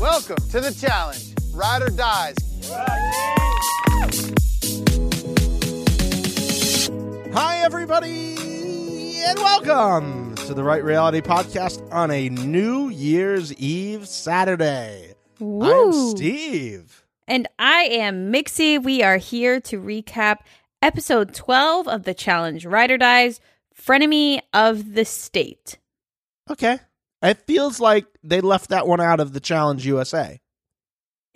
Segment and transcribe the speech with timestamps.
[0.00, 1.32] Welcome to the challenge.
[1.54, 2.36] Ride or dies.
[7.32, 15.14] Hi, everybody, and welcome to the Right Reality Podcast on a New Year's Eve Saturday.
[15.40, 16.10] I'm Woo.
[16.10, 17.06] Steve.
[17.26, 18.76] And I am Mixie.
[18.78, 20.40] We are here to recap
[20.82, 23.40] episode 12 of the challenge Ride or Dies
[23.74, 25.78] Frenemy of the State.
[26.50, 26.80] Okay.
[27.22, 30.40] It feels like they left that one out of the Challenge USA.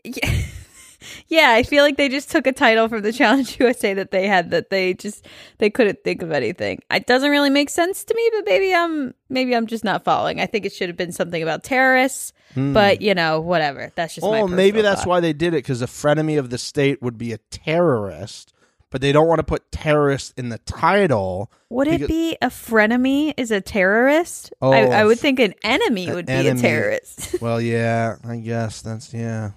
[0.04, 0.42] Yeah.
[1.28, 4.26] yeah, I feel like they just took a title from the Challenge USA that they
[4.26, 5.26] had that they just
[5.58, 6.80] they couldn't think of anything.
[6.90, 10.40] It doesn't really make sense to me, but maybe I'm maybe I'm just not following.
[10.40, 12.72] I think it should have been something about terrorists, hmm.
[12.72, 13.92] but you know, whatever.
[13.94, 15.08] That's just my Oh, maybe that's thought.
[15.08, 18.52] why they did it because a frenemy of the state would be a terrorist,
[18.90, 21.50] but they don't want to put terrorist in the title.
[21.68, 24.52] Would it be a frenemy is a terrorist?
[24.60, 26.58] Oh, I, I would think an enemy an would be enemy.
[26.58, 27.36] a terrorist.
[27.40, 29.52] Well, yeah, I guess that's yeah.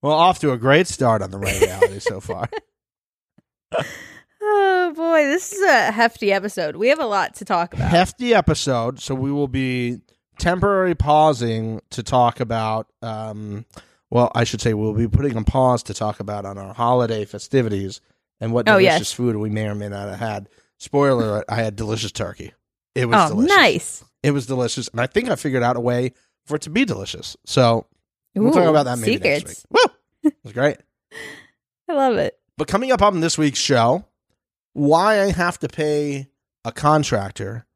[0.00, 2.48] Well, off to a great start on the reality so far.
[4.42, 6.76] oh boy, this is a hefty episode.
[6.76, 7.90] We have a lot to talk about.
[7.90, 10.00] Hefty episode, so we will be
[10.38, 12.86] temporary pausing to talk about.
[13.02, 13.66] Um,
[14.08, 17.24] well, I should say we'll be putting a pause to talk about on our holiday
[17.24, 18.00] festivities
[18.40, 19.12] and what Oh, delicious yes.
[19.12, 20.48] food we may or may not have had.
[20.78, 22.52] Spoiler: alert, I had delicious turkey.
[22.94, 23.56] It was oh, delicious.
[23.56, 24.04] nice.
[24.22, 26.12] It was delicious, and I think I figured out a way
[26.46, 27.36] for it to be delicious.
[27.46, 27.86] So
[28.34, 29.44] we'll talk about that maybe secrets.
[29.44, 29.82] next week.
[30.24, 30.30] Woo!
[30.30, 30.78] It was great.
[31.88, 32.38] I love it.
[32.56, 34.04] But coming up on this week's show,
[34.72, 36.28] why I have to pay
[36.64, 37.66] a contractor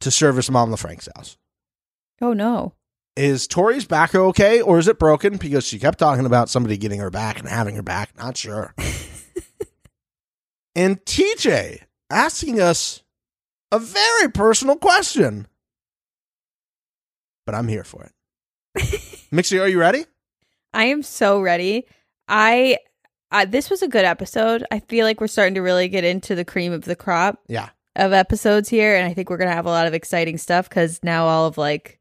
[0.00, 1.36] to service Mom LaFrank's house.
[2.20, 2.74] Oh no.
[3.16, 5.36] Is Tori's back okay or is it broken?
[5.36, 8.16] Because she kept talking about somebody getting her back and having her back.
[8.16, 8.74] Not sure.
[10.80, 13.02] and TJ asking us
[13.70, 15.46] a very personal question.
[17.46, 18.12] But I'm here for it.
[19.32, 20.06] Mixie, are you ready?
[20.72, 21.86] I am so ready.
[22.28, 22.78] I
[23.32, 24.64] uh, this was a good episode.
[24.70, 27.68] I feel like we're starting to really get into the cream of the crop Yeah.
[27.96, 31.00] of episodes here, and I think we're gonna have a lot of exciting stuff because
[31.02, 31.98] now all of like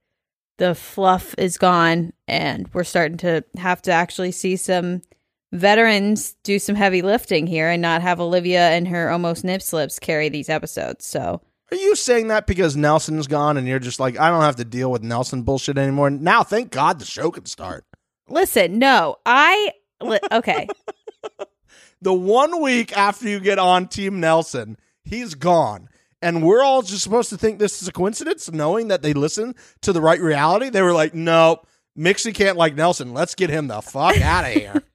[0.58, 5.02] the fluff is gone, and we're starting to have to actually see some
[5.52, 10.00] veterans do some heavy lifting here and not have Olivia and her almost nip slips
[10.00, 11.06] carry these episodes.
[11.06, 14.58] So Are you saying that because Nelson's gone and you're just like, I don't have
[14.58, 16.10] to deal with Nelson bullshit anymore?
[16.10, 17.86] Now, thank God the show can start.
[18.28, 19.72] listen, no, I
[20.02, 20.68] li- okay.
[22.02, 25.90] The one week after you get on Team Nelson, he's gone.
[26.22, 29.56] And we're all just supposed to think this is a coincidence, knowing that they listen
[29.82, 30.70] to the right reality.
[30.70, 31.66] They were like, nope,
[31.98, 33.14] Mixie can't like Nelson.
[33.14, 34.84] Let's get him the fuck out of here.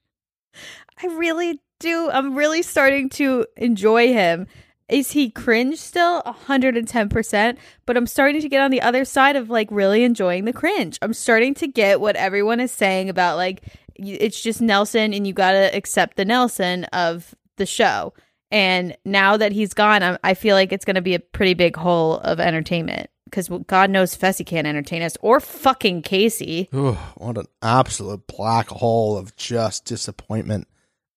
[1.01, 2.09] I really do.
[2.09, 4.47] I'm really starting to enjoy him.
[4.87, 6.21] Is he cringe still?
[6.21, 7.57] 110%.
[7.85, 10.99] But I'm starting to get on the other side of like really enjoying the cringe.
[11.01, 13.63] I'm starting to get what everyone is saying about like
[13.95, 18.13] it's just Nelson and you got to accept the Nelson of the show.
[18.51, 21.53] And now that he's gone, I'm, I feel like it's going to be a pretty
[21.55, 26.69] big hole of entertainment because God knows Fessy can't entertain us or fucking Casey.
[26.73, 30.67] Ooh, what an absolute black hole of just disappointment.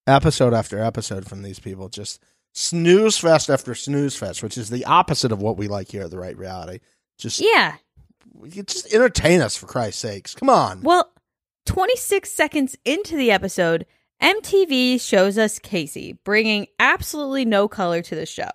[0.09, 1.89] Episode after episode from these people.
[1.91, 2.23] Just
[2.55, 6.11] snooze fest after snooze fest, which is the opposite of what we like here at
[6.11, 6.81] the right reality.
[7.19, 7.75] Just, Yeah.
[8.49, 10.35] just entertain us for Christ's sakes.
[10.35, 10.81] Come on.
[10.81, 11.13] Well,
[11.67, 13.85] 26 seconds into the episode,
[14.23, 18.51] MTV shows us Casey bringing absolutely no color to the show.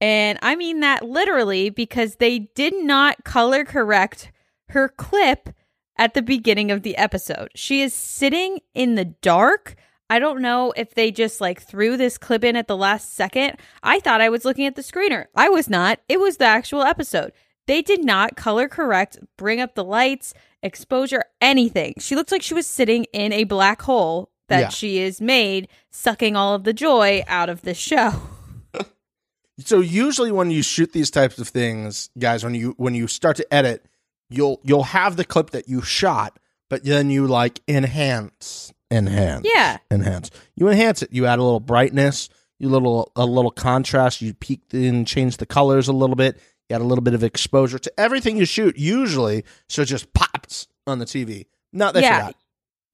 [0.00, 4.32] And I mean that literally because they did not color correct
[4.70, 5.50] her clip
[5.98, 7.50] at the beginning of the episode.
[7.54, 9.76] She is sitting in the dark.
[10.08, 13.54] I don't know if they just like threw this clip in at the last second.
[13.82, 15.26] I thought I was looking at the screener.
[15.34, 16.00] I was not.
[16.08, 17.32] It was the actual episode.
[17.66, 21.94] They did not color correct, bring up the lights, exposure, anything.
[21.98, 24.68] She looked like she was sitting in a black hole that Yeah.
[24.68, 28.12] she is made, sucking all of the joy out of this show.
[29.58, 33.36] So usually when you shoot these types of things, guys, when you when you start
[33.38, 33.86] to edit,
[34.28, 36.38] you'll you'll have the clip that you shot,
[36.68, 39.78] but then you like enhance, enhance, Yeah.
[39.90, 40.30] enhance.
[40.54, 41.12] You enhance it.
[41.12, 42.28] You add a little brightness,
[42.58, 44.22] you little a little contrast.
[44.22, 46.38] You peak and change the colors a little bit.
[46.68, 48.76] You add a little bit of exposure to everything you shoot.
[48.78, 51.46] Usually, so it just pops on the TV.
[51.72, 52.14] Not that Yeah.
[52.16, 52.36] you're not.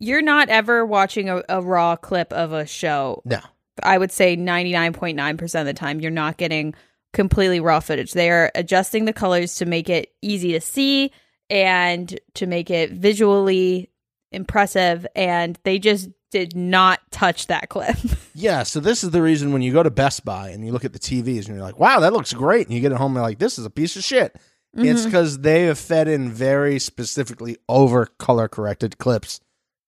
[0.00, 3.22] You're not ever watching a, a raw clip of a show.
[3.24, 3.38] No.
[3.82, 6.74] I would say 99.9% of the time, you're not getting
[7.12, 8.12] completely raw footage.
[8.12, 11.12] They are adjusting the colors to make it easy to see
[11.48, 13.90] and to make it visually
[14.32, 15.06] impressive.
[15.14, 17.96] And they just did not touch that clip.
[18.34, 20.86] Yeah, so this is the reason when you go to Best Buy and you look
[20.86, 22.66] at the TVs and you're like, wow, that looks great.
[22.66, 24.34] And you get it home and you're like, this is a piece of shit.
[24.74, 25.04] It's Mhm.
[25.04, 29.38] because they have fed in very specifically over color corrected clips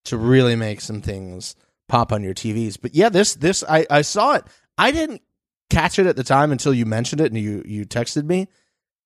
[0.05, 1.55] to really make some things
[1.89, 2.77] pop on your TVs.
[2.79, 4.45] But yeah, this this I I saw it.
[4.77, 5.23] I didn't
[5.71, 8.47] catch it at the time until you mentioned it and you you texted me.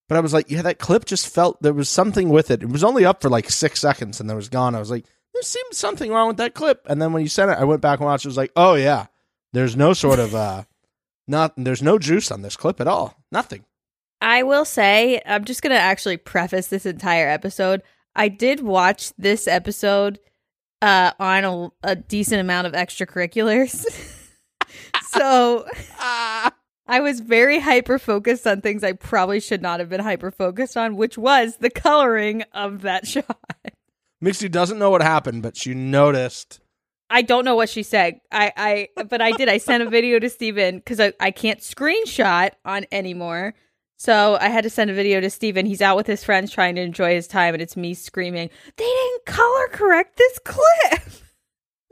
[0.10, 2.62] But I was like, yeah, that clip just felt there was something with it.
[2.62, 4.76] It was only up for like six seconds and then it was gone.
[4.76, 5.06] I was like,
[5.40, 6.86] there seems something wrong with that clip.
[6.90, 8.26] And then when you sent it, I went back and watched.
[8.26, 9.08] It was like, oh yeah,
[9.54, 10.64] there's no sort of uh,
[11.28, 13.16] not there's no juice on this clip at all.
[13.32, 13.64] Nothing.
[14.20, 17.84] I will say, I'm just going to actually preface this entire episode.
[18.16, 20.20] I did watch this episode
[20.82, 23.86] uh, on a, a decent amount of extracurriculars.
[25.10, 25.66] so.
[26.92, 30.76] I was very hyper focused on things I probably should not have been hyper focused
[30.76, 33.38] on, which was the coloring of that shot.
[34.24, 36.60] Mixie doesn't know what happened, but she noticed.
[37.10, 38.20] I don't know what she said.
[38.32, 39.50] I, I, but I did.
[39.50, 43.56] I sent a video to Steven because I, I can't screenshot on anymore.
[43.98, 45.66] So I had to send a video to Steven.
[45.66, 48.86] He's out with his friends trying to enjoy his time, and it's me screaming, They
[48.86, 51.02] didn't color correct this clip.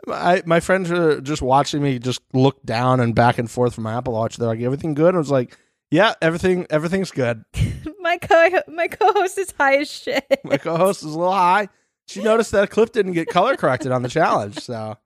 [0.08, 3.84] I, my friends are just watching me just look down and back and forth from
[3.86, 4.38] my Apple Watch.
[4.38, 5.16] They're like, everything good?
[5.16, 5.58] I was like,
[5.92, 7.44] yeah, everything everything's good.
[8.00, 10.26] my co my co-host is high as shit.
[10.44, 11.68] My co-host is a little high.
[12.08, 14.60] She noticed that a clip didn't get color corrected on the challenge.
[14.60, 14.98] So,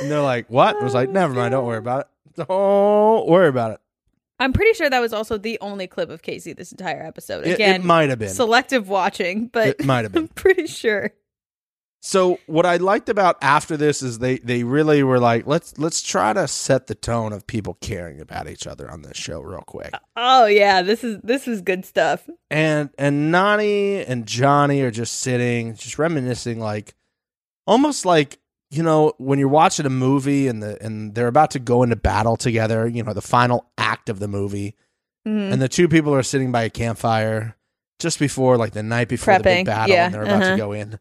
[0.00, 0.76] and they're like, what?
[0.76, 1.52] I was like, oh, never mind.
[1.52, 2.46] Don't worry about it.
[2.46, 3.80] Don't worry about it.
[4.38, 7.46] I'm pretty sure that was also the only clip of Casey this entire episode.
[7.46, 8.28] It- Again, it might have been.
[8.30, 10.22] selective watching, but It might have been.
[10.22, 11.12] I'm pretty sure.
[12.04, 16.02] So what I liked about after this is they they really were like let's let's
[16.02, 19.60] try to set the tone of people caring about each other on this show real
[19.60, 19.94] quick.
[20.16, 22.28] Oh yeah, this is this is good stuff.
[22.50, 26.96] And and Nani and Johnny are just sitting, just reminiscing like
[27.68, 28.40] almost like
[28.72, 31.94] you know when you're watching a movie and the and they're about to go into
[31.94, 34.74] battle together, you know, the final act of the movie.
[35.24, 35.52] Mhm.
[35.52, 37.56] And the two people are sitting by a campfire
[38.00, 40.50] just before like the night before the big battle yeah, and they're about uh-huh.
[40.50, 40.98] to go in.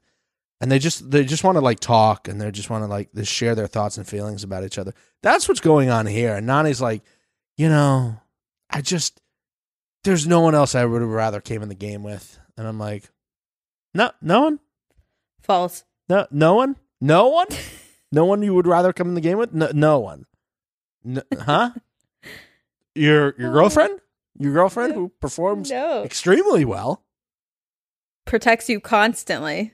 [0.62, 3.12] And they just they just want to like talk and they just want to like
[3.16, 4.94] just share their thoughts and feelings about each other.
[5.24, 6.36] That's what's going on here.
[6.36, 7.02] And Nani's like,
[7.58, 8.18] you know,
[8.70, 9.20] I just
[10.04, 12.40] there's no one else I would have rather came in the game with.
[12.58, 13.10] And I'm like,
[13.96, 14.60] no, no one,
[15.42, 15.84] False.
[16.08, 17.48] no, no one, no one,
[18.12, 19.54] no one you would rather come in the game with.
[19.54, 20.26] No, no one,
[21.04, 21.72] N- huh?
[22.96, 23.54] Your your oh.
[23.54, 24.00] girlfriend,
[24.38, 26.04] your girlfriend who performs No.
[26.04, 27.04] extremely well
[28.26, 29.74] Protects you constantly.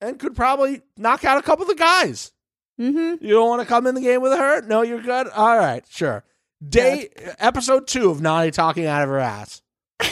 [0.00, 2.32] And could probably knock out a couple of the guys.
[2.80, 3.24] Mm-hmm.
[3.24, 4.62] You don't want to come in the game with her?
[4.62, 5.28] No, you're good.
[5.28, 6.24] All right, sure.
[6.66, 9.62] Day episode two of Nani talking out of her ass.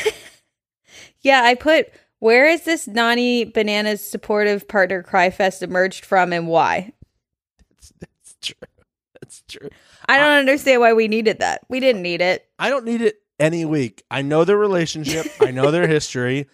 [1.26, 1.88] Yeah, I put
[2.20, 6.92] where is this Nani Bananas supportive partner Cryfest emerged from and why?
[7.68, 8.68] That's, that's true.
[9.20, 9.68] That's true.
[10.08, 11.62] I don't understand why we needed that.
[11.68, 12.46] We didn't need it.
[12.60, 14.04] I don't need it any week.
[14.08, 15.26] I know their relationship.
[15.40, 16.46] I know their history.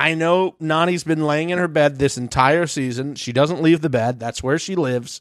[0.00, 3.14] I know Nani's been laying in her bed this entire season.
[3.16, 4.18] She doesn't leave the bed.
[4.18, 5.20] That's where she lives.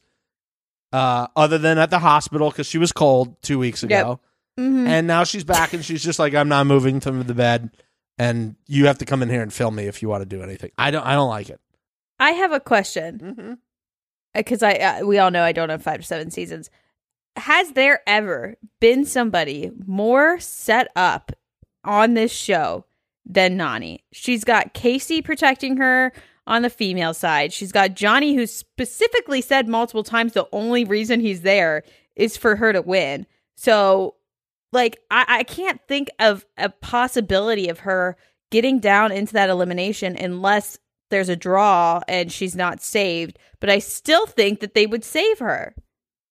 [0.93, 4.19] Uh, other than at the hospital because she was cold two weeks ago.
[4.57, 4.87] Mhm.
[4.87, 7.69] And now she's back and she's just like, I'm not moving from the bed.
[8.17, 10.41] And you have to come in here and film me if you want to do
[10.41, 10.71] anything.
[10.77, 11.05] I don't.
[11.05, 11.59] I don't like it.
[12.19, 13.53] I have a question Mm-hmm.
[14.33, 16.69] because I uh, we all know I don't have five to seven seasons.
[17.37, 21.31] Has there ever been somebody more set up
[21.85, 22.85] on this show
[23.25, 24.03] than Nani?
[24.11, 26.13] She's got Casey protecting her
[26.47, 27.53] on the female side.
[27.53, 31.83] She's got Johnny, who specifically said multiple times the only reason he's there
[32.15, 33.27] is for her to win.
[33.55, 34.15] So,
[34.73, 38.17] like, I, I can't think of a possibility of her
[38.51, 40.79] getting down into that elimination unless
[41.11, 43.37] there's a draw and she's not saved.
[43.59, 45.75] But I still think that they would save her.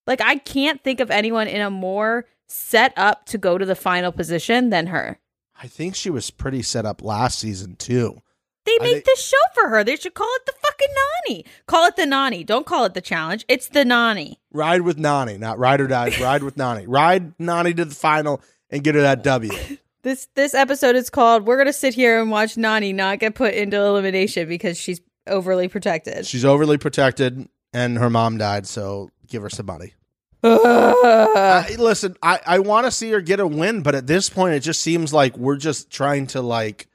[0.07, 3.75] Like, I can't think of anyone in a more set up to go to the
[3.77, 5.19] final position than her.
[5.61, 8.21] I think she was pretty set up last season too.
[8.65, 9.83] They make think- this show for her.
[9.83, 10.95] They should call it the fucking
[11.27, 11.45] Nani.
[11.67, 12.45] Call it the Nani.
[12.45, 13.45] Don't call it the challenge.
[13.49, 14.39] It's the Nani.
[14.53, 16.13] Ride with Nani, not ride or die.
[16.21, 16.87] Ride with Nani.
[16.87, 19.53] Ride Nani to the final and get her that W.
[20.05, 23.53] This this episode is called "We're gonna sit here and watch Nani not get put
[23.55, 29.43] into elimination because she's overly protected." She's overly protected, and her mom died, so give
[29.43, 29.95] her some money.
[30.43, 34.55] I, listen, I, I want to see her get a win, but at this point,
[34.55, 36.87] it just seems like we're just trying to like,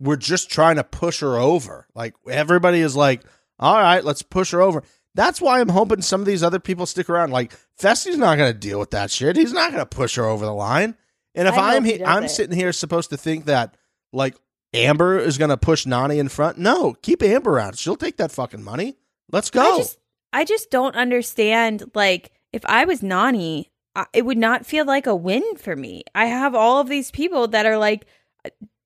[0.00, 1.86] we're just trying to push her over.
[1.94, 3.22] Like everybody is like,
[3.58, 4.82] all right, let's push her over.
[5.14, 7.30] That's why I'm hoping some of these other people stick around.
[7.30, 9.36] Like Fessy's not going to deal with that shit.
[9.36, 10.96] He's not going to push her over the line.
[11.34, 13.76] And if I I'm he I'm sitting here supposed to think that
[14.12, 14.36] like
[14.72, 17.78] Amber is going to push Nani in front, no, keep Amber out.
[17.78, 18.96] She'll take that fucking money.
[19.30, 19.74] Let's go.
[19.74, 19.98] I just
[20.32, 21.90] I just don't understand.
[21.94, 23.72] Like, if I was Nani,
[24.12, 26.04] it would not feel like a win for me.
[26.14, 28.06] I have all of these people that are like,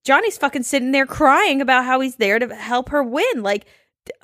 [0.03, 3.43] Johnny's fucking sitting there crying about how he's there to help her win.
[3.43, 3.65] Like,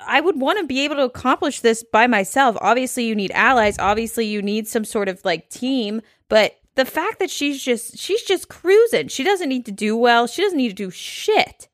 [0.00, 2.56] I would want to be able to accomplish this by myself.
[2.60, 3.78] Obviously, you need allies.
[3.78, 6.02] Obviously, you need some sort of like team.
[6.28, 9.08] But the fact that she's just she's just cruising.
[9.08, 10.26] She doesn't need to do well.
[10.26, 11.68] She doesn't need to do shit.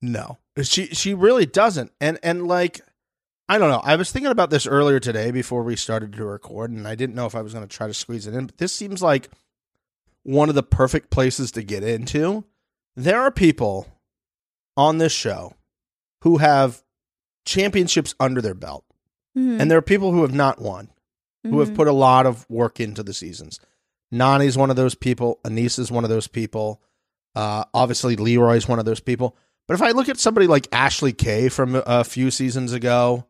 [0.00, 1.90] No, she she really doesn't.
[2.00, 2.80] And and like,
[3.48, 3.80] I don't know.
[3.84, 7.14] I was thinking about this earlier today before we started to record, and I didn't
[7.16, 8.46] know if I was going to try to squeeze it in.
[8.46, 9.28] But this seems like
[10.22, 12.44] one of the perfect places to get into.
[12.96, 13.88] There are people
[14.76, 15.54] on this show
[16.22, 16.82] who have
[17.44, 18.84] championships under their belt,
[19.36, 19.60] Mhm.
[19.60, 20.90] and there are people who have not won,
[21.42, 21.76] who have Mhm.
[21.76, 23.58] put a lot of work into the seasons.
[24.10, 25.40] Nani's one of those people.
[25.44, 26.80] Aneesa is one of those people.
[27.34, 29.36] Uh, obviously, Leroy's one of those people.
[29.66, 33.26] But if I look at somebody like Ashley Kay from a few seasons ago,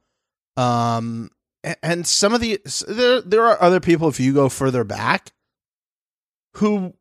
[0.57, 1.31] um,
[1.83, 5.33] and some of the there there are other people if you go further back,
[6.55, 6.95] who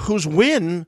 [0.00, 0.86] whose win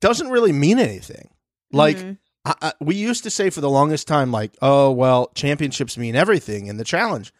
[0.00, 1.30] doesn't really mean anything.
[1.72, 2.18] Like Mhm.
[2.44, 6.14] I, I, we used to say for the longest time, like, oh, well, championships mean
[6.14, 7.32] everything in the challenge.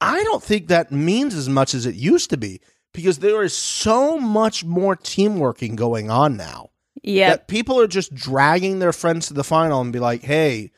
[0.00, 2.60] I don't think that means as much as it used to be
[2.92, 6.70] because there is so much more teamworking going on now
[7.02, 10.70] Yeah, that people are just dragging their friends to the final and be like, hey,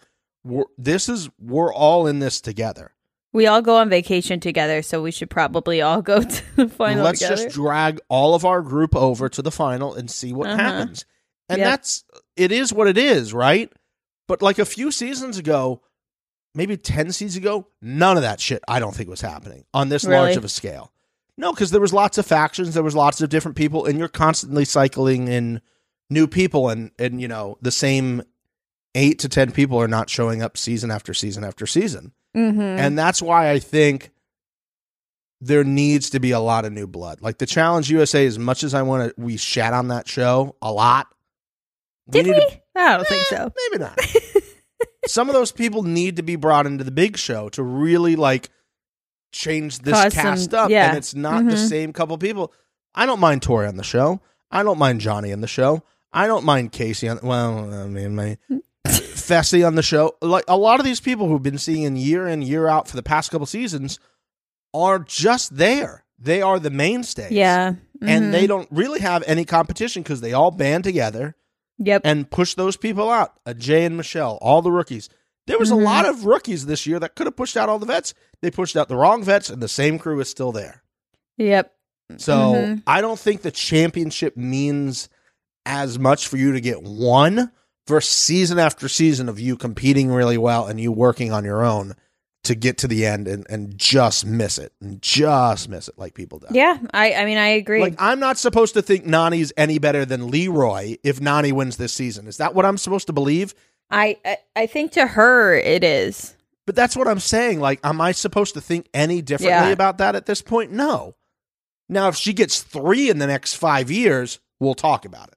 [0.44, 2.92] we're, this is, we're all in this together.
[3.32, 7.02] We all go on vacation together, so we should probably all go to the final
[7.04, 7.42] Let's together.
[7.44, 10.56] just drag all of our group over to the final and see what Uh-huh.
[10.62, 11.04] happens.
[11.48, 11.66] And Yep.
[11.66, 12.04] that's
[12.36, 13.72] it is what it is, right?
[14.28, 15.82] But like a few seasons ago,
[16.54, 20.04] maybe 10 seasons ago, none of that shit I don't think was happening on this
[20.04, 20.92] large of a scale.
[21.36, 24.06] No, because there was lots of factions, there was lots of different people, and you're
[24.08, 25.60] constantly cycling in
[26.08, 28.22] new people and and you know, the same
[28.94, 32.12] eight to ten people are not showing up season after season after season.
[32.36, 32.78] Mhm.
[32.78, 34.10] And that's why I think
[35.40, 37.20] there needs to be a lot of new blood.
[37.20, 40.56] Like the Challenge USA, as much as I want to, we shat on that show
[40.62, 41.08] a lot.
[42.08, 42.32] Did we?
[42.32, 43.52] need to- I don't think Eh, so.
[43.70, 43.98] Maybe not.
[45.06, 48.48] Some of those people need to be brought into the big show to really like
[49.32, 50.70] change this Cause cast some- up.
[50.70, 50.88] yeah.
[50.88, 51.68] And it's not the Mhm.
[51.68, 52.52] same couple people.
[52.94, 54.20] I don't mind Tori on the show.
[54.50, 55.82] I don't mind Johnny on the show.
[56.12, 57.18] I don't mind Casey on.
[57.22, 58.38] Well, I mean, my
[59.26, 60.16] Fessy on the show.
[60.20, 63.02] Like a lot of these people who've been seeing year in year out for the
[63.02, 63.98] past couple seasons
[64.72, 66.04] are just there.
[66.18, 67.30] They are the mainstays.
[67.32, 67.74] Yeah.
[68.02, 68.32] and Mhm.
[68.32, 71.36] they don't really have any competition because they all band together
[71.78, 72.02] Yep.
[72.04, 73.32] and push those people out.
[73.46, 75.08] Uh, Jay and Michelle, all the rookies.
[75.46, 75.80] There was Mhm.
[75.80, 78.12] a lot of rookies this year that could have pushed out all the vets.
[78.42, 80.82] They pushed out the wrong vets, and the same crew is still there.
[81.38, 81.72] Yep.
[82.18, 82.82] So Mhm.
[82.86, 85.08] I don't think the championship means
[85.64, 87.52] as much for you to get one
[87.86, 91.94] versus season after season of you competing really well and you working on your own
[92.44, 96.12] to get to the end and, and just miss it and just miss it like
[96.14, 96.46] people do.
[96.50, 96.78] Yeah.
[96.92, 97.14] I.
[97.14, 97.80] I mean, I agree.
[97.80, 101.92] Like I'm not supposed to think Nani's any better than Leroy if Nani wins this
[101.94, 102.26] season.
[102.26, 103.54] Is that what I'm supposed to believe?
[103.90, 104.36] I, I.
[104.56, 106.36] I think to her it is.
[106.66, 107.60] But that's what I'm saying.
[107.60, 109.68] Like, am I supposed to think any differently Yeah.
[109.68, 110.70] about that at this point?
[110.72, 111.14] No.
[111.90, 115.34] Now, if she gets three in the next five years, we'll talk about it.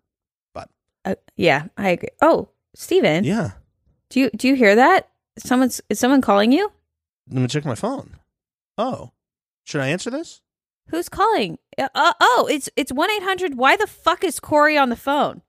[1.04, 1.66] But Uh, yeah.
[1.78, 2.10] I agree.
[2.22, 3.52] Oh, Steven, yeah,
[4.10, 5.10] do you do you hear that?
[5.40, 6.72] Someone's is someone calling you?
[7.30, 8.18] let me check my phone.
[8.78, 9.12] Oh,
[9.64, 10.42] should I answer this?
[10.90, 11.58] Who's calling?
[11.78, 13.56] Uh, uh, oh, it's it's one eight hundred.
[13.58, 15.42] Why the fuck is Corey on the phone?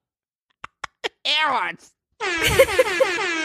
[1.25, 1.79] Aaron.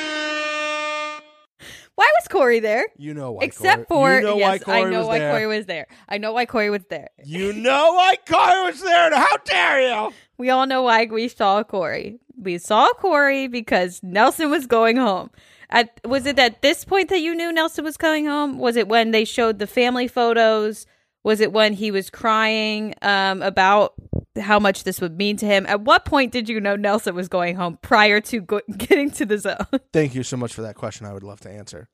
[2.33, 2.87] Corey there?
[2.97, 3.43] You know why?
[3.43, 5.31] Except Corey- for you know yes, why Corey I know was why there.
[5.31, 5.87] Corey was there.
[6.09, 7.09] I know why Corey was there.
[7.23, 9.15] You know why Corey was there.
[9.15, 10.13] How dare you?
[10.37, 12.19] We all know why we saw Corey.
[12.35, 15.29] We saw Corey because Nelson was going home.
[15.69, 18.57] At was it at this point that you knew Nelson was coming home?
[18.57, 20.85] Was it when they showed the family photos?
[21.23, 23.93] Was it when he was crying um, about
[24.37, 25.65] how much this would mean to him?
[25.67, 29.25] At what point did you know Nelson was going home prior to go- getting to
[29.25, 29.79] the zone?
[29.93, 31.05] Thank you so much for that question.
[31.05, 31.87] I would love to answer.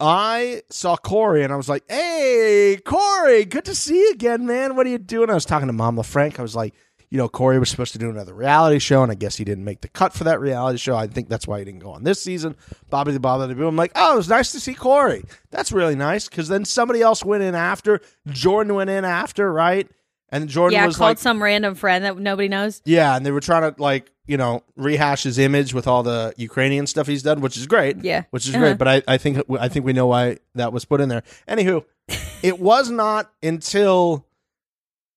[0.00, 4.76] I saw Corey and I was like, "Hey, Corey, good to see you again, man.
[4.76, 6.38] What are you doing?" I was talking to Mom LaFranc.
[6.38, 6.74] I was like,
[7.10, 9.64] "You know, Corey was supposed to do another reality show, and I guess he didn't
[9.64, 10.96] make the cut for that reality show.
[10.96, 12.56] I think that's why he didn't go on this season."
[12.90, 13.68] Bobby the Bobby the Boo.
[13.68, 15.24] I'm like, "Oh, it was nice to see Corey.
[15.50, 18.00] That's really nice." Because then somebody else went in after.
[18.28, 19.88] Jordan went in after, right?
[20.34, 22.82] And Jordan yeah, was called like, some random friend that nobody knows.
[22.84, 26.34] yeah, and they were trying to like you know rehash his image with all the
[26.36, 28.02] Ukrainian stuff he's done, which is great.
[28.02, 28.24] Yeah.
[28.30, 28.64] which is Uh-huh.
[28.64, 28.78] great.
[28.78, 31.22] But I, I think I think we know why that was put in there.
[31.48, 31.84] Anywho,
[32.42, 34.26] it was not until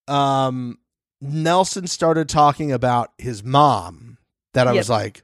[0.07, 0.77] um
[1.19, 4.17] Nelson started talking about his mom
[4.53, 4.77] that I Yep.
[4.81, 5.23] was like,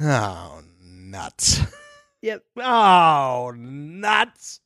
[0.00, 1.60] oh nuts,
[2.22, 2.44] Yep.
[2.58, 4.60] oh nuts,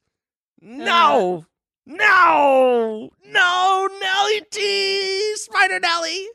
[0.61, 1.47] no.
[1.88, 6.26] No, no, Nelly T, Spider Nelly.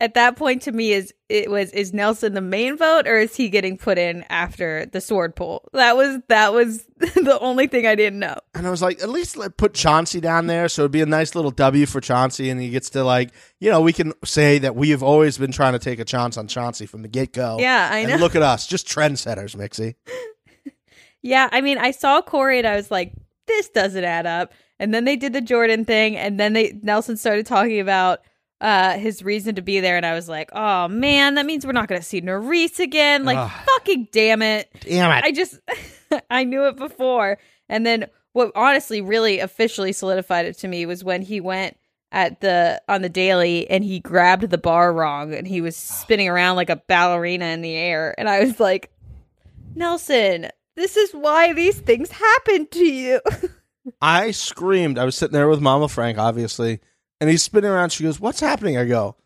[0.00, 3.34] at that point to me is it was is Nelson the main vote or is
[3.36, 5.68] he getting put in after the sword pull?
[5.72, 8.36] That was that was the only thing I didn't know.
[8.54, 11.06] And I was like, at least let put Chauncey down there, so it'd be a
[11.06, 14.58] nice little W for Chauncey, and he gets to like, you know, we can say
[14.58, 17.32] that we have always been trying to take a chance on Chauncey from the get
[17.32, 17.58] go.
[17.60, 18.14] Yeah, I know.
[18.14, 19.94] And look at us, just trendsetters, Mixie.
[21.20, 23.12] Yeah, I mean, I saw Corey and I was like,
[23.48, 24.52] this doesn't add up.
[24.80, 28.20] And then they did the Jordan thing, and then they Nelson started talking about
[28.60, 31.72] uh his reason to be there, and I was like, oh man, that means we're
[31.72, 33.24] not gonna see Nerys again.
[33.24, 33.50] Like, Ugh.
[33.66, 34.68] fucking damn it.
[34.80, 35.24] Damn it!
[35.24, 35.58] I just
[36.30, 37.38] I knew it before.
[37.68, 41.76] And then what honestly really officially solidified it to me was when he went
[42.12, 46.28] at the on the daily and he grabbed the bar wrong and he was spinning
[46.28, 48.90] around like a ballerina in the air and I was like,
[49.74, 53.20] "Nelson, this is why these things happen to you."
[54.00, 54.98] I screamed.
[54.98, 56.80] I was sitting there with Mama Frank, obviously,
[57.20, 57.90] and he's spinning around.
[57.90, 59.16] She goes, "What's happening?" I go,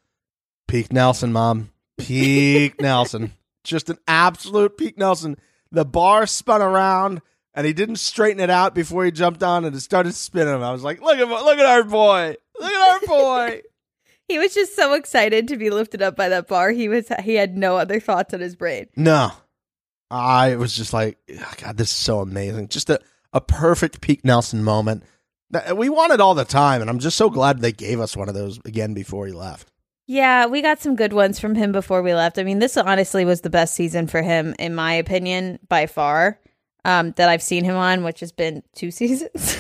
[0.69, 1.71] "Peak Nelson, Mom.
[1.99, 3.33] Peak Nelson.
[3.65, 5.37] Just an absolute peak Nelson."
[5.71, 7.23] The bar spun around,
[7.55, 10.63] and he didn't straighten it out before he jumped on, and it started spinning.
[10.63, 12.35] I was like, "Look at look at our boy!
[12.61, 13.63] Look at our boy!"
[14.29, 16.71] he was just so excited to be lifted up by that bar.
[16.71, 18.87] He was he had no other thoughts in his brain.
[18.97, 19.31] no,
[20.11, 22.69] I was just like, "Oh, "God, this is so amazing!
[22.69, 23.01] Just a
[23.33, 25.03] a perfect peak Nelson moment."
[25.51, 28.17] That- We want it all the time, and I'm just so glad they gave us
[28.17, 29.69] one of those again before he left.
[30.07, 32.39] Yeah, we got some good ones from him before we left.
[32.39, 36.41] I mean, this honestly was the best season for him, in my opinion, by far,
[36.85, 39.57] um, that I've seen him on, which has been two seasons.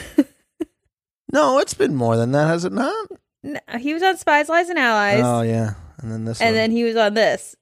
[1.32, 3.08] No, it's been more than that, has it not?
[3.42, 6.40] No, he was on Spies, Lies, and Allies, Oh yeah, and then this.
[6.40, 6.54] and one.
[6.54, 7.56] then he was on this.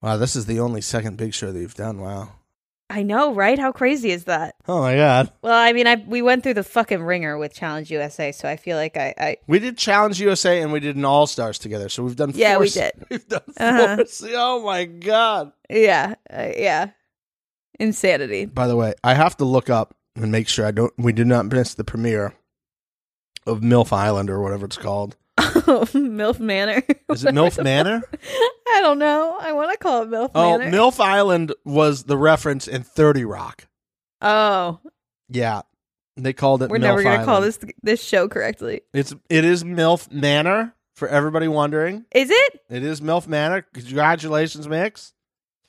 [0.00, 2.00] wow, this is the only second big show that you've done.
[2.00, 2.30] Wow.
[2.90, 3.58] I know, right?
[3.58, 4.54] How crazy is that?
[4.66, 5.30] Oh my god.
[5.42, 8.56] Well, I mean, I we went through the fucking ringer with Challenge USA, so I
[8.56, 11.88] feel like I, I We did Challenge USA and we did an All Stars together,
[11.90, 12.32] so we've done.
[12.34, 12.92] Yeah, four we did.
[13.10, 13.96] We've done Uh-huh.
[13.96, 15.52] 4 se- Oh my god.
[15.68, 16.90] yeah, uh, yeah,
[17.78, 18.46] insanity.
[18.46, 20.92] By the way, I have to look up and make sure I don't.
[20.96, 22.34] We do not miss the premiere
[23.46, 25.16] of MILF Island or whatever it's called.
[25.38, 26.82] MILF Manor.
[27.10, 28.02] Is it MILF Manor?
[28.78, 29.36] I don't know.
[29.40, 30.70] I want to call it MILF Oh, Manor.
[30.70, 33.66] MILF Island was the reference in Thirty Rock.
[34.22, 34.78] oh,
[35.28, 35.62] Yeah,
[36.16, 36.70] they called it.
[36.70, 37.54] we're MILF never gonna call Island.
[37.60, 38.82] this this show correctly.
[38.94, 42.04] It's it is MILF Manor for everybody wondering.
[42.14, 42.60] Is it?
[42.70, 43.62] It is MILF Manor.
[43.74, 45.12] Congratulations, Mix.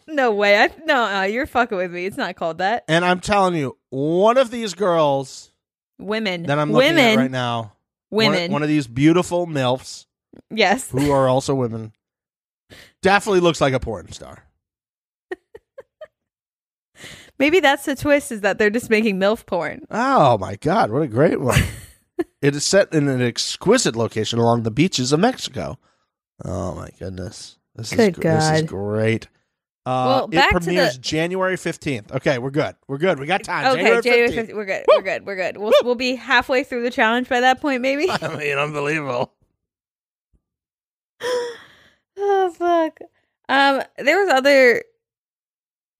[0.07, 0.59] No way.
[0.61, 1.03] I no.
[1.03, 2.05] Uh, you're fucking with me.
[2.05, 2.83] It's not called that.
[2.87, 5.51] And I'm telling you, one of these girls
[5.99, 6.43] Women.
[6.43, 7.05] that I'm looking women.
[7.19, 7.73] at right now,
[8.09, 8.51] one- Women.
[8.51, 10.05] one, of these beautiful MILFs
[10.49, 10.89] yes.
[10.89, 11.91] who are also women,
[13.01, 14.43] definitely looks like a porn star.
[17.37, 19.85] Maybe that's the twist is that they're just making MILF porn.
[19.89, 21.61] Oh my God, what a great one.
[22.41, 25.79] it is set in an exquisite location along the beaches of Mexico.
[26.43, 27.57] Oh my goodness.
[27.75, 29.27] This, is, Good gr- this is great.
[29.85, 32.11] Uh, Well, back it to premieres the- January 15th.
[32.11, 32.75] Okay, we're good.
[32.89, 33.17] We're good.
[33.19, 33.67] We got time.
[33.67, 34.49] Okay, January January 15th.
[34.49, 34.55] 15th.
[34.55, 34.85] We're good.
[34.89, 35.25] We're good.
[35.25, 35.57] We're good.
[35.57, 38.09] We'll we'll be halfway through the challenge by that point, maybe.
[38.21, 39.31] I mean, unbelievable.
[42.19, 42.99] oh fuck.
[43.47, 44.83] Um, there was other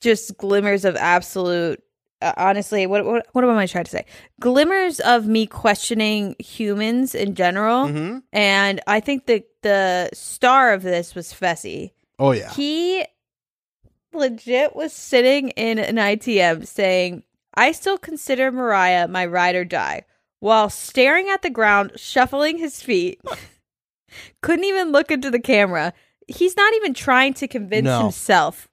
[0.02, 1.82] just glimmers of absolute.
[2.22, 4.06] Uh, honestly, what what what am I trying to say?
[4.42, 10.84] Glimmers of me questioning humans in general, hmm and I think the the star of
[10.84, 11.92] this was Fessy.
[12.18, 12.52] Oh, yeah.
[12.52, 13.06] He
[14.14, 20.04] legit was sitting in an ITM saying, I still consider Mariah my ride or die,
[20.40, 23.22] while staring at the ground, shuffling his feet.
[24.42, 25.94] Couldn't even look into the camera.
[26.30, 28.02] He's not even trying to convince No.
[28.04, 28.68] himself.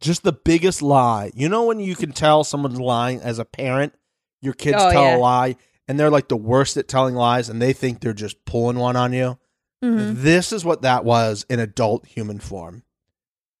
[0.00, 1.30] just the biggest lie.
[1.34, 3.94] You know when you can tell someone's lying as a parent,
[4.40, 5.16] your kids Oh, tell yeah.
[5.16, 5.56] a lie
[5.88, 8.94] and they're like the worst at telling lies and they think they're just pulling one
[8.96, 9.38] on you.
[9.82, 10.14] Mhm.
[10.22, 12.82] This is what that was in adult human form.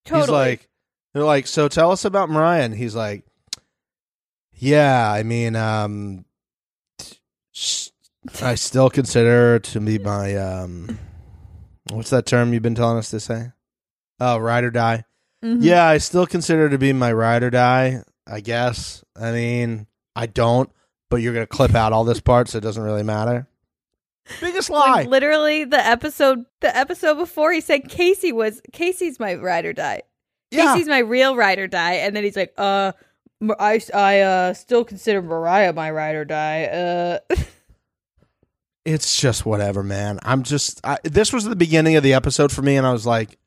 [0.04, 0.22] Totally.
[0.22, 0.68] He's like
[1.14, 3.24] they're like, "So tell us about Mariah." And he's like,
[4.52, 6.24] "Yeah, I mean, um
[8.42, 10.98] I still consider her to be my um
[11.90, 13.52] what's that term you've been telling us to say?
[14.20, 15.04] Oh, ride or die.
[15.44, 15.58] Mhm.
[15.62, 18.02] Yeah, I still consider to be my ride or die.
[18.26, 19.04] I guess.
[19.18, 20.70] I mean, I don't,
[21.10, 23.46] but you're gonna clip out all this part, so it doesn't really matter.
[24.40, 25.04] Biggest lie.
[25.04, 30.02] literally the episode the episode before he said Casey was Casey's my ride or die.
[30.50, 32.92] yeah, Casey's my real ride or die, and then he's like, uh,
[33.58, 36.64] I I uh still consider Mariah my ride or die.
[36.64, 37.18] Uh,
[38.88, 40.18] it's just whatever, man.
[40.22, 40.80] I'm just.
[40.84, 43.38] I, this was the beginning of the episode for me, and I was like,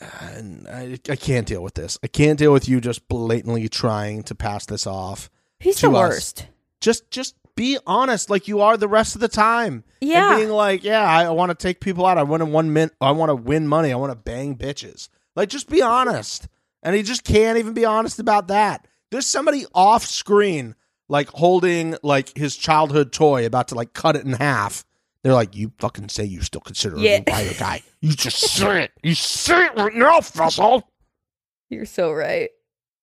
[0.00, 1.98] I, I can't deal with this.
[2.02, 5.30] I can't deal with you just blatantly trying to pass this off.
[5.60, 5.94] he's the us.
[5.94, 6.46] worst.
[6.80, 9.84] Just, just be honest like you are the rest of the time.
[10.00, 10.32] Yeah.
[10.32, 12.18] And being like, yeah, I, want to take people out.
[12.18, 13.92] I want to one min- I want to win money.
[13.92, 15.08] I want to bang bitches.
[15.36, 16.48] Like, just be honest.
[16.82, 18.86] And he just can't even be honest about that.
[19.10, 20.74] There's somebody off screen,
[21.08, 24.84] like holding like his childhood toy, about to like cut it in half.
[25.22, 27.22] They're like, you fucking say you still consider Yeah.
[27.26, 27.82] a guy.
[28.00, 28.92] You just say it.
[29.02, 30.86] You say it right now, Fessel.
[31.70, 32.50] You're so right.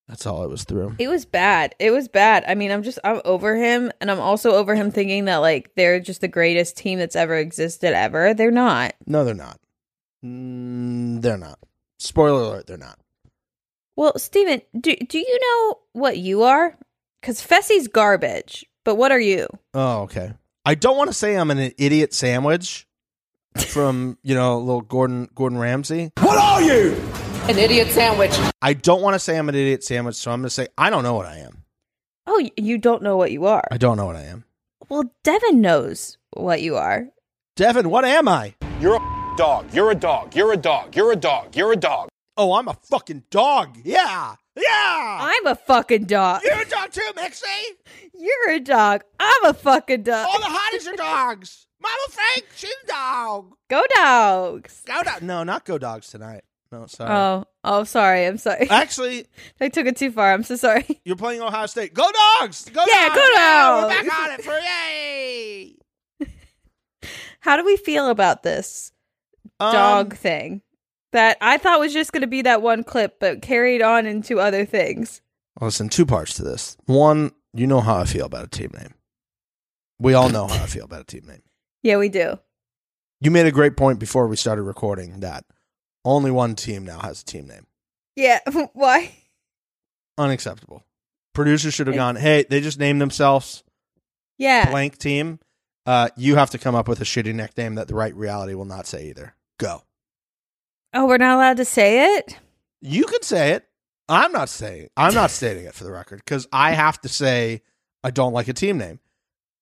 [0.08, 0.96] That's all it was through.
[1.00, 1.74] It was bad.
[1.80, 2.44] It was bad.
[2.48, 5.72] I mean, I'm just I'm over him and I'm also over him thinking that like
[5.76, 8.34] they're just the greatest team that's ever existed ever.
[8.34, 8.94] They're not.
[9.08, 9.58] No, they're not.
[10.24, 11.60] Mm, they're not.
[11.98, 13.00] Spoiler alert, they're not.
[13.96, 16.78] Well, Steven, do do you know what you are?
[17.22, 18.66] Cuz Fessy's garbage.
[18.84, 19.48] But what are you?
[19.74, 20.34] Oh, okay.
[20.66, 22.88] I don't want to say I'm an idiot sandwich
[23.68, 26.12] from, you know, little Gordon Gordon Ramsay.
[26.20, 26.94] What are you?
[27.50, 28.32] An idiot sandwich.
[28.62, 30.90] I don't want to say I'm an idiot sandwich, so I'm going to say I
[30.90, 31.64] don't know what I am.
[32.28, 33.68] Oh, you don't know what you are.
[33.72, 34.46] I don't know what I am.
[34.90, 37.08] Well, Devin knows what you are.
[37.56, 38.56] Devin, what am I?
[38.80, 39.74] You're a dog.
[39.74, 40.36] You're a dog.
[40.36, 40.96] You're a dog.
[40.96, 41.56] You're a dog.
[41.56, 42.10] You're a dog.
[42.38, 43.78] Oh, I'm a fucking dog.
[43.84, 44.36] Yeah.
[44.56, 45.18] Yeah.
[45.22, 46.42] I'm a fucking dog.
[46.44, 47.46] You're a dog too, Mixie.
[48.14, 49.04] You're a dog.
[49.20, 50.28] I'm a fucking dog.
[50.30, 51.68] All the hotties are dogs.
[51.82, 53.54] Mama Frank, she's a dog.
[53.70, 54.84] Go dogs.
[54.86, 55.22] Go dog.
[55.22, 56.44] No, not go dogs tonight.
[56.72, 57.12] No, sorry.
[57.12, 58.26] Oh, oh, sorry.
[58.26, 58.68] I'm sorry.
[58.70, 59.26] Actually,
[59.60, 60.32] I took it too far.
[60.32, 61.02] I'm so sorry.
[61.06, 61.94] you're playing Ohio State.
[61.94, 62.08] Go
[62.40, 62.70] dogs.
[62.70, 63.16] Go Yeah, dogs.
[63.18, 65.76] go We're back on it for yay.
[67.40, 68.92] How do we feel about this
[69.60, 70.62] Um, dog thing
[71.12, 74.40] that I thought was just going to be that one clip, but carried on into
[74.40, 75.22] other things?
[75.60, 76.78] Listen, two parts to this.
[76.86, 78.94] One, you know how I feel about a team name.
[80.00, 81.42] We all know how I feel about a team name.
[81.84, 82.38] Yeah, we do.
[83.22, 85.46] You made a great point before we started recording that
[86.06, 87.66] only one team now has a team name.
[88.16, 88.40] Yeah.
[88.74, 89.16] Why?
[90.18, 90.84] Unacceptable.
[91.34, 93.64] Producers should have gone, hey, they just named themselves
[94.38, 94.70] Yeah.
[94.70, 95.40] blank team.
[95.86, 98.66] Uh, you have to come up with a shitty nickname that the right reality will
[98.66, 99.34] not say either.
[99.58, 99.82] Go.
[100.94, 102.38] Oh, we're not allowed to say it?
[102.82, 103.66] You could say it.
[104.10, 107.62] I'm not saying I'm not stating it for the record because I have to say
[108.04, 109.00] I don't like a team name.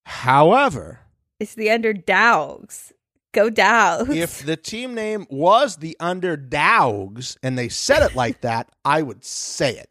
[0.06, 1.02] However,
[1.40, 2.94] It's the underdogs.
[3.32, 4.10] Go dogs.
[4.10, 9.24] if the team name was the Underdogs and they said it like that, I would
[9.24, 9.90] say it.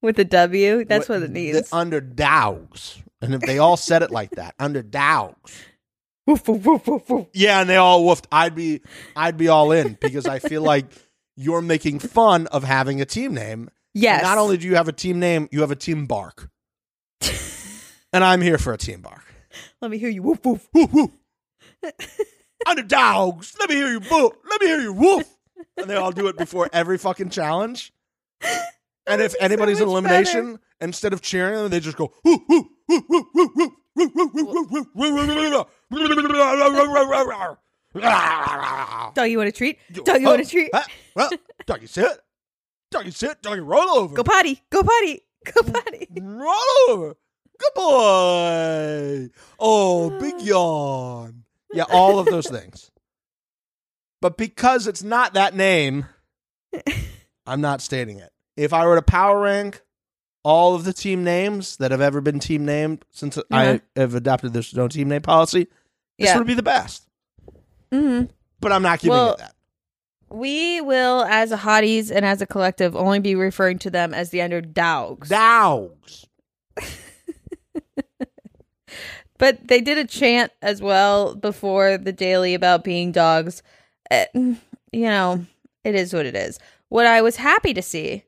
[0.00, 1.68] With a W, that's what, it needs.
[1.68, 1.76] The.
[1.76, 3.02] Underdogs.
[3.20, 5.62] And if they all said it like that, Underdogs.
[6.30, 7.26] Woof, woof, woof, woof.
[7.32, 8.26] Yeah, and they all woofed.
[8.30, 8.82] I'd be
[9.16, 10.86] I'd be all in because I feel like
[11.36, 13.68] you're making fun of having a team name.
[13.94, 14.22] Yes.
[14.22, 16.48] Not only do you have a team name, you have a team bark.
[18.12, 19.24] and I'm here for a team bark.
[19.80, 20.22] Let me hear you.
[20.22, 20.68] Woof, woof.
[20.72, 21.10] Woof, woof.
[22.66, 23.56] Underdogs.
[23.58, 24.32] Let me hear you woof.
[24.48, 25.26] Let me hear you woof.
[25.78, 27.92] And they all do it before every fucking challenge.
[29.06, 32.42] And if so anybody's an much elimination, instead of cheering them, they just go woof,
[32.48, 35.66] woof, woof, woof, woof, woof, woof, woof, woof, woof, woof, woof, woof.
[39.14, 39.78] Dog, you want a treat?
[39.92, 40.70] Dog, you want a treat?
[41.66, 42.20] Doggy sit.
[42.90, 43.42] Doggy sit.
[43.42, 44.14] Doggy roll over.
[44.14, 44.62] Go potty.
[44.70, 45.20] Go potty.
[45.52, 46.08] Go potty.
[46.20, 46.54] roll
[46.88, 47.16] over.
[47.58, 49.28] Good boy.
[49.58, 51.44] Oh, big yawn.
[51.72, 52.90] Yeah, all of those things.
[54.20, 56.06] But because it's not that name,
[57.46, 58.30] I'm not stating it.
[58.56, 59.82] If I were to power rank
[60.42, 63.44] all of the team names that have ever been team named since Uh-huh.
[63.50, 65.64] I have adopted this no team name policy,
[66.18, 66.38] this Yeah.
[66.38, 67.06] would be the best.
[67.92, 68.26] Mm-hmm.
[68.60, 69.54] But I'm not giving Well, it that.
[70.30, 74.30] We will, as a hotties and as a collective, only be referring to them as
[74.30, 75.28] the underdogs.
[75.28, 76.26] Dogs.
[76.76, 76.86] Dogs.
[79.38, 83.62] But they did a chant as well before the daily about being dogs.
[84.10, 84.58] Uh, you
[84.92, 85.46] know,
[85.82, 86.58] it is what it is.
[86.90, 88.24] What I was happy to see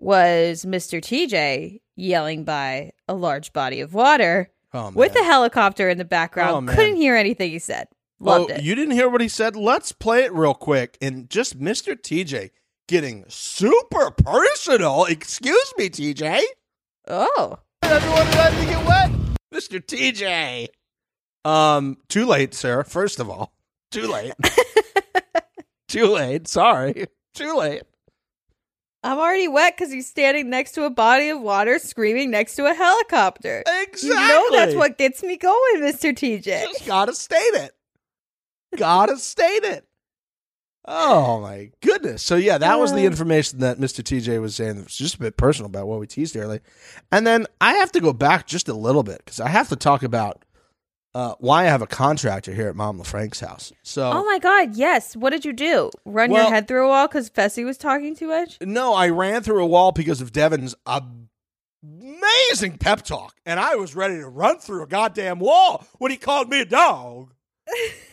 [0.00, 1.00] was Mr.
[1.00, 6.70] TJ yelling by a large body of water Oh, with a helicopter in the background.
[6.70, 6.72] Oh.
[6.72, 7.88] Couldn't hear anything he said.
[8.20, 8.62] Loved oh, it.
[8.62, 9.56] You didn't hear what he said?
[9.56, 10.96] Let's play it real quick.
[11.00, 11.96] And just Mr.
[11.96, 12.50] TJ
[12.86, 15.06] getting super personal.
[15.06, 16.42] Excuse me, TJ.
[17.08, 17.58] oh.
[17.82, 19.10] Everyone let me get wet.
[19.52, 19.80] Mr.
[19.84, 20.68] TJ.
[21.44, 22.84] Um, too late, sir.
[22.84, 23.52] First of all,
[23.90, 24.34] too late.
[25.88, 26.46] too late.
[26.46, 27.06] Sorry.
[27.34, 27.82] Too late.
[29.02, 32.66] I'm already wet because he's standing next to a body of water screaming next to
[32.66, 33.62] a helicopter.
[33.66, 34.08] Exactly.
[34.10, 36.12] You know that's what gets me going, Mr.
[36.14, 36.44] TJ.
[36.44, 37.72] Just gotta state it.
[38.76, 39.86] Gotta state it.
[40.86, 42.22] Oh my goodness.
[42.22, 43.10] So yeah, that was the Uh.
[43.10, 44.02] information that Mr.
[44.02, 44.78] TJ was saying.
[44.78, 46.60] It was just a bit personal about what we teased earlier.
[47.12, 49.76] And then I have to go back just a little bit because I have to
[49.76, 50.44] talk about
[51.14, 53.72] uh, why I have a contractor here at Mom LaFrank's house.
[53.82, 55.16] So Oh my god, yes.
[55.16, 55.90] What did you do?
[56.04, 58.58] Run Well- your head through a wall because Fessy was talking too much?
[58.60, 60.74] no, I ran through a wall because of Devin's
[61.82, 66.16] amazing pep talk, and I was ready to run through a goddamn wall when he
[66.16, 67.32] called me a dog.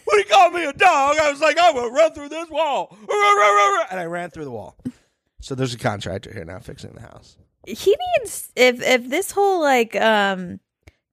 [0.05, 2.89] when he called me a dog, I was like, I'm gonna run through this wall,
[3.91, 4.77] and I ran through the wall.
[5.41, 7.37] So there's a contractor here now fixing the house.
[7.65, 10.59] he needs if if this whole like um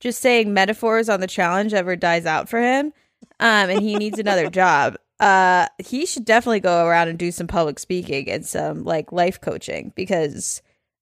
[0.04, 2.92] just saying metaphors on the challenge ever dies out for him
[3.40, 7.46] um and he needs another job uh he should definitely go around and do some
[7.46, 10.60] public speaking and some like life coaching because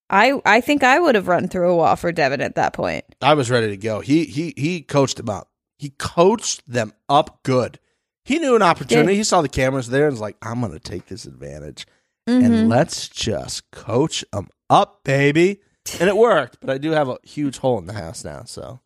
[0.09, 3.05] i i think i would have run through a wall for devin at that point
[3.21, 4.01] I was ready to go.
[4.01, 5.49] He he he coached them up.
[5.79, 7.79] He coached them up good.
[8.25, 9.15] He knew an opportunity.
[9.17, 11.87] He saw the cameras there and was like, "I'm going to take this advantage
[12.29, 12.45] Mhm.
[12.45, 15.61] and let's just coach them up, baby."
[16.01, 16.59] And it worked.
[16.61, 18.81] But I do have a huge hole in the house now, so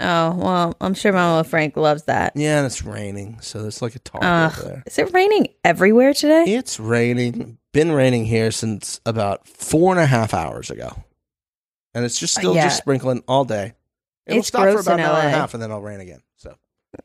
[0.00, 3.94] oh well i'm sure mama frank loves that yeah, and it's raining, so it's like
[3.96, 4.64] a tarp Ugh.
[4.64, 4.82] there.
[4.86, 7.58] is it raining everywhere today It's raining.
[7.72, 11.04] Been raining here since about four and a half hours ago,
[11.94, 12.64] and it's just still Yeah.
[12.64, 13.74] just sprinkling all day.
[14.26, 16.22] It'll It's stop for about an hour and a half, and then it'll rain again.
[16.36, 16.56] So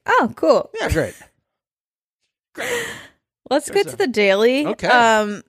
[0.07, 1.13] oh cool yeah, great.
[3.49, 4.65] Let's There's get to a- the daily.
[4.67, 4.87] Okay.
[4.87, 5.43] Um,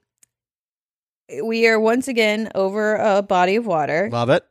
[1.43, 4.09] we are once again over a body of water.
[4.13, 4.45] Love it.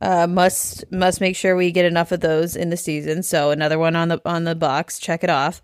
[0.00, 3.22] Uh, must must make sure we get enough of those in the season.
[3.22, 4.98] So another one on the on the box.
[4.98, 5.62] Check it off.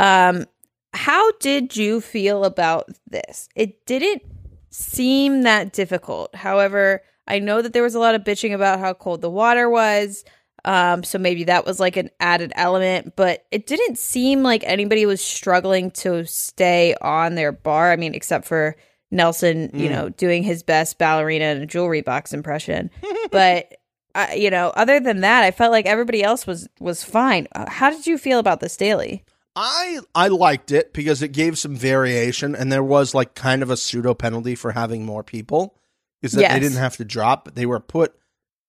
[0.00, 0.46] Um,
[0.94, 3.48] how did you feel about this?
[3.54, 4.22] It didn't
[4.70, 6.34] seem that difficult.
[6.34, 9.68] However, I know that there was a lot of bitching about how cold the water
[9.68, 10.24] was.
[10.64, 15.04] Um, so maybe that was like an added element, but it didn't seem like anybody
[15.04, 17.92] was struggling to stay on their bar.
[17.92, 18.76] I mean, except for
[19.14, 19.92] Nelson, you Mm.
[19.92, 22.90] know, doing his best ballerina and jewelry box impression.
[23.30, 23.74] but
[24.14, 27.48] uh, you know, other than that, I felt like everybody else was was fine.
[27.54, 29.24] Uh, how did you feel about this daily?
[29.56, 33.70] I I liked it because it gave some variation, and there was like kind of
[33.70, 35.76] a pseudo penalty for having more people,
[36.22, 36.52] is that Yes.
[36.52, 38.14] they didn't have to drop, but they were put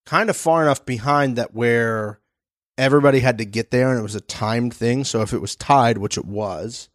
[0.06, 2.20] kind of far enough behind that where
[2.78, 5.04] everybody had to get there, and it was a timed thing.
[5.04, 6.90] So if it was tied, which it was,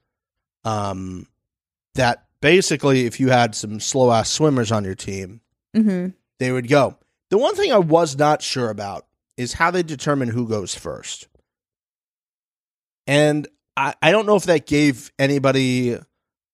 [0.64, 1.26] um,
[1.94, 5.40] that basically if you had some slow ass swimmers on your team,
[5.76, 6.09] Mm-hmm.
[6.38, 6.96] they would go.
[7.31, 11.29] The one thing I was not sure about is how they determine who goes first.
[13.07, 15.92] And I, I don't know if that gave anybody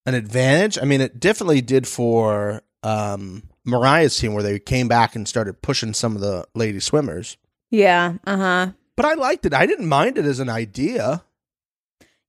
[0.07, 0.79] an advantage.
[0.79, 5.61] I mean, it definitely did for um, Mariah's team, where they came back and started
[5.63, 7.37] pushing some of the lady swimmers.
[7.71, 8.15] Yeah.
[8.25, 8.73] Uh huh.
[8.97, 9.53] But I liked it.
[9.55, 11.25] I didn't mind it as an idea.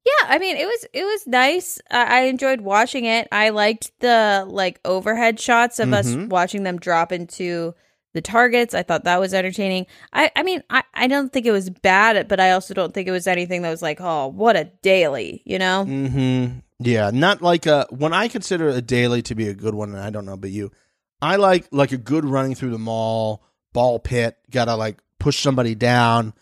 [0.08, 1.80] Yeah, I mean it was it was nice.
[1.92, 3.28] I, I enjoyed watching it.
[3.32, 6.30] I liked the like overhead shots of us Mhm.
[6.30, 7.74] watching them drop into
[8.14, 8.74] the targets.
[8.74, 9.86] I thought that was entertaining.
[10.14, 13.08] I I mean I I don't think it was bad, but I also don't think
[13.08, 15.86] it was anything that was like oh what a daily, you know?
[15.88, 16.60] Mm-hmm.
[16.80, 20.00] Yeah, not like a when I consider a daily to be a good one, and
[20.00, 20.72] I don't know about you.
[21.22, 23.44] I like like a good running through the mall,
[23.74, 26.34] ball pit, gotta like push somebody down,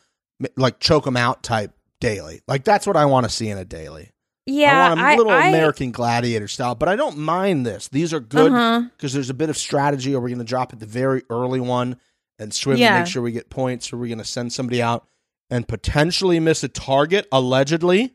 [0.57, 2.41] like choke them out type daily.
[2.47, 4.11] Like that's what I want to see in a daily.
[4.47, 7.87] Yeah, I want a I, little I- American gladiator style, but I don't mind this.
[7.87, 8.83] These are good Uh-huh.
[8.95, 10.13] because there's a bit of strategy.
[10.13, 11.97] Are we going to drop at the very early one
[12.37, 12.95] and swim Yeah.
[12.95, 13.91] and make sure we get points?
[13.91, 15.07] Or are we going to send somebody out
[15.49, 18.13] and potentially miss a target allegedly?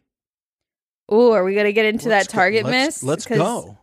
[1.12, 3.03] Ooh, are we gonna get into Let's that go- target let's- miss?
[3.03, 3.79] Let's go.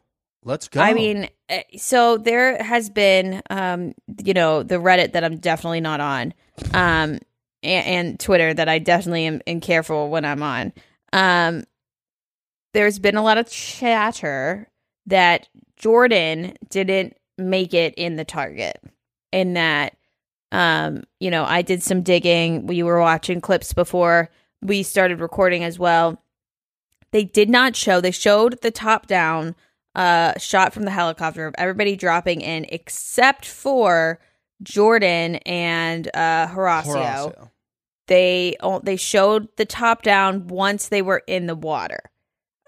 [0.45, 0.79] Let's go.
[0.79, 5.81] I mean, eh, so there has been, um, you know, the Reddit that I'm definitely
[5.81, 6.33] not on,
[6.73, 7.19] um,
[7.67, 10.73] and, and Twitter that I definitely am, am careful when I'm on.
[11.13, 11.65] Um,
[12.73, 14.67] there's been a lot of chatter
[15.05, 18.81] that Jordan didn't make it in the target,
[19.31, 19.95] and that,
[20.51, 22.67] um, you know, I did some digging.
[22.67, 24.29] We were watching clips before
[24.61, 26.21] we started recording as well.
[27.11, 28.01] They did not show.
[28.01, 29.55] They showed the top down
[29.95, 34.19] uh shot from the helicopter of everybody dropping in except for
[34.61, 37.33] Jordan and uh Horacio.
[37.33, 37.49] Horacio.
[38.07, 41.99] They they showed the top down once they were in the water.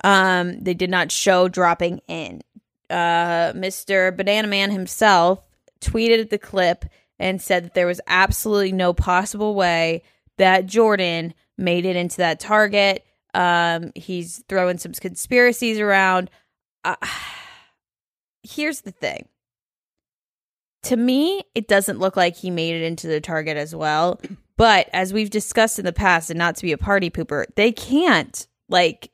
[0.04, 2.42] Um they did not show dropping in.
[2.90, 4.16] Uh Mr.
[4.16, 5.42] Banana Man himself
[5.82, 6.86] tweeted the clip
[7.18, 10.04] and said that there was absolutely no possible way
[10.38, 13.06] that Jordan made it into that target.
[13.34, 16.30] Um he's throwing some conspiracies around
[16.84, 16.96] uh,
[18.44, 19.28] here's the thing.
[20.84, 24.20] To me, it doesn't look like he made it into the target as well.
[24.60, 27.72] But as we've discussed in the past, and not to be a party pooper, they
[27.72, 29.10] can't like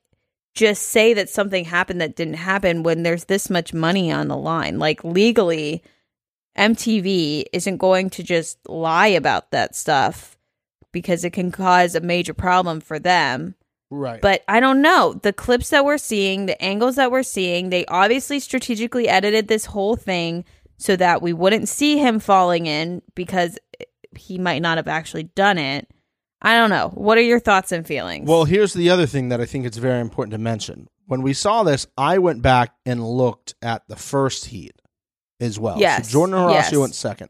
[0.56, 4.36] just say that something happened that didn't happen when there's this much money on the
[4.36, 4.80] line.
[4.80, 5.84] Like legally,
[6.58, 10.36] MTV isn't going to just lie about that stuff
[10.92, 13.54] because it can cause a major problem for them.
[13.92, 14.22] Right.
[14.22, 15.14] But I don't know.
[15.14, 19.66] The clips that we're seeing, the angles that we're seeing, they obviously strategically edited this
[19.66, 20.44] whole thing
[20.78, 23.58] so that we wouldn't see him falling in because
[24.18, 25.88] he might not have actually done it.
[26.42, 26.90] I don't know.
[26.94, 28.28] What are your thoughts and feelings?
[28.28, 30.88] Well, here's the other thing that I think it's very important to mention.
[31.08, 34.74] When we saw this, I went back and looked at the first heat
[35.40, 35.78] as well.
[35.80, 36.76] Yes, So Jordan Horacio yes.
[36.78, 37.30] went second.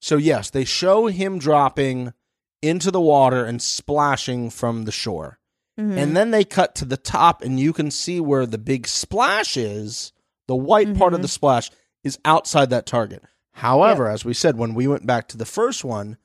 [0.00, 2.12] So yes, they show him dropping
[2.60, 5.38] into the water and splashing from the shore.
[5.80, 5.96] Mhm.
[5.96, 9.56] And then they cut to the top and you can see where the big splash
[9.56, 10.12] is.
[10.48, 11.22] The white part of Mhm.
[11.22, 11.70] the splash
[12.04, 13.22] is outside that target.
[13.54, 16.16] However, as we said when we went back to the first one,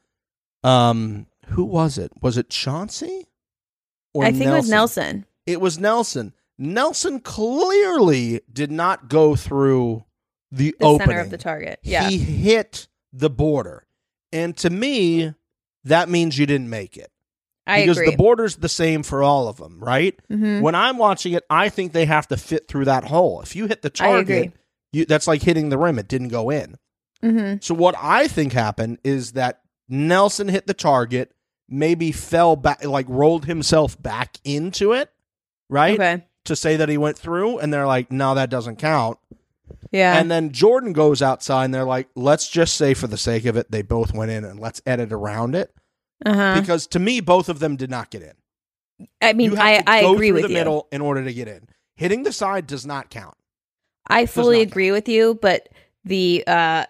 [0.63, 2.11] um who was it?
[2.21, 3.27] Was it Chauncey?
[4.13, 5.25] Or I think it was Nelson.
[5.45, 6.33] it was Nelson.
[6.57, 10.03] Nelson clearly did not go through
[10.51, 11.07] the, The opening.
[11.09, 11.79] center of the target.
[11.83, 12.09] Yeah.
[12.09, 13.85] He hit the border.
[14.31, 15.33] And to me,
[15.83, 17.11] that means you didn't make it.
[17.67, 18.11] I because agree.
[18.11, 20.17] the border's the same for all of them, right?
[20.31, 20.61] Mhm.
[20.61, 23.41] When I'm watching it, I think they have to fit through that hole.
[23.41, 24.53] If you hit the target,
[24.93, 25.99] you, that's like hitting the rim.
[25.99, 26.77] It didn't go in.
[27.23, 27.63] Mhm.
[27.63, 31.33] So what I think happened is that Nelson hit the target,
[31.69, 35.11] maybe fell back, like rolled himself back into it,
[35.69, 35.95] right?
[35.99, 36.25] Okay.
[36.45, 39.17] To say that he went through, and they're like, no, that doesn't count.
[39.91, 40.17] Yeah.
[40.17, 43.57] And then Jordan goes outside, and they're like, let's just say for the sake of
[43.57, 45.73] it, they both went in, and let's edit around it
[46.25, 46.59] uh-huh.
[46.59, 49.07] because to me, both of them did not get in.
[49.21, 50.55] I mean, I, I agree with the you.
[50.55, 51.67] middle in order to get in.
[51.95, 53.35] Hitting the side does not count.
[54.07, 55.67] I fully agree with you, but
[56.05, 56.85] the uh,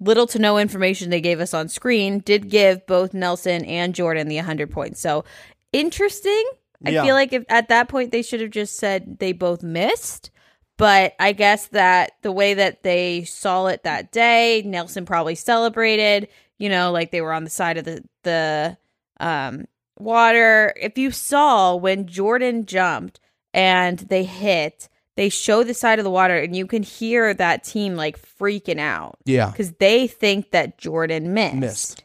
[0.00, 4.28] little to no information they gave us on screen did give both Nelson and Jordan
[4.28, 5.00] the 100 points.
[5.00, 5.24] So
[5.72, 6.44] interesting.
[6.86, 7.04] I Yeah.
[7.04, 10.30] feel like if at that point they should have just said they both missed.
[10.76, 16.28] But I guess that the way that they saw it that day, Nelson probably celebrated,
[16.56, 18.76] you know, like they were on the side of the the
[19.18, 19.66] um
[19.98, 20.72] water.
[20.80, 23.18] If you saw when Jordan jumped
[23.52, 27.64] and they hit, they show the side of the water and you can hear that
[27.64, 29.50] team like freaking out Yeah.
[29.50, 31.56] because they think that Jordan missed.
[31.56, 32.04] Missed.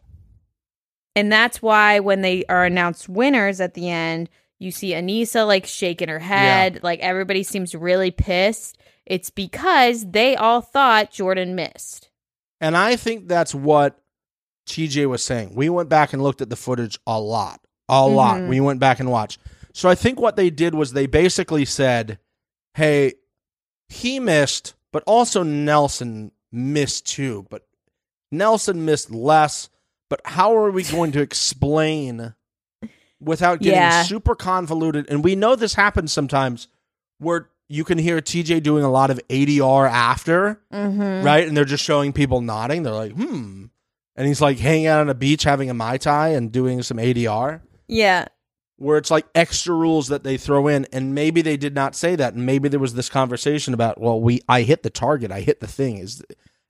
[1.15, 5.67] And that's why when they are announced winners at the end, you see Aneesa like
[5.67, 6.79] shaking her head.
[6.81, 8.79] Like everybody seems really pissed.
[9.05, 12.09] It's because they all thought Jordan missed.
[12.59, 13.99] And I think that's what
[14.67, 15.53] TJ was saying.
[15.53, 17.61] We went back and looked at the footage a lot.
[17.89, 18.37] A lot.
[18.37, 18.47] Mhm.
[18.49, 19.39] We went back and watched.
[19.71, 22.17] So I think what they did was they basically said,
[22.73, 23.13] hey,
[23.89, 27.45] he missed, but also Nelson missed too.
[27.49, 27.65] But
[28.31, 29.69] Nelson missed less.
[30.09, 32.33] But how are we going to explain
[33.19, 34.03] without getting Yeah.
[34.03, 35.09] super convoluted?
[35.09, 36.67] And we know this happens sometimes
[37.19, 41.25] where you can hear TJ doing a lot of ADR after Mm-hmm.
[41.25, 41.47] right?
[41.47, 42.83] And they're just showing people nodding.
[42.83, 43.65] They're like, hmm.
[44.15, 46.97] And he's like hanging out on a beach having a Mai Tai and doing some
[46.97, 48.25] ADR, Yeah.
[48.83, 50.85] Where it's like extra rules that they throw in.
[50.93, 52.33] And maybe they did not say that.
[52.33, 55.31] And maybe there was this conversation about, well, we I hit the target.
[55.31, 55.97] I hit the thing.
[55.97, 56.23] Is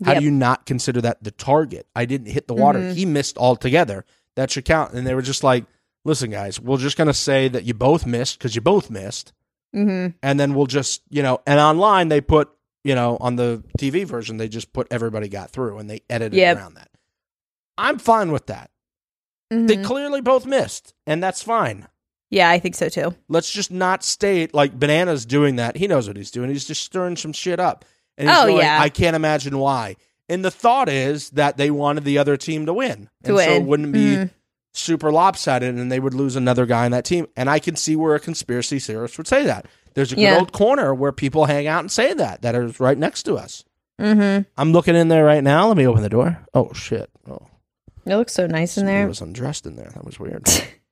[0.05, 0.19] how Yep.
[0.19, 1.87] do you not consider that the target?
[1.95, 2.79] I didn't hit the water.
[2.79, 2.93] Mhm.
[2.95, 4.05] He missed altogether.
[4.35, 4.93] That should count.
[4.93, 5.65] And they were just like,
[6.05, 9.33] listen, guys, we're just gonna say that you both missed because you both missed
[9.75, 10.15] Mm-hmm.
[10.21, 12.51] and then we'll just you know and online they put
[12.83, 16.37] you know on the tv version they just put everybody got through and they edited
[16.37, 16.57] Yep.
[16.57, 16.89] around that
[17.75, 18.69] i'm fine with that
[19.49, 21.85] they clearly both missed and that's fine Mm-hmm.
[22.33, 23.15] Yeah, I think so too.
[23.29, 26.83] let's just not state like bananas doing that he knows what he's doing he's just
[26.83, 27.85] stirring some shit up
[28.17, 28.79] and he's Oh, going, yeah.
[28.81, 29.95] i can't imagine why
[30.29, 33.51] and the thought is that they wanted the other team to win To and so
[33.55, 34.29] it wouldn't be Mhm.
[34.73, 37.27] super lopsided and they would lose another guy on that team.
[37.37, 39.67] And I can see where a conspiracy theorist would say that.
[39.93, 40.39] There's a good Yeah.
[40.39, 43.63] old corner where people hang out and say that, that is right next to us.
[44.01, 44.43] Mm-hmm.
[44.57, 45.67] I'm looking in there right now.
[45.67, 46.39] Let me open the door.
[46.55, 47.11] Oh, shit.
[47.29, 47.45] Oh,
[48.07, 49.03] It looks so nice in there.
[49.03, 49.91] I was undressed in there.
[49.93, 50.47] That was weird.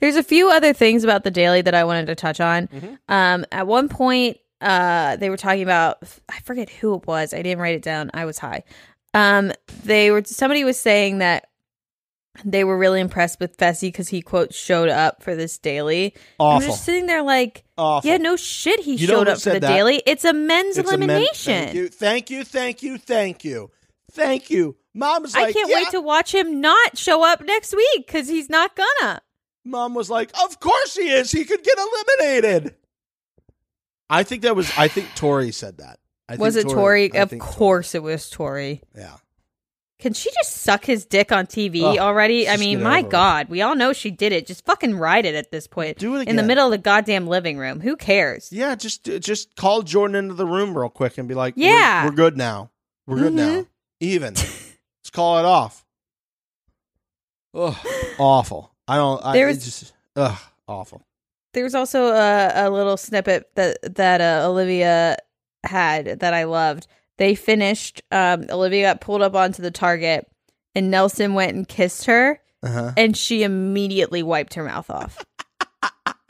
[0.00, 2.68] There's a few other things about the daily that I wanted to touch on.
[2.68, 2.98] Mhm.
[3.08, 7.32] Um, at one point, uh, they were talking about I forget who it was.
[7.34, 8.10] I didn't write it down.
[8.14, 8.62] I was high.
[9.14, 9.52] Um,
[9.84, 11.46] they were somebody was saying that
[12.44, 16.14] they were really impressed with Fessy because he quote showed up for this daily.
[16.38, 18.08] I'm just sitting there like, Awful.
[18.08, 19.68] yeah, no shit, he You showed up for the that?
[19.68, 20.02] daily.
[20.06, 21.64] It's a men's It's a men- elimination.
[21.64, 21.88] thank you.
[21.88, 22.44] Thank you.
[22.44, 22.98] Thank you.
[22.98, 23.70] Thank you.
[24.12, 24.76] Thank you.
[24.94, 25.76] Mom like, I can't yeah.
[25.76, 29.20] wait to watch him not show up next week because he's not gonna.
[29.64, 31.30] Mom was like, of course he is.
[31.30, 32.74] He could get eliminated.
[34.08, 35.98] I think that was, I think Tori said that.
[36.28, 37.12] I Was think it Tori?
[37.14, 38.82] I Of think Tori- course, it was Tori.
[38.96, 39.16] Yeah.
[39.98, 42.48] Can she just suck his dick on TV Ugh, already?
[42.48, 43.10] I mean, my over it.
[43.10, 44.46] God, we all know she did it.
[44.46, 45.98] Just fucking ride it at this point.
[45.98, 47.80] Do it in the middle of the goddamn living room.
[47.80, 48.50] Who cares?
[48.50, 52.06] Yeah, just just call Jordan into the room real quick and be like, "We're- Yeah.
[52.06, 52.70] we're, good now.
[53.06, 53.48] We're good now.
[53.60, 53.66] Mhm.
[54.00, 54.34] Even.
[54.34, 55.84] Let's call it off."
[57.54, 57.76] Ugh,
[58.18, 58.69] awful.
[58.90, 59.24] I don't.
[59.24, 61.02] I, There it was- just ugh, awful.
[61.54, 65.16] was also a, a little snippet that that uh, Olivia
[65.64, 66.86] had that I loved.
[67.18, 68.02] They finished.
[68.10, 70.26] Um, Olivia got pulled up onto the target,
[70.74, 72.92] and Nelson went and kissed her, Uh-huh.
[72.96, 75.18] and she immediately wiped her mouth off.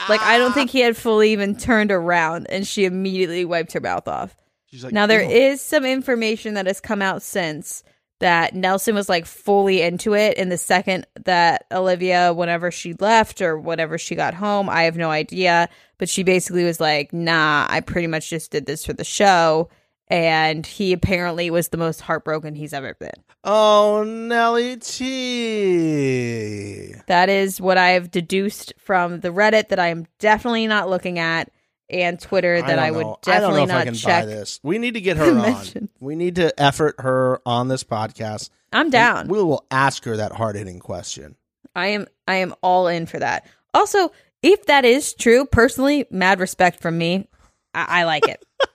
[0.09, 3.81] like I don't think he had fully even turned around, and she immediately wiped her
[3.81, 4.37] mouth off.
[4.67, 7.83] She's like, Now there "Ew." is some information that has come out since
[8.21, 13.43] that Nelson was like fully into it in the second that Olivia whenever she left
[13.43, 15.69] or whenever she got home, I have no idea,
[15.99, 19.69] but she basically was like, "Nah, I pretty much just did this for the show."
[20.09, 23.13] And he apparently was the most heartbroken he's ever been.
[23.45, 26.95] Oh, Nelly T.
[27.07, 31.21] That is what I have deduced from the Reddit that I am definitely not looking
[31.21, 31.49] at
[31.91, 33.19] and Twitter that I, would know.
[33.27, 34.23] I don't know definitely if I not can check.
[34.23, 34.61] buy this.
[34.63, 35.89] We need to get her on.
[36.01, 38.51] We need to effort her on this podcast.
[38.73, 39.29] I'm down.
[39.29, 41.37] We will ask her that hard hitting question.
[41.75, 43.47] I am I am all in for that.
[43.75, 44.13] Also,
[44.43, 47.29] if that is true, personally, mad respect from me.
[47.75, 48.45] I, I like it.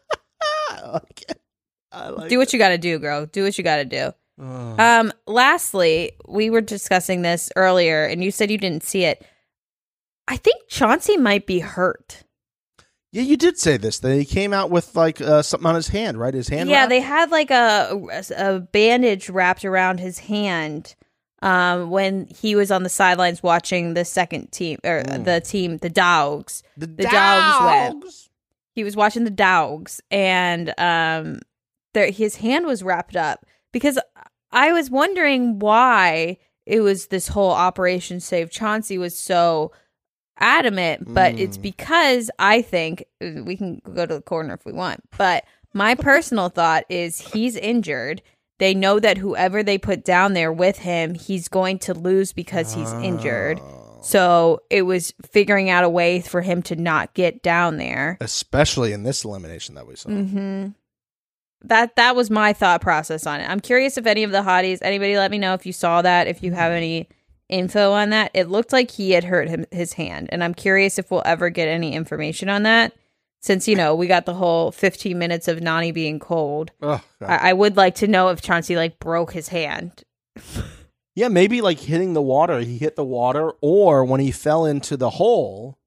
[0.69, 1.41] I like it.
[1.91, 3.25] I like do what you got to do, girl.
[3.25, 4.11] Do what you got to do.
[4.37, 5.13] Um.
[5.27, 9.25] Lastly, we were discussing this earlier, and you said you didn't see it.
[10.27, 12.23] I think Chauncey might be hurt.
[13.15, 13.99] Yeah, you did say this.
[14.01, 16.33] He came out with like uh, something on his hand, right?
[16.33, 16.69] His hand.
[16.69, 16.89] yeah, wrapped?
[16.89, 20.95] they had like a a bandage wrapped around his hand.
[21.41, 25.25] Um, when he was on the sidelines watching the second team or Mm.
[25.25, 26.63] the team, the dogs.
[26.75, 28.29] the, the dogs dogs.
[28.73, 31.39] he was watching the dogs and um
[31.93, 33.99] there his hand was wrapped up because
[34.51, 39.71] i was wondering why it was this whole operation save chauncey was so
[40.39, 41.61] adamant but it's Mm.
[41.61, 46.49] because i think we can go to the corner if we want but my personal
[46.49, 48.21] thought is he's injured
[48.57, 52.73] they know that whoever they put down there with him he's going to lose because
[52.73, 53.99] he's injured Oh.
[54.01, 58.91] so it was figuring out a way for him to not get down there Especially
[58.93, 60.09] in this elimination that we saw.
[60.09, 60.67] hmm
[61.63, 63.49] That that was my thought process on it.
[63.49, 66.27] I'm curious if any of the hotties, anybody, let me know if you saw that.
[66.27, 67.09] If you have any
[67.49, 70.97] info on that, it looked like he had hurt him his hand, and I'm curious
[70.99, 72.93] if we'll ever get any information on that.
[73.41, 77.01] Since you know we got the whole 15 minutes of Nany being cold, God.
[77.21, 80.03] I, I would like to know if Chauncey like broke his hand.
[81.17, 84.97] Yeah, maybe like hitting the water, he hit the water, or when he fell into
[84.97, 85.77] the hole,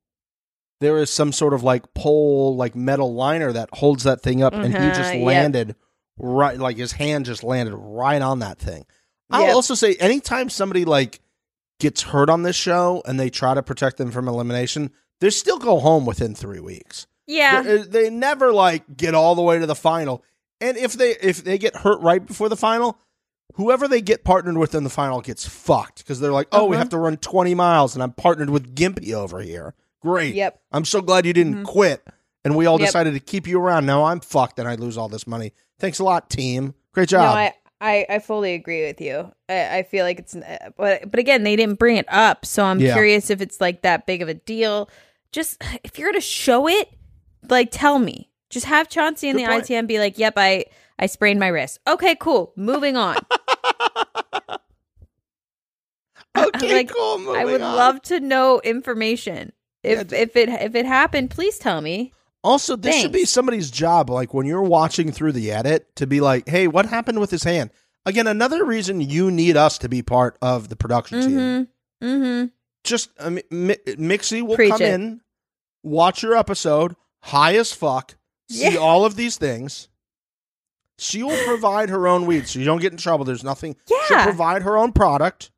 [0.80, 4.54] there is some sort of like pole, like metal liner that holds that thing up,
[4.54, 5.22] and he Mhm, just yep.
[5.22, 5.76] landed
[6.18, 8.86] right, like his hand just landed right on that thing.
[9.30, 9.54] I'll Yep.
[9.54, 11.20] also say, anytime somebody like
[11.80, 15.58] gets hurt on this show and they try to protect them from elimination, they still
[15.58, 17.06] go home within three weeks.
[17.26, 20.24] Yeah, They, they never like get all the way to the final.
[20.60, 22.98] And if they if they get hurt right before the final,
[23.54, 26.74] whoever they get partnered with in the final gets fucked because they're like, oh, we
[26.76, 26.78] Uh-huh.
[26.80, 29.74] have to run twenty miles, and I'm partnered with Gimpy over here.
[30.00, 30.34] Great.
[30.34, 30.60] Yep.
[30.72, 31.64] I'm so glad you didn't Mhm.
[31.64, 32.02] quit,
[32.44, 32.88] and we all Yep.
[32.88, 33.84] decided to keep you around.
[33.86, 35.52] Now I'm fucked, and I lose all this money.
[35.78, 36.74] Thanks a lot, team.
[36.92, 37.36] Great no, job.
[37.36, 39.30] I, I I fully agree with you.
[39.48, 42.64] I, I feel like it's, uh, but but again, they didn't bring it up, so
[42.64, 42.92] I'm Yeah.
[42.94, 44.90] curious if it's like that big of a deal.
[45.32, 46.90] Just if you're gonna show it,
[47.48, 48.30] like tell me.
[48.50, 49.64] Just have Chauncey in Good the point.
[49.66, 50.64] ITM be like, "Yep, I
[50.98, 52.52] I sprained my wrist." Okay, cool.
[52.56, 53.16] Moving on.
[56.36, 57.30] okay, like, cool.
[57.30, 57.76] I would on.
[57.76, 59.52] love to know information.
[59.82, 62.12] If Yeah, if it if it happened, please tell me.
[62.44, 64.10] Also, this should be somebody's job.
[64.10, 67.44] Like when you're watching through the edit, to be like, "Hey, what happened with his
[67.44, 67.70] hand?"
[68.06, 71.30] Again, another reason you need us to be part of the production team.
[71.38, 72.06] Mm-hmm.
[72.06, 72.46] Mm-hmm.
[72.84, 74.94] Just I mean, Mi- Mixie will Preach come it.
[74.94, 75.20] in,
[75.82, 78.14] watch your episode, high as fuck,
[78.48, 78.78] see Yeah.
[78.78, 79.88] all of these things.
[81.00, 83.24] She will provide her own weed, so you don't get in trouble.
[83.24, 83.76] There's nothing.
[83.88, 83.96] Yeah.
[84.06, 85.50] She'll provide her own product.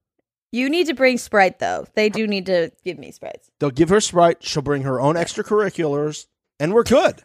[0.52, 1.86] You need to bring Sprite though.
[1.94, 3.50] They do need to give me Sprites.
[3.60, 4.42] They'll give her Sprite.
[4.42, 6.26] She'll bring her own extracurriculars,
[6.60, 7.24] and we're good.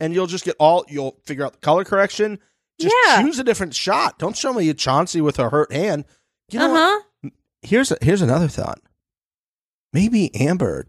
[0.00, 0.86] And you'll just get all.
[0.88, 2.38] You'll figure out the color correction.
[2.80, 3.20] Just Yeah.
[3.22, 4.18] choose a different shot.
[4.18, 6.04] Don't show me a Chauncey with a hurt hand.
[6.50, 7.02] You know uh what?
[7.24, 7.30] huh.
[7.62, 8.80] Here's a, here's another thought.
[9.92, 10.86] Maybe Amber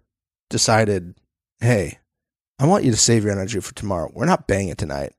[0.49, 1.15] decided,
[1.59, 1.99] hey,
[2.59, 4.11] I want you to save your energy for tomorrow.
[4.13, 5.13] We're not banging tonight.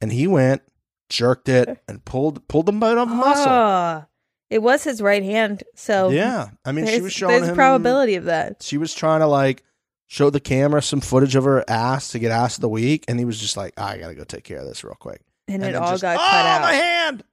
[0.00, 0.62] And he went,
[1.08, 3.46] jerked it, and pulled pulled him by the muscle.
[3.52, 4.04] Oh,
[4.50, 5.62] it was his right hand.
[5.76, 7.54] So Yeah, I mean, she was showing there's him.
[7.54, 8.62] probability of that.
[8.62, 9.62] She was trying to like
[10.10, 13.18] show the camera some footage of her ass to get ass of the week, and
[13.20, 15.22] he was just like, I gotta go take care of this real quick.
[15.46, 16.60] And, it all just, got oh, cut out.
[16.62, 17.24] my hand.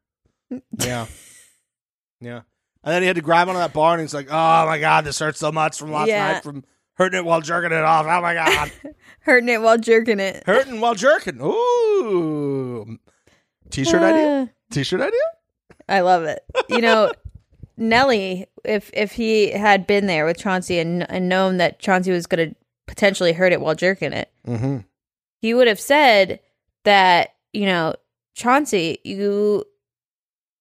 [0.80, 1.08] yeah,
[2.22, 2.42] yeah.
[2.84, 5.06] And then he had to grab onto that bar, and he's like, "Oh my god,
[5.06, 6.34] this hurts so much from last Yeah.
[6.34, 6.64] night from
[6.94, 8.06] hurting it while jerking it off.
[8.06, 8.72] Oh my god,
[9.22, 10.44] Hurting it while jerking it.
[10.46, 11.42] hurting while jerking.
[11.42, 12.98] Ooh,
[13.72, 14.06] t-shirt uh.
[14.06, 14.50] idea.
[14.72, 15.20] T-shirt idea.
[15.90, 16.44] I love it.
[16.70, 17.12] You know,
[17.78, 22.28] Nelly, if if he had been there with Chauncey and, and known that Chauncey was
[22.28, 22.56] going to
[22.88, 24.78] potentially hurt it while jerking it, Mm-hmm.
[25.42, 26.40] he would have said
[26.86, 27.94] that you know
[28.36, 29.64] Chauncey, you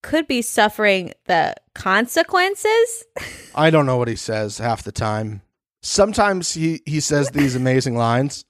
[0.03, 3.05] could be suffering the consequences.
[3.55, 5.43] I don't know what he says half the time.
[5.83, 8.45] Sometimes he he says these amazing lines,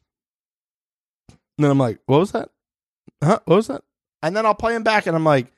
[1.29, 2.51] and then I'm like, "What was that?
[3.23, 3.41] Huh?
[3.45, 3.83] What was that?"
[4.23, 5.53] And then I'll play him back, and I'm like,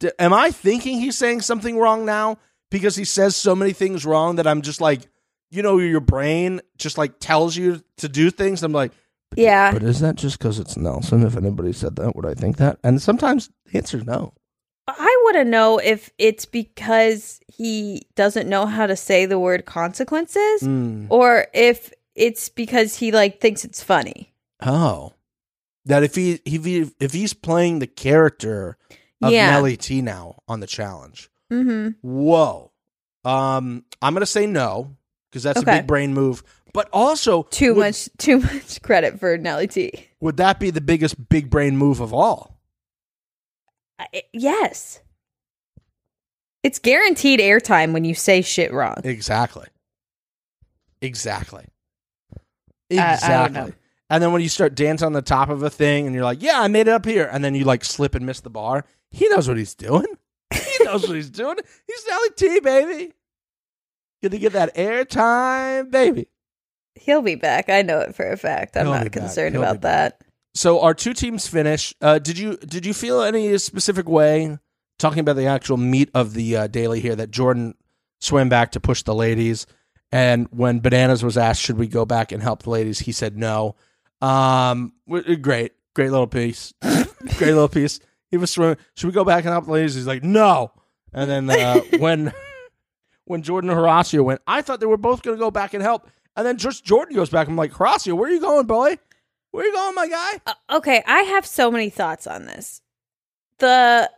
[0.00, 2.38] D- "Am I thinking he's saying something wrong now?"
[2.70, 5.02] Because he says so many things wrong that I'm just like,
[5.50, 8.62] you know, your brain just like tells you to do things.
[8.62, 8.92] I'm like,
[9.36, 9.72] yeah.
[9.72, 11.22] but is that just because it's Nelson?
[11.24, 12.78] If anybody said that, would I think that?
[12.82, 14.32] And sometimes the answer is no.
[14.88, 19.64] I want to know if it's because he doesn't know how to say the word
[19.66, 21.08] consequences Mm.
[21.10, 24.32] or if it's because he like thinks it's funny.
[24.64, 25.12] Oh,
[25.86, 28.76] that if he if he if he's playing the character
[29.22, 29.50] of Yeah.
[29.50, 31.90] Nelly T now on the challenge, Mm-hmm.
[32.08, 32.70] whoa.
[33.24, 34.96] Um, I'm gonna say no
[35.36, 35.70] because that's Okay.
[35.78, 36.42] a big brain move.
[36.72, 39.92] But also, Too would, much too much credit for Nelly T.
[40.20, 42.58] Would that be the biggest big brain move of all?
[44.32, 45.00] Yes.
[46.62, 48.96] It's guaranteed airtime when you say shit wrong.
[49.04, 49.66] Exactly.
[51.02, 51.66] Exactly.
[52.88, 53.60] Exactly.
[53.60, 53.72] know.
[54.08, 56.42] and then when you start dancing on the top of a thing and you're like,
[56.42, 57.28] yeah, I made it up here.
[57.30, 58.86] And then you like slip and miss the bar.
[59.10, 60.06] He knows what he's doing.
[60.50, 61.56] He knows what he's doing.
[61.86, 63.12] He's Nelly T, baby.
[64.28, 66.28] Gonna get that airtime, baby.
[66.96, 67.68] He'll be back.
[67.68, 68.76] I know it for a fact.
[68.76, 70.20] I'm He'll not concerned about that.
[70.54, 71.94] So our two teams finish.
[72.00, 74.58] Uh, did you did you feel any specific way
[74.98, 77.74] talking about the actual meat of the uh, daily here that Jordan
[78.20, 79.66] swam back to push the ladies,
[80.10, 83.36] and when Bananas was asked should we go back and help the ladies, he said
[83.36, 83.76] no.
[84.20, 84.94] Um,
[85.40, 88.00] great, great little piece, great little piece.
[88.30, 88.78] He was swimming.
[88.96, 89.94] Should we go back and help the ladies?
[89.94, 90.72] He's like no.
[91.12, 92.32] And then uh, when
[93.26, 95.82] when Jordan and Horacio went, I thought they were both going to go back and
[95.82, 96.08] help.
[96.36, 97.48] And then just Jordan goes back.
[97.48, 98.98] I'm like, Horacio, where are you going, boy?
[99.52, 100.40] Where are you going, my guy?
[100.46, 102.82] Uh, okay, I have so many thoughts on this.
[103.58, 104.10] The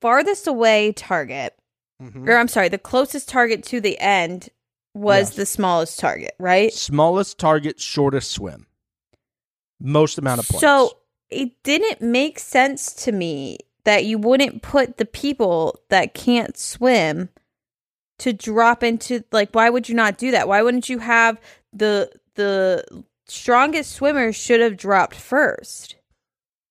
[0.00, 1.54] farthest away target,
[2.02, 2.28] Mhm.
[2.28, 4.48] or I'm sorry, the closest target to the end
[4.94, 5.36] was Yes.
[5.36, 6.72] the smallest target, right?
[6.72, 8.66] Smallest target, shortest swim.
[9.80, 10.60] Most amount of points.
[10.62, 10.98] So
[11.30, 17.28] it didn't make sense to me that you wouldn't put the people that can't swim
[18.18, 20.48] to drop into like why would you not do that?
[20.48, 21.40] Why wouldn't you have
[21.72, 22.84] the the
[23.26, 25.96] strongest swimmers should have dropped first?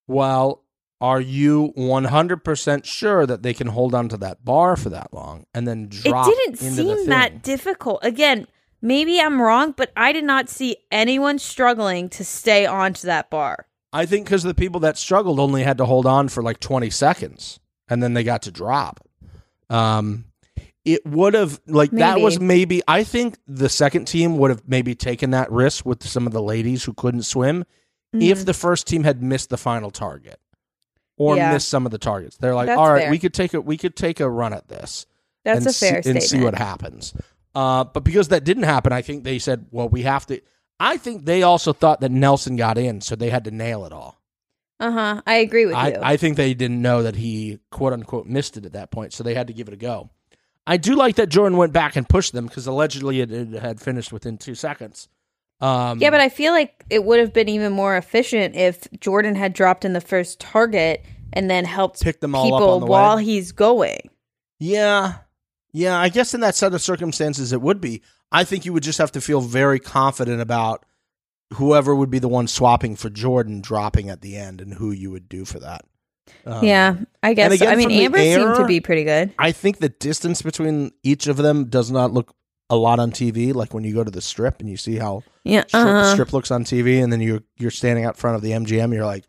[0.08, 0.62] well,
[1.02, 5.46] are you 100% sure that they can hold on to that bar for that long
[5.54, 8.00] and then drop it didn't seem that difficult.
[8.02, 8.48] Again,
[8.82, 13.68] maybe I'm wrong, but I did not see anyone struggling to stay onto that bar.
[13.92, 16.90] I think because the people that struggled only had to hold on for like 20
[16.90, 19.06] seconds and then they got to drop.
[19.70, 20.26] Um,
[20.86, 24.94] it would have, like, that was maybe, I think the second team would have maybe
[24.96, 27.66] taken that risk with some of the ladies who couldn't swim
[28.14, 28.46] if Mhm.
[28.46, 30.40] the first team had missed the final target
[31.18, 31.52] or Yeah.
[31.54, 32.38] missed some of the targets.
[32.38, 33.12] They're like, That's all right, fair.
[33.12, 35.06] we could take a we could take a run at this.
[35.44, 36.18] That's and a fair see, statement.
[36.18, 37.14] and see what happens.
[37.54, 40.40] Uh, but because that didn't happen, I think they said, well, we have to.
[40.80, 43.94] I think they also thought that Nelson got in, so they had to nail it
[43.94, 44.22] all.
[44.80, 45.22] Uh huh.
[45.26, 46.00] I agree with I, you.
[46.02, 49.24] I think they didn't know that he quote unquote missed it at that point, so
[49.24, 50.10] they had to give it a go.
[50.68, 53.80] I do like that Jordan went back and pushed them because allegedly it, it had
[53.80, 55.08] finished within two seconds.
[55.62, 59.36] Um, yeah, but I feel like it would have been even more efficient if Jordan
[59.36, 62.80] had dropped in the first target and then helped Pick them all up people on
[62.82, 62.92] the way.
[62.92, 64.10] while he's going.
[64.60, 65.16] Yeah.
[65.72, 68.02] Yeah, I guess in that set of circumstances it would be.
[68.32, 70.86] I think you would just have to feel very confident about
[71.54, 75.12] whoever would be the one swapping for Jordan dropping at the end and who you
[75.12, 75.86] would do for that.
[76.46, 77.50] Um, yeah, I guess.
[77.52, 77.56] so.
[77.56, 79.34] again, I mean, Amber seemed to be pretty good.
[79.40, 82.34] I think the distance between each of them does not look
[82.70, 83.54] a lot on TV.
[83.54, 86.14] Like when you go to the strip and you see how Yeah, strip, uh-huh.
[86.14, 89.06] strip looks on TV, and then you're you're standing out front of the MGM, you're
[89.06, 89.26] like,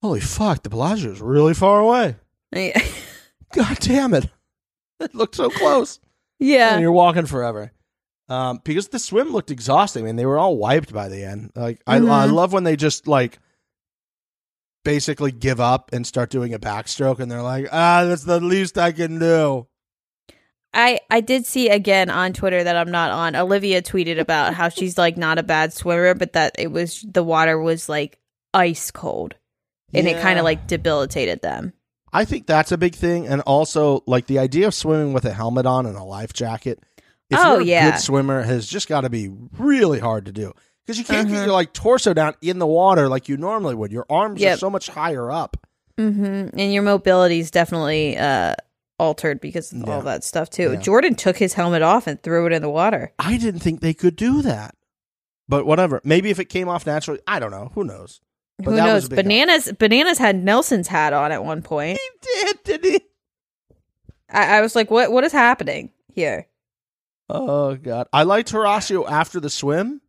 [0.00, 2.16] "Holy fuck, the Bellagio is really far away."
[2.54, 2.80] Yeah.
[3.52, 4.26] God damn it!
[5.00, 5.98] It looked so close.
[6.38, 6.72] yeah.
[6.74, 7.72] and you're walking forever.
[8.28, 10.04] Um, because the swim looked exhausting.
[10.04, 11.50] I mean, they were all wiped by the end.
[11.56, 12.32] Like I, I Mhm.
[12.32, 13.38] love when they just like
[14.84, 18.78] basically give up and start doing a backstroke, and they're like, ah, that's the least
[18.78, 19.66] I can do.
[20.74, 23.36] I I did see again on Twitter that I'm not on.
[23.36, 27.22] Olivia tweeted about how she's like not a bad swimmer, but that it was the
[27.22, 28.18] water was like
[28.54, 29.34] ice cold,
[29.92, 31.74] and it kind of like debilitated them.
[32.14, 35.32] I think that's a big thing, and also like the idea of swimming with a
[35.32, 36.82] helmet on and a life jacket.
[37.30, 37.90] If Oh, you're a yeah.
[37.92, 40.52] good swimmer, has just got to be really hard to do
[40.86, 41.44] because you can't get Mhm.
[41.46, 43.92] your like torso down in the water like you normally would.
[43.92, 45.56] Your arms are so much higher up.
[45.98, 46.58] Mm-hmm.
[46.58, 48.54] And your mobility is definitely uh
[48.98, 49.94] altered because of Yeah.
[49.94, 50.72] all that stuff too.
[50.72, 50.80] Yeah.
[50.80, 53.12] Jordan took his helmet off and threw it in the water.
[53.18, 54.74] I didn't think they could do that.
[55.48, 56.00] But whatever.
[56.04, 57.72] Maybe if it came off naturally, I don't know.
[57.74, 58.20] Who knows?
[58.58, 59.08] But Who knows?
[59.08, 59.24] big help.
[59.26, 61.98] Bananas Bananas had Nelson's hat on at one point.
[61.98, 63.00] He did, did he?
[64.30, 66.46] I, I was like, what what is happening here?
[67.28, 70.00] Oh god, I liked Horacio after the swim.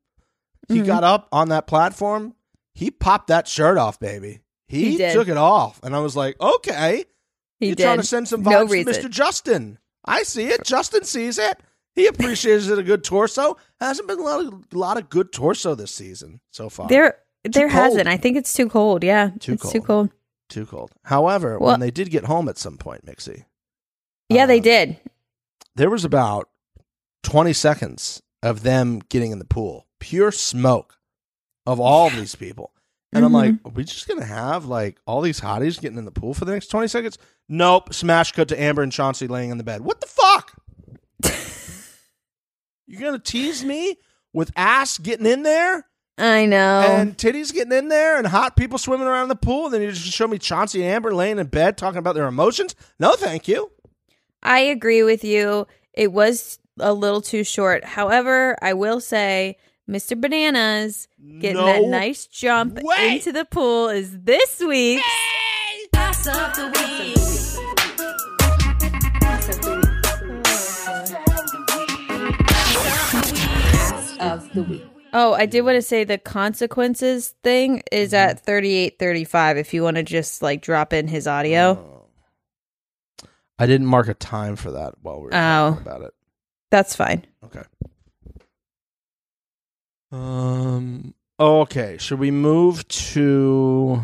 [0.67, 0.85] He Mhm.
[0.85, 2.35] got up on that platform.
[2.73, 4.39] He popped that shirt off, baby.
[4.67, 7.05] He, He took it off, and I was like, okay,
[7.59, 7.83] He you're did.
[7.83, 8.91] trying to send some No vibes to.
[9.07, 9.09] Mr.
[9.09, 9.77] Justin.
[10.05, 10.65] I see it.
[10.65, 11.61] Justin sees it.
[11.95, 12.79] He appreciates it.
[12.79, 16.39] A good torso hasn't been a lot of, a lot of good torso this season
[16.49, 16.87] so far.
[16.87, 17.71] There there cold.
[17.71, 18.07] hasn't.
[18.07, 19.03] I think it's too cold.
[19.03, 19.85] Yeah, Too it's too cold.
[19.85, 20.09] cold.
[20.49, 20.91] Too cold.
[21.03, 23.45] However, Well- when they did get home at some point, Mixie,
[24.29, 24.99] Yeah, they Um, did.
[25.75, 26.49] there was about
[27.23, 29.85] 20 seconds of them getting in the pool.
[30.03, 30.97] Pure smoke
[31.65, 32.73] of all of these people.
[33.13, 33.35] And I'm Mhm.
[33.35, 36.33] like, are we just going to have like all these hotties getting in the pool
[36.33, 37.17] for the next 20 seconds?
[37.47, 37.93] Nope.
[37.93, 39.81] Smash cut to Amber and Chauncey laying in the bed.
[39.81, 40.51] What the fuck?
[42.87, 43.95] You're going to tease me
[44.33, 45.85] with ass getting in there
[46.17, 46.81] I know.
[46.81, 49.65] and titties getting in there and hot people swimming around the pool?
[49.65, 52.27] And then you just show me Chauncey and Amber laying in bed talking about their
[52.27, 52.75] emotions?
[52.99, 53.71] No, thank you.
[54.41, 55.65] I agree with you.
[55.93, 57.85] It was a little too short.
[57.85, 59.57] However, I will say
[59.89, 60.19] Mr.
[60.19, 61.07] Bananas
[61.39, 63.15] getting No that nice jump way.
[63.15, 65.01] into the pool is this week.
[74.19, 74.83] Of the week.
[75.13, 78.29] Oh, I did want to say the consequences thing is Mm-hmm.
[78.31, 82.07] at 3835 if you want to just like drop in his audio.
[83.59, 85.71] I didn't mark a time for that while we were Oh.
[85.71, 86.13] talking about it.
[86.71, 87.25] That's fine.
[87.45, 87.61] Okay.
[90.13, 91.13] Um.
[91.39, 91.97] Okay.
[91.99, 94.01] Should we move to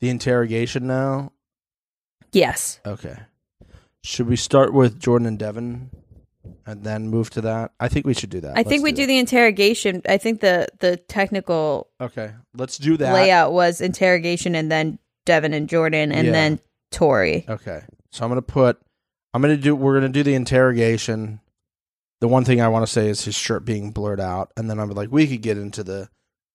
[0.00, 1.32] the interrogation now?
[2.32, 2.80] Yes.
[2.86, 3.16] Okay.
[4.02, 5.90] Should we start with Jordan and Devin,
[6.66, 7.72] and then move to that?
[7.80, 8.52] I think we should do that.
[8.52, 10.02] I think Let's we do the interrogation.
[10.08, 11.88] I think the the technical.
[12.00, 12.32] Okay.
[12.54, 13.12] Let's do that.
[13.12, 16.32] layout was interrogation and then Devin and Jordan and Yeah.
[16.32, 17.44] then Tori.
[17.48, 17.82] Okay.
[18.12, 18.78] So I'm gonna put.
[19.32, 19.74] I'm gonna do.
[19.74, 21.40] We're gonna do the interrogation.
[22.24, 24.80] The one thing I want to say is his shirt being blurred out, and then
[24.80, 26.08] I'm like, we could get into the,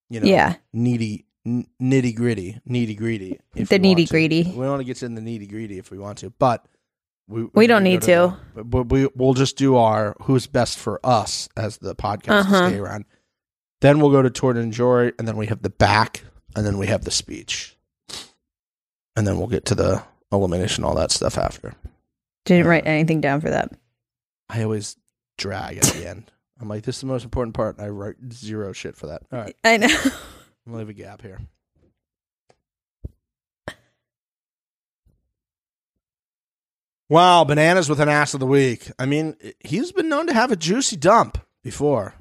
[0.09, 0.55] you know, Yeah.
[0.73, 3.39] needy, nitty gritty, needy greedy.
[3.53, 4.49] The we want to.
[4.57, 6.65] We want to get in the nitty gritty if we want to, but
[7.27, 8.35] we We don't need to.
[8.55, 12.61] but we we'll just do our who's best for us as the podcast Uh-huh.
[12.63, 13.05] to stay around.
[13.81, 16.23] Then we'll go to Jordan and Jory, and then we have the back,
[16.55, 17.77] and then we have the speech,
[19.15, 20.01] and then we'll get to the
[20.31, 21.75] elimination, all that stuff after.
[22.45, 23.71] Didn't write anything down for that.
[24.49, 24.95] I always
[25.39, 26.31] drag at the end.
[26.61, 27.77] I'm like, this is the most important part.
[27.77, 29.23] and I write zero shit for that.
[29.31, 29.87] All right, I know.
[30.05, 30.11] I'm
[30.73, 31.39] gonna leave a gap here.
[37.07, 38.91] Wow, bananas with an ass of the week.
[38.99, 42.13] I mean, he's been known to have a juicy dump before.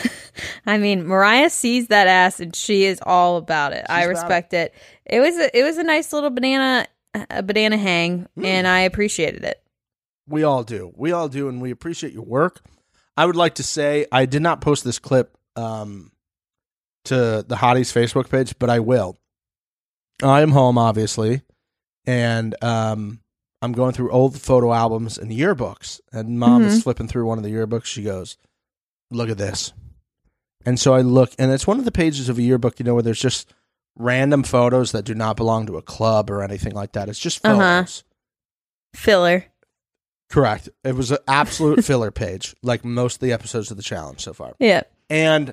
[0.66, 3.84] I mean, Mariah sees that ass and she is all about it.
[3.90, 4.74] I She's about respect it.
[5.04, 5.20] it.
[5.20, 6.86] was a, it was a nice little banana
[7.28, 8.46] a banana hang Mm.
[8.46, 9.61] and I appreciated it.
[10.28, 10.92] We all do.
[10.96, 12.60] We all do, and we appreciate your work.
[13.16, 16.12] I would like to say I did not post this clip um,
[17.04, 19.18] to the Hotties Facebook page, but I will.
[20.22, 21.42] I am home, obviously,
[22.06, 23.20] and um,
[23.60, 26.00] I'm going through old photo albums and yearbooks.
[26.12, 27.86] And mom is flipping through one of the yearbooks.
[27.86, 28.36] She goes,
[29.10, 29.72] "Look at this,"
[30.64, 32.94] and so I look, and it's one of the pages of a yearbook, you know,
[32.94, 33.52] where there's just
[33.96, 37.08] random photos that do not belong to a club or anything like that.
[37.08, 37.58] It's just photos.
[37.58, 38.98] Uh-huh.
[38.98, 39.44] Filler.
[40.32, 40.70] Correct.
[40.82, 44.32] It was an absolute filler page, like most of the episodes of the challenge so
[44.32, 44.54] far.
[44.58, 44.82] Yeah.
[45.10, 45.52] And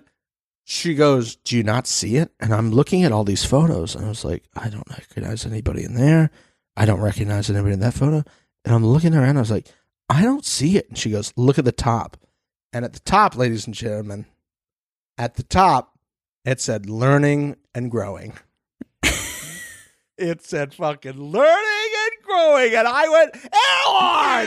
[0.63, 2.31] she goes, Do you not see it?
[2.39, 5.83] And I'm looking at all these photos, and I was like, I don't recognize anybody
[5.83, 6.31] in there.
[6.77, 8.23] I don't recognize anybody in that photo.
[8.63, 9.67] And I'm looking around, I was like,
[10.07, 10.87] I don't see it.
[10.87, 12.15] And she goes, Look at the top.
[12.71, 14.27] And at the top, ladies and gentlemen,
[15.17, 15.99] at the top,
[16.45, 18.33] it said learning and growing.
[20.17, 21.68] it said fucking learning
[22.29, 22.75] growing.
[22.75, 23.35] And I went,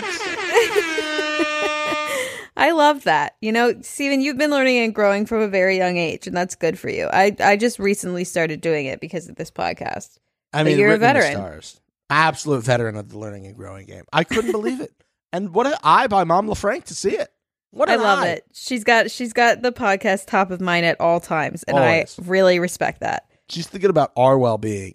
[0.02, 0.18] Airlines!
[2.56, 3.36] I love that.
[3.40, 6.54] You know, Steven, you've been learning and growing from a very young age, and that's
[6.54, 7.06] good for you.
[7.12, 10.18] I, I just recently started doing it because of this podcast.
[10.52, 11.36] I But mean, you're a written in the veteran.
[11.38, 11.80] Stars.
[12.10, 14.04] Absolute veteran of the learning and growing game.
[14.12, 14.92] I couldn't believe it.
[15.34, 17.30] And what an eye by Mom LaFranc to see it.
[17.70, 18.26] What I love eye.
[18.32, 18.44] it.
[18.52, 22.18] She's got she's got the podcast top of mind at all times, and Always.
[22.20, 23.24] I really respect that.
[23.48, 24.92] She's thinking about our well being.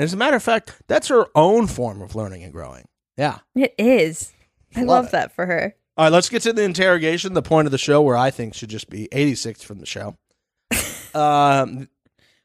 [0.00, 2.86] And as a matter of fact, that's her own form of learning and growing.
[3.18, 3.40] Yeah.
[3.54, 4.32] It is.
[4.74, 5.76] I Love love that for her.
[5.94, 8.54] All right, let's get to the interrogation, the point of the show where I think
[8.54, 10.16] should just be 86 from the show.
[11.14, 11.90] um,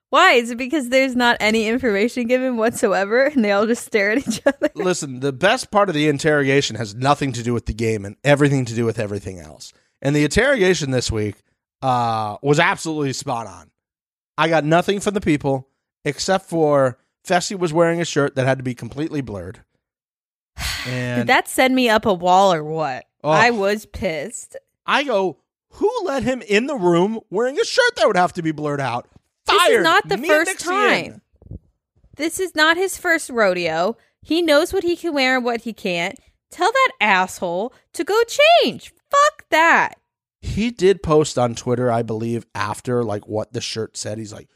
[0.10, 0.34] Why?
[0.34, 4.28] Is it because there's not any information given whatsoever, and they all just stare at
[4.28, 4.70] each other?
[4.76, 8.18] listen, the best part of the interrogation has nothing to do with the game and
[8.26, 9.72] everything to do with everything else.
[10.02, 11.36] And the interrogation this week
[11.82, 13.72] uh, was absolutely spot on.
[14.38, 15.70] I got nothing from the people
[16.04, 19.64] except for Fessy was wearing a shirt that had to be completely blurred.
[20.88, 23.06] And Did that send me up a wall or what?
[23.24, 23.30] Oh.
[23.32, 24.56] I was pissed.
[24.86, 28.44] I go, who let him in the room wearing a shirt that would have to
[28.44, 29.08] be blurred out?
[29.48, 29.78] This Fired.
[29.80, 30.58] is not the Me first in.
[30.58, 31.22] time.
[32.18, 33.98] This is not his first rodeo.
[34.22, 36.20] He knows what he can wear and what he can't.
[36.52, 38.22] Tell that asshole to go
[38.64, 38.94] change.
[39.10, 39.96] Fuck that.
[40.40, 44.20] He did post on Twitter, I believe, after like what the shirt said.
[44.20, 44.48] He's like,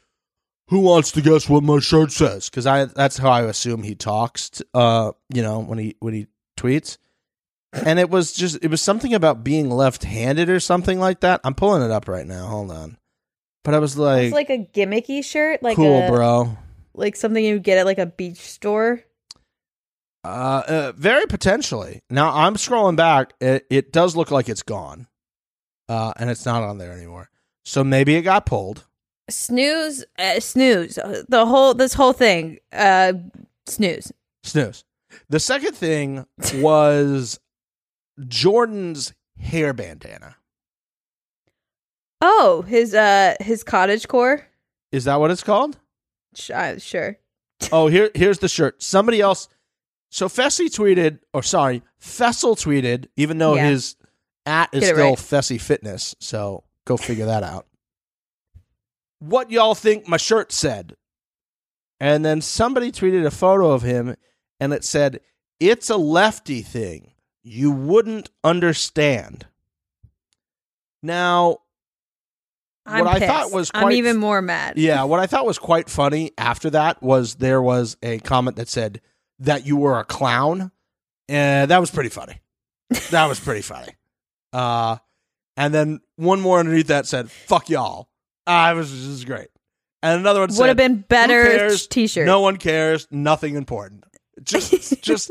[0.70, 3.94] "Who wants to guess what my shirt says?" Because I that's how I assume he
[3.94, 4.50] talks.
[4.50, 6.98] t- uh, you know, when he when he tweets,
[7.72, 11.40] and it was just it was something about being left-handed or something like that.
[11.44, 12.46] I'm pulling it up right now.
[12.46, 12.96] Hold on.
[13.62, 16.56] But I was like, It's like a gimmicky shirt, like "Cool, a, bro."
[16.94, 19.04] like something you get at like a beach store.
[20.22, 22.02] Uh, uh, very potentially.
[22.10, 23.32] Now I'm scrolling back.
[23.40, 25.06] It, it does look like it's gone,
[25.88, 27.30] uh, and it's not on there anymore.
[27.64, 28.86] So maybe it got pulled.
[29.30, 30.96] Snooze, uh, snooze.
[31.28, 33.14] The whole this whole thing, uh,
[33.66, 34.12] snooze.
[34.42, 34.84] Snooze.
[35.28, 36.26] The second thing
[36.56, 37.40] was
[38.28, 40.36] Jordan's hair bandana.
[42.20, 44.46] Oh, his uh his cottage core.
[44.92, 45.78] Is that what it's called?
[46.34, 47.16] Sh- uh, sure.
[47.72, 48.82] Oh, here here's the shirt.
[48.82, 49.46] Somebody else.
[50.10, 53.68] So Fessy tweeted, or sorry, Fessel tweeted, even though Yeah.
[53.68, 53.96] his
[54.46, 55.18] at is still right.
[55.18, 56.16] Fessy Fitness.
[56.20, 57.66] So go figure that out.
[59.20, 60.96] What y'all think my shirt said?
[62.00, 64.16] And then somebody tweeted a photo of him,
[64.58, 65.20] and it said,
[65.60, 67.12] "It's a lefty thing.
[67.42, 69.46] You wouldn't understand."
[71.02, 71.58] Now,
[72.86, 73.54] I'm what I thought pissed.
[73.54, 74.78] was I'm even more mad.
[74.78, 78.68] yeah, what I thought was quite funny after that was there was a comment that
[78.68, 79.00] said
[79.38, 80.70] that you were a clown.
[81.28, 82.40] And that was pretty funny.
[83.10, 83.92] That was pretty funny.
[84.52, 84.96] Uh
[85.56, 88.08] and then one more underneath that said, fuck y'all.
[88.52, 89.46] Ah, it was this is great.
[90.02, 92.26] And another one said Would have been better t-shirt.
[92.26, 94.04] No one cares, nothing important.
[94.42, 95.30] Just just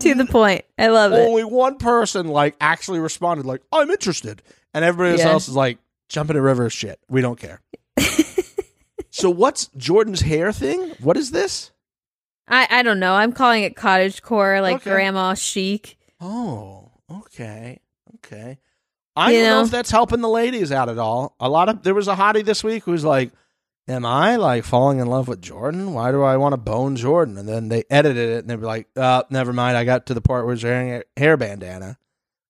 [0.00, 0.64] to the point.
[0.78, 1.16] I love it.
[1.28, 4.42] only one person like actually responded like, I'm interested.
[4.72, 5.28] And everybody Yeah.
[5.28, 5.78] else is like,
[6.08, 6.98] jump in a river is shit.
[7.08, 7.60] We don't care.
[9.10, 10.90] so what's Jordan's hair thing?
[11.00, 11.70] What is this?
[12.48, 13.14] I I don't know.
[13.14, 14.90] I'm calling it cottage core, like Okay.
[14.90, 15.98] grandma chic.
[16.20, 17.80] Oh, okay.
[18.16, 18.58] Okay.
[19.16, 19.64] I You don't know know?
[19.64, 21.34] if that's helping the ladies out at all.
[21.38, 23.30] A lot of there was a hottie this week who's like,
[23.86, 25.92] Am I like falling in love with Jordan?
[25.92, 27.36] Why do I want to bone Jordan?
[27.36, 29.76] And then they edited it and they were like, uh, never mind.
[29.76, 31.98] I got to the part where he's wearing a hair bandana.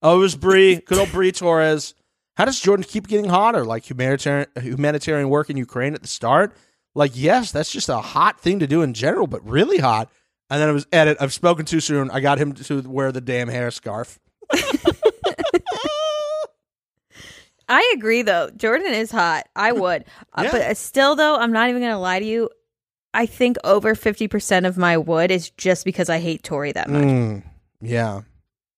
[0.01, 1.95] Oh, it was Bree, good old Bree Torres.
[2.37, 3.65] How does Jordan keep getting hotter?
[3.65, 6.55] Like humanitarian humanitarian work in Ukraine at the start?
[6.95, 10.11] Like, yes, that's just a hot thing to do in general, but really hot.
[10.51, 11.17] And then it was edit.
[11.21, 12.11] I've spoken too soon.
[12.13, 14.21] I got him to wear the damn hair scarf.
[17.69, 18.51] I agree though.
[18.51, 19.49] Jordan is hot.
[19.57, 20.05] I would.
[20.33, 22.51] Uh, but uh, still though, I'm not even going to lie to you.
[23.13, 27.05] I think over 50% of my would is just because I hate Tori that much.
[27.05, 27.43] Mm,
[27.81, 28.23] yeah,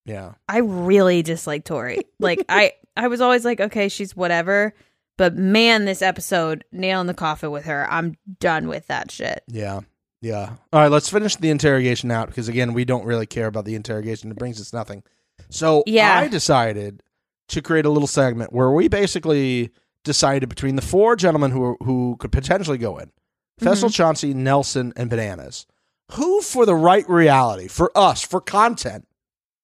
[0.05, 0.33] yeah.
[0.47, 2.01] I really dislike Tori.
[2.19, 4.73] Like I I was always like, okay, she's whatever.
[5.17, 7.87] But man, this episode, nail in the coffin with her.
[7.89, 9.43] I'm done with that shit.
[9.47, 9.79] Yeah.
[10.21, 10.53] Yeah.
[10.71, 13.73] All right, let's finish the interrogation out because again, we don't really care about the
[13.75, 14.29] interrogation.
[14.29, 15.03] It brings us nothing.
[15.49, 16.19] So Yeah.
[16.19, 17.01] I decided
[17.49, 19.71] to create a little segment where we basically
[20.03, 23.11] decided between the four gentlemen who who could potentially go in.
[23.59, 25.65] Fessel, Chauncey, Nelson, and Bananas.
[26.13, 29.05] Who for the right reality, for us, for content,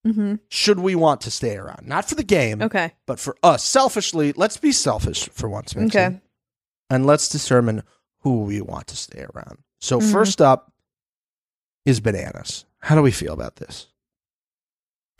[0.06, 0.36] Mm-hmm.
[0.50, 1.88] should we want to stay around?
[1.88, 2.92] Not for the game, Okay.
[3.08, 3.64] but for us.
[3.64, 5.74] Selfishly, let's be selfish for once.
[5.76, 5.86] Mixie.
[5.98, 6.20] Okay.
[6.90, 7.84] and let's determine
[8.20, 9.60] who we want to stay around.
[9.80, 10.12] So Mhm.
[10.12, 10.74] first up
[11.86, 12.66] is bananas.
[12.82, 13.88] How do we feel about this?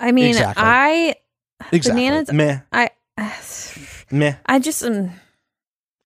[0.00, 0.62] I mean, Exactly.
[0.64, 1.14] I
[1.72, 2.02] Exactly.
[2.02, 2.60] Bananas- Meh.
[2.72, 2.90] I
[4.10, 4.34] Meh.
[4.46, 5.10] I just um,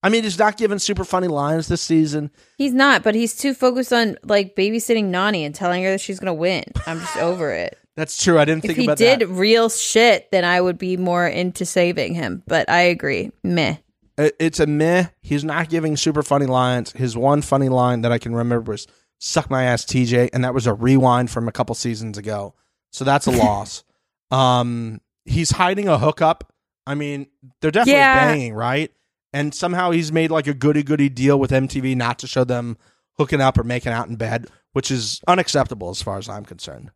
[0.03, 2.30] I mean, he's not giving super funny lines this season.
[2.59, 6.18] he's not, but he's too focused on like babysitting Nany and telling her that she's
[6.18, 6.64] gonna win.
[6.86, 7.78] I'm just over it.
[7.94, 8.38] That's true.
[8.38, 11.66] I didn't If think he about did real shit, then I would be more into
[11.66, 12.42] saving him.
[12.46, 13.30] But I agree.
[13.44, 13.76] Meh.
[14.16, 15.07] It's a meh.
[15.20, 16.92] He's not giving super funny lines.
[16.92, 18.86] His one funny line that I can remember was
[19.18, 22.55] "suck my ass, TJ," and that was a rewind from a couple seasons ago.
[22.92, 23.84] So that's a loss.
[24.30, 26.53] Um, he's hiding a hookup.
[26.87, 27.27] I mean,
[27.61, 28.27] they're definitely Yeah.
[28.27, 28.91] banging, right?
[29.33, 32.77] And somehow he's made like a goody goody deal with MTV not to show them
[33.18, 36.91] hooking up or making out in bed, which is unacceptable as far as I'm concerned.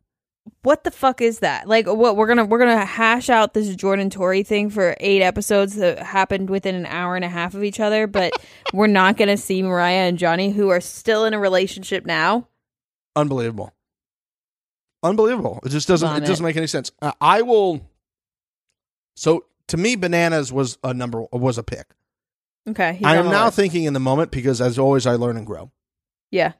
[0.63, 1.67] What the fuck is that?
[1.67, 5.75] Like, what we're gonna we're gonna hash out this Jordan Tori thing for eight episodes
[5.75, 8.31] that happened within an hour and a half of each other, but
[8.73, 12.47] we're not gonna see Mariah and Johnny, who are still in a relationship now.
[13.15, 13.73] Unbelievable.
[15.03, 15.59] Unbelievable.
[15.65, 16.07] It just doesn't.
[16.07, 16.23] Vomit.
[16.23, 16.91] It doesn't make any sense.
[17.01, 17.81] Uh, I will.
[19.17, 21.87] So to me, bananas was a number was a pick.
[22.69, 22.99] Okay.
[23.03, 23.55] I am now list.
[23.55, 25.71] thinking in the moment because, as always, I learn and grow.
[26.31, 26.53] Yeah.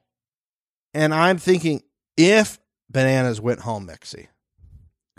[0.94, 1.84] And I'm thinking
[2.16, 4.28] if Bananas went home, Mixie,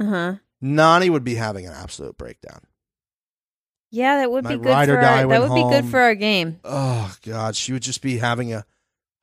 [0.01, 0.35] Uh huh.
[0.63, 2.63] Nany would be having an absolute breakdown.
[3.91, 6.59] Yeah, that would My be good for our, that would be good for our game.
[6.65, 8.65] Oh God, she would just be having a.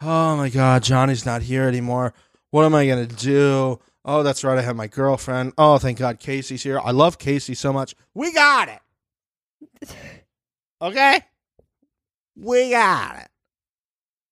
[0.01, 2.13] Oh my God, Johnny's not here anymore.
[2.51, 3.79] What am I gonna do?
[4.07, 5.53] Oh, that's right, I have my girlfriend.
[5.57, 6.79] Oh, thank God, Casey's here.
[6.79, 7.95] I love Casey so much.
[8.13, 9.89] We got it.
[10.81, 11.21] Okay,
[12.37, 13.27] we got it.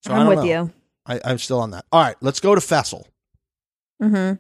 [0.05, 0.43] So I'm with know.
[0.43, 0.71] you.
[1.05, 1.86] I, I'm still on that.
[1.91, 3.07] All right, let's go to Fessel.
[4.01, 4.36] Mm-hmm.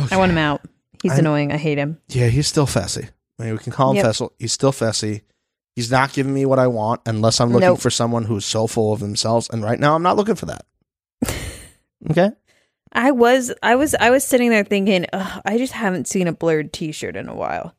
[0.00, 0.14] Okay.
[0.14, 0.62] I want him out.
[1.02, 1.50] He's I- annoying.
[1.52, 1.98] I hate him.
[2.08, 3.08] Yeah, he's still Fessy.
[3.38, 4.04] I mean, we can call him Yep.
[4.06, 4.32] Fessel.
[4.38, 5.22] He's still Fessy.
[5.74, 7.80] He's not giving me what I want unless I'm looking Nope.
[7.80, 9.48] for someone who's so full of themselves.
[9.50, 10.64] And right now, I'm not looking for that.
[12.10, 12.30] Okay.
[12.96, 16.72] I was, I was, I was sitting there thinking, I just haven't seen a blurred
[16.72, 17.74] T-shirt in a while,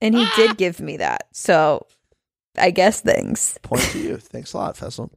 [0.00, 1.26] and he did give me that.
[1.32, 1.86] So,
[2.56, 3.58] I guess things.
[3.62, 4.16] Point to you.
[4.16, 5.10] Thanks a lot, Fessel.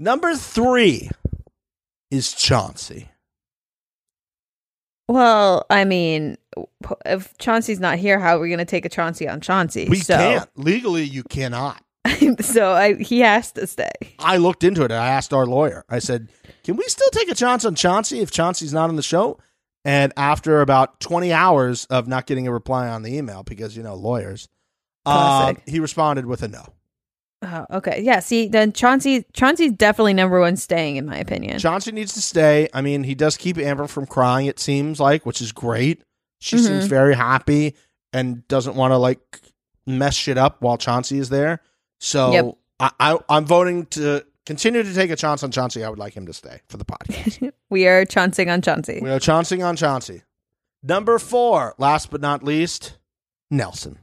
[0.00, 1.10] Number three
[2.10, 3.08] is Chauncey.
[5.08, 6.36] Well, I mean,
[7.04, 9.86] if Chauncey's not here, how are we going to take a Chauncey on Chauncey?
[9.88, 10.50] We so, can't.
[10.56, 11.83] Legally, you cannot.
[12.40, 13.90] so I, he has to stay.
[14.18, 15.84] I looked into it and I asked our lawyer.
[15.88, 16.28] I said,
[16.62, 19.38] can we still take a chance on Chauncey if Chauncey's not on the show?
[19.84, 23.82] And after about 20 hours of not getting a reply on the email, because, you
[23.82, 24.48] know, lawyers,
[25.04, 26.64] um, he responded with a no.
[27.42, 28.00] Oh, okay.
[28.02, 28.20] Yeah.
[28.20, 31.58] See, then Chauncey, Chauncey's definitely number one staying, in my opinion.
[31.58, 32.68] Chauncey needs to stay.
[32.72, 36.02] I mean, he does keep Amber from crying, it seems like, which is great.
[36.40, 36.60] She Mhm.
[36.66, 37.74] seems very happy
[38.14, 39.40] and doesn't want to like
[39.86, 41.60] mess shit up while Chauncey is there.
[42.04, 42.58] So Yep.
[42.80, 45.82] I, I, I'm voting to continue to take a chance on Chauncey.
[45.82, 47.50] I would like him to stay for the podcast.
[47.70, 49.00] we are chancing on Chauncey.
[49.02, 50.22] we are chancing on Chauncey.
[50.82, 52.98] Number four, last but not least,
[53.50, 53.98] Nelson.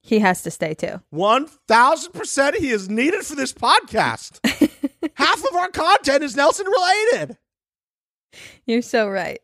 [0.00, 1.02] He has to stay too.
[1.12, 4.38] 1000% he is needed for this podcast.
[5.14, 7.36] Half of our content is Nelson related.
[8.64, 9.40] You're so right.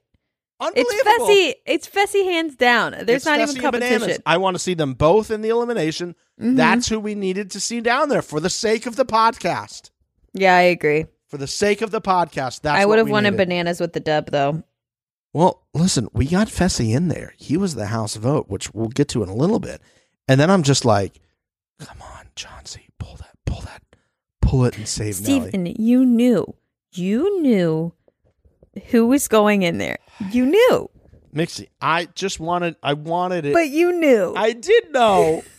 [0.67, 0.93] Unbelievable.
[0.95, 1.55] It's Fessy.
[1.67, 2.93] It's Fessy hands down.
[2.93, 4.01] There's It's not Fessy even competition.
[4.01, 4.19] Bananas.
[4.27, 6.15] I want to see them both in the elimination.
[6.41, 6.57] Mhm.
[6.57, 9.91] That's who we needed to see down there for the sake of the podcast.
[10.33, 11.07] yeah, I agree.
[11.29, 13.49] For the sake of the podcast, that's I would have wanted needed.
[13.49, 14.63] bananas with the dub though.
[15.33, 17.35] Well, listen, we got Fessy in there.
[17.37, 19.81] He was the House vote, which we'll get to in a little bit.
[20.29, 21.21] And then I'm just like,
[21.81, 23.83] come on, Chauncey, pull that, pull that,
[24.41, 25.49] pull it and save Nelly.
[25.51, 26.55] Stephen, you knew.
[26.93, 27.93] You knew
[28.91, 29.99] who was going in there.
[30.31, 30.91] You knew.
[31.35, 33.55] Mixie, I just wanted, I wanted it.
[33.55, 34.35] But you knew.
[34.37, 35.43] I did know.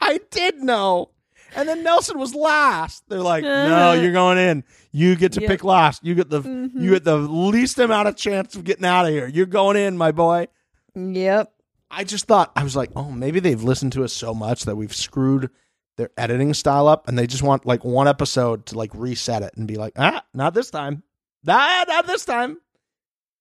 [0.00, 1.10] I did know.
[1.54, 3.04] And then Nelson was last.
[3.08, 4.62] They're like, no, you're going in.
[4.92, 5.50] You get to Yep.
[5.50, 6.04] pick last.
[6.04, 6.70] You get the Mhm.
[6.80, 9.26] you get the least amount of chance of getting out of here.
[9.26, 10.48] You're going in, my boy.
[10.94, 11.52] yep.
[11.90, 14.76] I just thought I was like, oh, maybe they've listened to us so much that
[14.76, 15.50] we've screwed
[15.96, 19.52] their editing style up, and they just want like one episode to like reset it
[19.56, 21.02] and be like, ah, not this time.
[21.46, 22.58] Nah, not this time.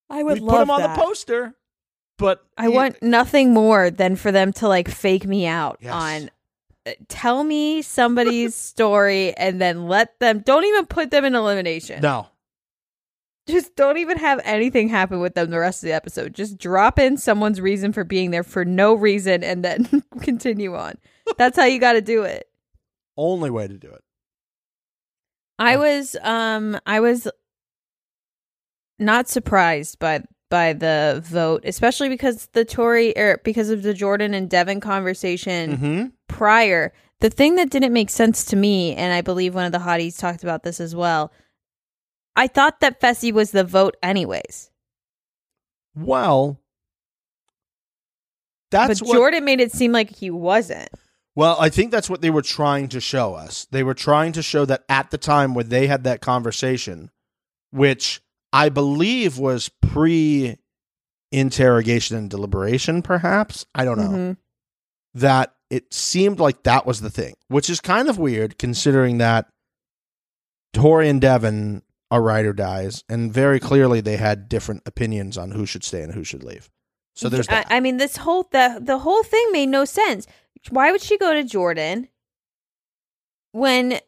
[0.10, 1.56] I would We put them on the poster,
[2.18, 5.92] but I want nothing more than for them to like fake me out Yes.
[5.94, 6.30] on
[6.86, 12.02] uh, tell me somebody's story and then let them don't even put them in elimination.
[12.02, 12.28] no.
[13.48, 16.34] Just don't even have anything happen with them the rest of the episode.
[16.34, 20.96] Just drop in someone's reason for being there for no reason and then continue on.
[21.38, 22.50] That's how you got to do it.
[23.16, 24.04] Only way to do it.
[25.60, 27.28] I was um I was
[29.00, 34.34] not surprised by by the vote, especially because the Tori or because of the Jordan
[34.34, 36.06] and Devin conversation Mm-hmm.
[36.28, 36.94] prior.
[37.22, 40.20] The thing that didn't make sense to me, and I believe one of the hotties
[40.20, 41.32] talked about this as well.
[42.36, 44.70] I thought that Fessy was the vote anyways.
[45.96, 46.60] Well,
[48.72, 49.16] that's but what.
[49.16, 50.90] Jordan made it seem like he wasn't.
[51.36, 53.66] well, I think that's what they were trying to show us.
[53.72, 57.10] They were trying to show that at the time when they had that conversation,
[57.72, 58.22] which
[58.56, 60.58] I believe was pre
[61.32, 63.66] interrogation and deliberation, perhaps.
[63.76, 64.10] I don't know.
[64.10, 64.38] Mhm.
[65.14, 69.50] That it seemed like that was the thing, which is kind of weird considering that
[70.74, 71.82] Tori and Devin
[72.12, 76.02] are ride or dies, and very clearly they had different opinions on who should stay
[76.02, 76.70] and who should leave.
[77.16, 77.66] So there's I.
[77.70, 80.28] I mean, this whole the the whole thing made no sense.
[80.70, 82.08] Why would she go to Jordan
[83.52, 84.00] when,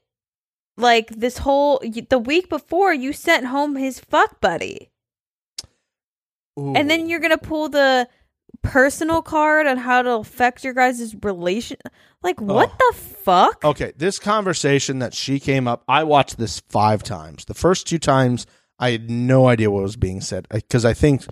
[0.78, 4.89] like, this whole the week before you sent home his fuck buddy,
[6.55, 8.07] and then you're gonna pull the
[8.63, 11.78] personal card on how to affect your guys' relation?
[12.23, 12.91] Like, what Oh.
[12.91, 13.63] the fuck?
[13.63, 17.45] Okay, this conversation that she came up, I watched this five times.
[17.45, 18.45] The first two times,
[18.80, 21.25] I had no idea what was being said because I think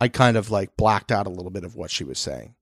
[0.00, 2.54] I kind of like blacked out a little bit of what she was saying.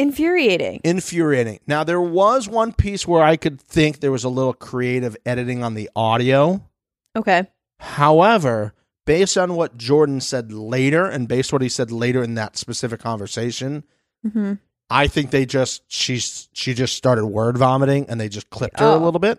[0.00, 0.80] Infuriating.
[0.84, 1.60] infuriating.
[1.66, 5.62] Now there was one piece where I could think there was a little creative editing
[5.62, 6.62] on the audio.
[7.16, 7.46] Okay.
[7.78, 8.74] However,
[9.06, 12.56] based on what Jordan said later and based on what he said later in that
[12.56, 13.84] specific conversation,
[14.28, 14.54] hmm
[14.92, 18.86] I think they just she's she just started word vomiting and they just clipped her
[18.86, 18.98] a Oh.
[18.98, 19.38] little bit.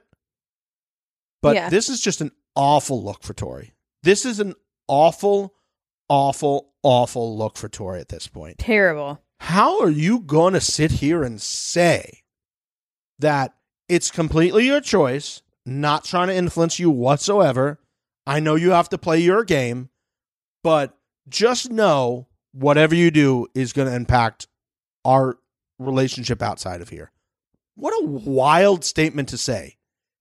[1.41, 1.69] But Yeah.
[1.69, 3.73] this is just an awful look for Tori.
[4.03, 4.55] This is an
[4.87, 5.53] awful,
[6.07, 8.59] awful, awful look for Tori at this point.
[8.59, 9.19] Terrible.
[9.45, 12.21] How are you going to sit here and say
[13.17, 13.55] that
[13.89, 17.79] it's completely your choice, not trying to influence you whatsoever?
[18.27, 19.89] I know you have to play your game,
[20.63, 20.95] but
[21.27, 24.47] just know whatever you do is going to impact
[25.03, 25.39] our
[25.79, 27.11] relationship outside of here.
[27.73, 29.77] What a wild statement to say.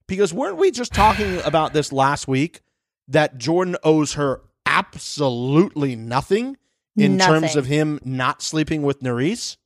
[0.09, 2.63] Because weren't we just talking about this last week
[3.07, 6.57] that Jordan owes her absolutely nothing
[7.01, 9.57] in terms of him not sleeping with Nurys?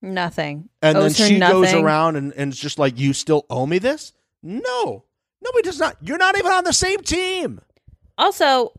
[0.00, 0.68] Nothing.
[0.80, 3.78] And Owes then she goes around and, and it's just like, you still owe me
[3.78, 4.12] this?
[4.42, 5.04] No.
[5.42, 5.96] Nobody does not.
[6.00, 7.60] You're not even on the same team.
[8.18, 8.72] Also,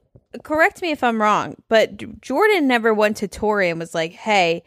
[0.44, 4.64] correct me if I'm wrong, but Jordan never went to Tori and was like, "Hey,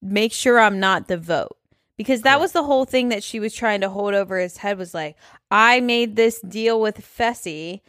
[0.00, 1.56] make sure I'm not the vote."
[1.96, 4.78] Because that was the whole thing that she was trying to hold over his head
[4.78, 5.16] was like,
[5.50, 7.80] "I made this deal with Fessy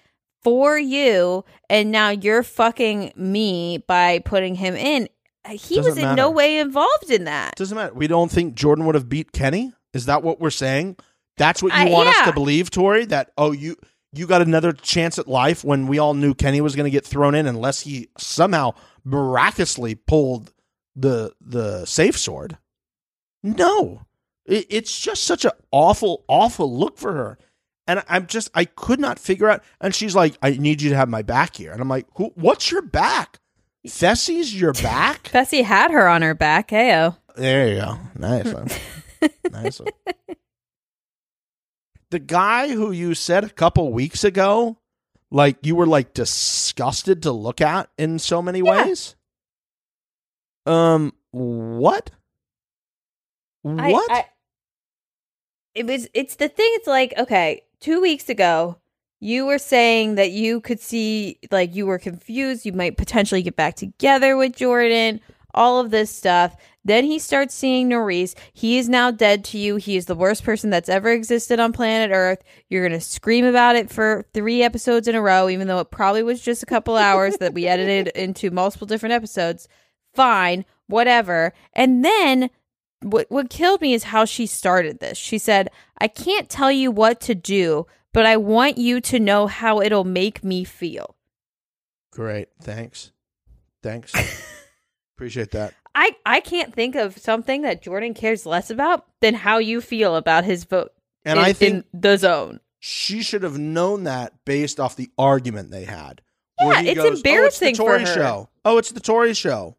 [0.46, 5.10] for you and now you're fucking me by putting him in."
[5.50, 7.56] He was Doesn't in no way involved in that.
[7.56, 7.94] Doesn't matter.
[7.94, 9.74] We don't think Jordan would have beat Kenny.
[9.94, 10.98] Is that what we're saying?
[11.38, 13.06] That's what you want us to believe, Tori?
[13.06, 13.76] That oh you
[14.14, 17.06] you got another chance at life when we all knew Kenny was going to get
[17.06, 18.74] thrown in unless he somehow
[19.04, 20.54] miraculously pulled
[20.96, 22.58] the the safe sword.
[23.44, 24.06] No,
[24.46, 27.38] it, it's just such an awful awful look for her.
[27.88, 29.64] And I'm just I could not figure out.
[29.80, 32.32] And she's like, "I need you to have my back here." And I'm like, Who,
[32.36, 33.40] "What's your back?
[33.88, 36.70] Fessy's your back?" Fessy had her on her back.
[36.70, 37.18] Heyo.
[37.36, 37.98] There you go.
[38.18, 38.68] Nice one.
[39.52, 39.90] nice one.
[42.12, 44.78] The guy who you said a couple weeks ago,
[45.32, 48.86] like you were like disgusted to look at in so many Yeah.
[48.86, 49.16] ways.
[50.66, 52.12] Um, what?
[53.66, 54.12] I- What?
[54.12, 54.30] I-
[55.74, 58.80] it was it's the thing it's like okay 2 weeks ago
[59.20, 63.56] you were saying that you could see like you were confused you might potentially get
[63.56, 65.22] back together with Jordan
[65.54, 66.58] all of this stuff.
[66.84, 68.36] Then he starts seeing Nurys.
[68.52, 69.78] He is now dead to you.
[69.78, 72.44] He is the worst person that's ever existed on planet earth.
[72.70, 75.92] You're going to scream about it for 3 episodes in a row even though it
[75.92, 79.68] probably was just a couple hours that we edited into multiple different episodes.
[80.16, 81.54] Fine whatever.
[81.74, 82.50] And then
[83.02, 85.18] what what killed me is how she started this.
[85.18, 85.70] She said,
[86.00, 90.04] "I can't tell you what to do, but I want you to know how it'll
[90.04, 91.16] make me feel."
[92.12, 92.50] Great.
[92.62, 93.12] Thanks.
[93.84, 94.14] Thanks.
[95.16, 95.74] Appreciate that.
[95.94, 100.16] I I can't think of something that Jordan cares less about than how you feel
[100.16, 100.92] about his vote.
[101.24, 102.60] And in, I think in the zone.
[102.80, 106.22] she should have known that based off the argument they had.
[106.60, 108.50] Yeah, it's goes, embarrassing Oh, it's the for Tori her." show.
[108.64, 109.76] Oh, it's the Tori show.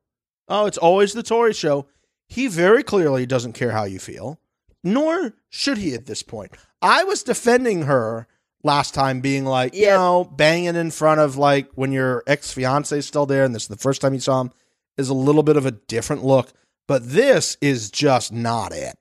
[0.48, 1.86] Oh, it's always the Tori show.
[2.28, 4.40] He very clearly doesn't care how you feel,
[4.82, 6.52] nor should he at this point.
[6.82, 8.26] I was defending her
[8.62, 12.98] last time, being like, you know, banging in front of like when your ex fiance
[12.98, 14.50] is still there and this is the first time you saw him
[14.98, 16.52] is a little bit of a different look.
[16.88, 18.96] But this is just not it.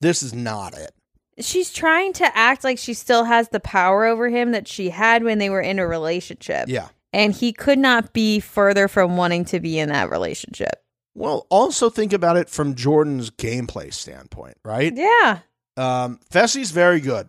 [0.00, 0.92] This is not it.
[1.40, 5.22] She's trying to act like she still has the power over him that she had
[5.22, 6.68] when they were in a relationship.
[6.68, 6.88] Yeah.
[7.12, 10.82] And he could not be further from wanting to be in that relationship.
[11.14, 14.92] Well, also think about it from Jordan's gameplay standpoint, right?
[14.94, 15.38] Yeah.
[15.76, 17.28] Um, Fessy's very good.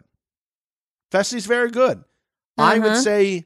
[1.11, 2.03] Fessy's very good.
[2.57, 3.01] I would Uh-huh.
[3.01, 3.45] say,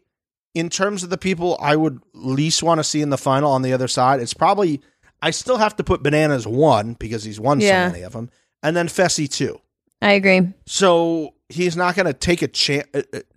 [0.55, 3.61] in terms of the people I would least want to see in the final on
[3.61, 4.81] the other side, it's probably
[5.21, 7.87] I still have to put Bananas one because he's won Yeah.
[7.87, 8.29] so many of them,
[8.61, 9.61] and then Fessy two.
[10.01, 10.49] I agree.
[10.65, 12.87] So he's not going to take a chance.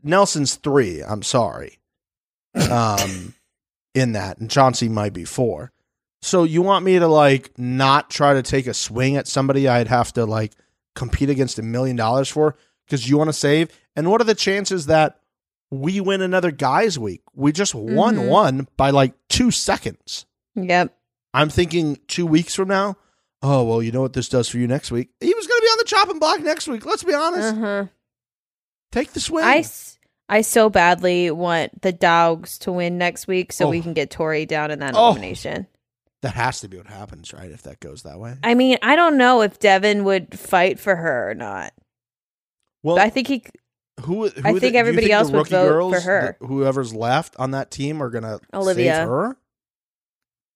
[0.03, 1.01] Nelson's three.
[1.03, 1.79] I'm sorry.
[2.71, 3.35] Um,
[3.95, 5.71] in that, and Chauncey might be four.
[6.27, 9.87] So you want me to like not try to take a swing at somebody I'd
[9.87, 10.53] have to like
[10.97, 13.68] compete against a million dollars for because you want to save?
[13.95, 15.20] And what are the chances that
[15.70, 17.22] we win another guys week?
[17.33, 18.29] We just won Mhm.
[18.29, 20.27] one by like two seconds.
[20.57, 20.97] Yep.
[21.33, 22.97] I'm thinking two weeks from now.
[23.43, 25.11] Oh well, you know what this does for you next week.
[25.20, 26.85] He was going to be on the chopping block next week.
[26.85, 27.55] Let's be honest.
[27.55, 27.85] Uh-huh.
[28.91, 29.45] Take the swing.
[29.45, 29.64] I,
[30.29, 33.83] I so badly want the dogs to win next week so we Oh.
[33.83, 35.11] can get Tori down in that Oh.
[35.11, 35.66] elimination.
[36.27, 37.51] That has to be what happens, right?
[37.51, 38.35] If that goes that way.
[38.43, 41.72] I mean, I don't know if Devin would fight for her or not.
[42.83, 43.45] Well, But I think he.
[44.01, 46.37] who, who I think you everybody the else would vote for her.
[46.41, 48.95] the- whoever's left on that team are gonna Olivia.
[48.97, 49.37] save her.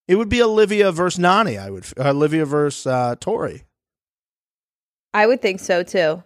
[0.08, 1.56] It would be Olivia versus Nany.
[1.60, 3.62] I would uh, Olivia versus uh, Tori.
[5.14, 6.22] I would think so too.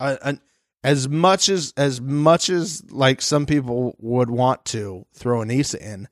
[0.00, 0.40] Uh, and
[0.84, 6.08] as much as as much as like some people would want to throw Aneesa in,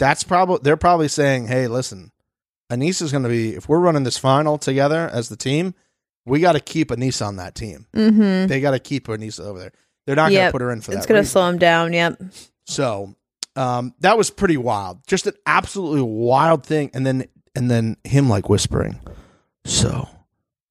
[0.00, 2.10] that's probably they're probably saying, "Hey, listen,
[2.72, 5.74] Aneesa's going to be if we're running this final together as the team,
[6.26, 7.86] we got to keep Aneesa on that team.
[7.94, 8.48] Mm-hmm.
[8.48, 9.72] They got to keep Aneesa over there.
[10.06, 10.98] They're not going to put her in for It's that.
[10.98, 11.92] It's gonna slow him down.
[11.92, 12.20] Yep.
[12.66, 13.14] So
[13.56, 15.06] um, that was pretty wild.
[15.06, 16.90] Just an absolutely wild thing.
[16.94, 19.00] And then and then him like whispering,
[19.64, 20.08] So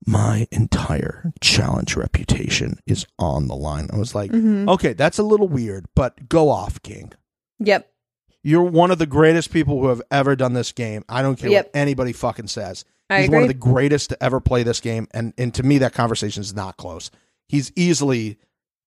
[0.06, 3.90] my entire challenge reputation is on the line.
[3.94, 4.70] I was like, Mm-hmm.
[4.70, 7.12] okay, that's a little weird, but go off, King.
[7.60, 7.92] Yep.
[8.44, 11.04] You're one of the greatest people who have ever done this game.
[11.10, 11.66] I don't care Yep.
[11.68, 12.86] what anybody fucking says.
[13.10, 15.80] I He's one of the greatest to ever play this game, and and to me
[15.80, 17.10] that conversation is not close.
[17.48, 18.38] He's easily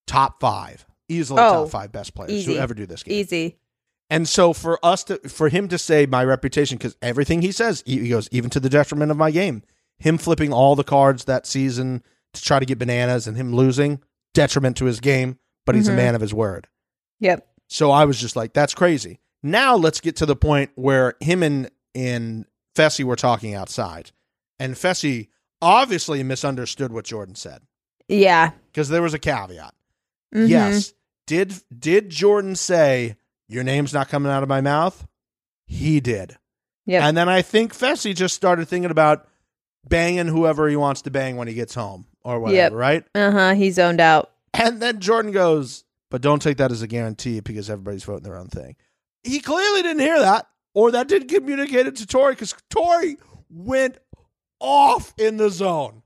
[0.07, 2.55] top five, easily Oh, top five best players easy.
[2.55, 3.15] who ever do this game.
[3.15, 3.59] Easy.
[4.09, 7.83] And so for us to for him to say my reputation because everything he says
[7.87, 9.63] he goes even to the detriment of my game.
[9.99, 14.01] Him flipping all the cards that season to try to get bananas and him losing
[14.35, 15.93] detriment to his game, but he's Mhm.
[15.93, 16.69] a man of his word.
[17.21, 17.47] Yep.
[17.69, 19.21] So I was just like, that's crazy.
[19.43, 24.13] Now let's get to the point where him and and Fessy were talking outside,
[24.59, 25.29] and Fessy
[25.61, 27.63] obviously misunderstood what Jordan said
[28.09, 28.51] Yeah.
[28.73, 29.75] because there was a caveat.
[30.35, 30.49] Mhm.
[30.49, 30.95] Yes,
[31.27, 33.17] did did Jordan say
[33.49, 35.07] your name's not coming out of my mouth?
[35.67, 36.37] He did,
[36.87, 37.07] Yeah.
[37.07, 39.29] and then I think Fessy just started thinking about
[39.89, 42.73] banging whoever he wants to bang when he gets home or whatever, Yep.
[42.73, 43.05] right?
[43.15, 43.55] uh huh.
[43.55, 44.31] He zoned out.
[44.55, 48.37] And then Jordan goes, but don't take that as a guarantee because everybody's voting their
[48.37, 48.77] own thing.
[49.23, 53.17] He clearly didn't hear that, or that didn't communicate it to Tori because Tori
[53.49, 53.99] went
[54.61, 56.03] off in the zone.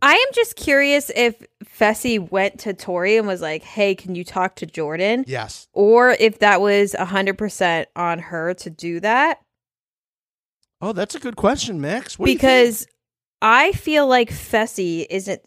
[0.00, 4.22] I am just curious if Fessy went to Tori and was like, "Hey, can you
[4.22, 5.66] talk to Jordan?" Yes.
[5.72, 9.40] Or if that was hundred percent on her to do that.
[10.82, 12.18] Oh, that's a good question, Max.
[12.18, 12.50] What do you think?
[12.50, 12.86] because
[13.40, 15.40] I feel like Fessy isn't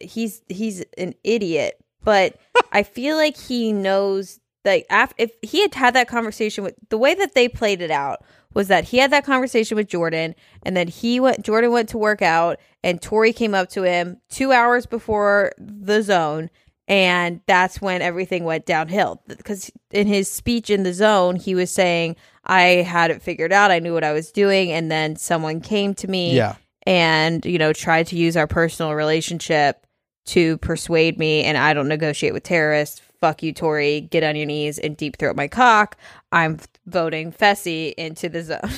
[0.00, 1.74] he's he's an idiot,
[2.04, 2.36] but
[2.72, 6.98] I feel like he knows like af- if he had had that conversation with the
[6.98, 10.76] way that they played it out was that he had that conversation with Jordan and
[10.76, 14.52] then he went Jordan went to work out and Tori came up to him 2
[14.52, 16.50] hours before the zone
[16.86, 19.22] and that's when everything went downhill.
[19.26, 23.70] Because in his speech in the zone he was saying I had it figured out.
[23.70, 24.70] I knew what I was doing.
[24.70, 26.56] And then someone came to me yeah,
[26.86, 29.86] and you know tried to use our personal relationship
[30.26, 34.02] to persuade me and i don't negotiate with terrorists fuck you tori.
[34.02, 35.96] Get on your knees and deep throat my cock.
[36.30, 38.60] I'm voting fessy into the zone.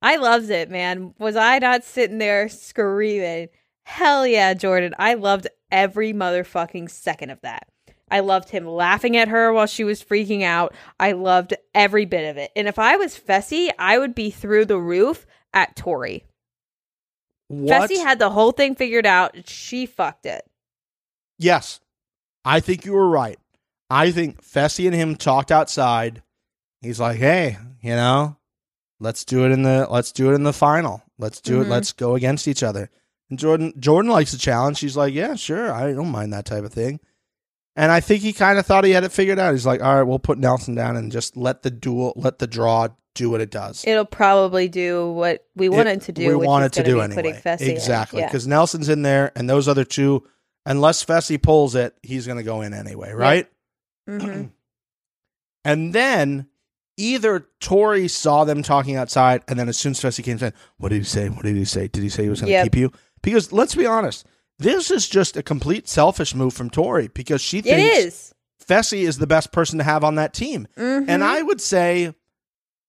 [0.00, 1.12] I loved it man.
[1.18, 3.48] Was i not sitting there screaming?
[3.84, 4.94] Hell yeah jordan.
[4.98, 7.68] I loved every motherfucking second of that.
[8.10, 10.74] I loved him laughing at her while she was freaking out.
[10.98, 12.50] I loved every bit of it.
[12.56, 16.24] And if I was Fessy, I would be through the roof at Tori.
[17.48, 17.90] What?
[17.90, 19.48] Fessy had the whole thing figured out.
[19.48, 20.44] She fucked it.
[21.38, 21.80] yes,
[22.44, 23.38] I think you were right.
[23.90, 26.22] I think Fessy and him talked outside.
[26.80, 28.36] He's like, "Hey, you know,
[29.00, 31.02] let's do it in the let's do it in the final.
[31.18, 31.66] Let's do it.
[31.66, 31.70] Mhm.
[31.70, 32.90] Let's go against each other."
[33.30, 34.78] And Jordan Jordan likes a challenge.
[34.78, 35.72] She's like, "Yeah, sure.
[35.72, 37.00] I don't mind that type of thing."
[37.76, 39.52] And I think he kind of thought he had it figured out.
[39.52, 42.46] He's like, "All right, we'll put Nelson down and just let the duel, let the
[42.46, 46.28] draw do what it does." It'll probably do what we want it to do.
[46.28, 47.40] We which want it to do anyway.
[47.60, 48.26] Exactly, Yeah.
[48.26, 50.22] because Nelson's in there, and those other two,
[50.66, 53.48] unless Fessy pulls it, he's going to go in anyway, right?
[54.08, 54.50] Mhm.
[55.64, 56.46] And then
[56.96, 60.90] either Tori saw them talking outside, and then as soon as Fessy came in, what
[60.90, 61.28] did he say?
[61.28, 61.88] What did he say?
[61.88, 62.64] Did he say he was going to Yep.
[62.66, 62.92] keep you?
[63.22, 64.26] Because let's be honest,
[64.58, 68.34] this is just a complete selfish move from Tori because she thinks is.
[68.68, 70.68] Fessy is the best person to have on that team.
[70.76, 71.06] Mhm.
[71.08, 72.14] And I would say,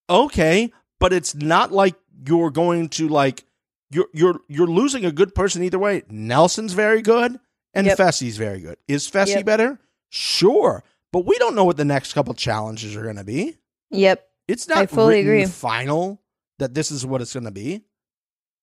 [0.10, 1.95] okay, but it's not like
[2.27, 3.44] you're going to like
[3.91, 6.03] you're you're you're losing a good person either way.
[6.10, 7.40] Nelson's very good
[7.73, 7.98] and Yep.
[7.98, 8.77] Fessy's very good.
[8.88, 9.45] Is Fessy Yep.
[9.45, 9.80] better?
[10.10, 10.84] Sure.
[11.11, 13.57] But we don't know what the next couple challenges are going to be.
[13.91, 14.27] Yep.
[14.48, 15.45] It's not I fully agree.
[15.45, 16.22] final
[16.60, 17.82] that this is what it's going to be.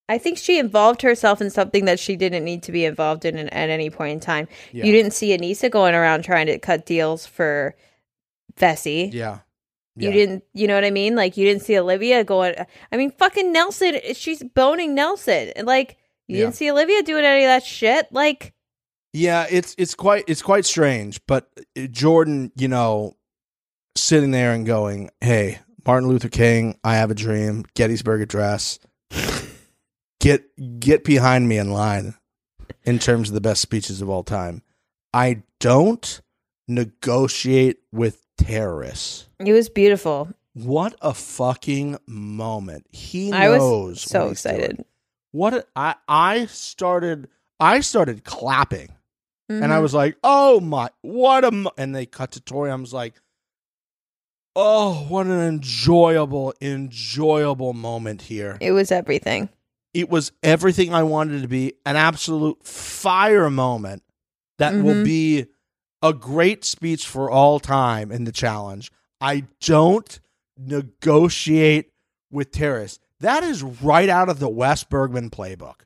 [0.09, 3.39] I think she involved herself in something that she didn't need to be involved in
[3.39, 4.49] at any point in time.
[4.73, 4.85] Yeah.
[4.85, 7.75] You didn't see Aneesa going around trying to cut deals for
[8.57, 9.13] Fessy.
[9.13, 9.39] Yeah.
[9.97, 10.15] You Yeah.
[10.15, 11.15] didn't, you know what I mean?
[11.17, 12.55] Like you didn't see Olivia going.
[12.91, 13.99] I mean, fucking Nelson.
[14.15, 15.51] She's boning Nelson.
[15.57, 15.97] And, Like
[16.29, 16.45] you Yeah.
[16.45, 18.07] didn't see Olivia doing any of that shit.
[18.11, 18.55] Like
[19.13, 23.17] Yeah, it's it's quite it's quite strange, but uh, Jordan, you know,
[23.95, 27.65] sitting there and going, "Hey, Martin Luther King, I have a dream.
[27.75, 28.79] Gettysburg Address.
[30.21, 30.45] get
[30.81, 32.15] get behind me in line
[32.85, 34.63] in terms of the best speeches of all time.
[35.13, 36.23] I don't
[36.69, 39.27] negotiate with terrorists.
[39.39, 40.29] it was beautiful.
[40.55, 42.87] What a fucking moment.
[42.91, 43.41] He knows.
[43.41, 44.55] I was so he's doing.
[44.57, 44.85] excited.
[45.33, 47.29] What a, I I started
[47.59, 48.89] I started clapping
[49.49, 49.83] and I Mhm.
[49.83, 51.73] was like, "Oh my, what a!" Mo-.
[51.79, 52.71] And they cut to Tori.
[52.71, 53.15] I was like,
[54.57, 59.49] "Oh, what an enjoyable, enjoyable moment here." it was everything.
[59.95, 61.75] It was everything I wanted to be.
[61.85, 64.03] An absolute fire moment
[64.59, 65.05] that will Mhm.
[65.05, 65.47] be
[66.03, 68.91] a great speech for all time in the challenge.
[69.21, 70.19] I don't
[70.59, 71.91] negotiate
[72.31, 72.99] with terrorists.
[73.21, 75.83] That is right out of the Wes Bergmann playbook.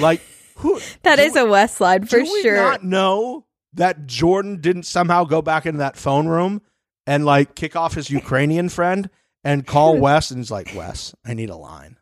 [0.00, 0.20] Like
[0.56, 0.78] who?
[1.02, 2.56] That do is we- a West line for do we sure.
[2.56, 6.60] not know that Jordan didn't somehow go back into that phone room
[7.06, 9.08] and like kick off his Ukrainian friend
[9.44, 11.96] and call Wes and he's like, Wes, I need a line.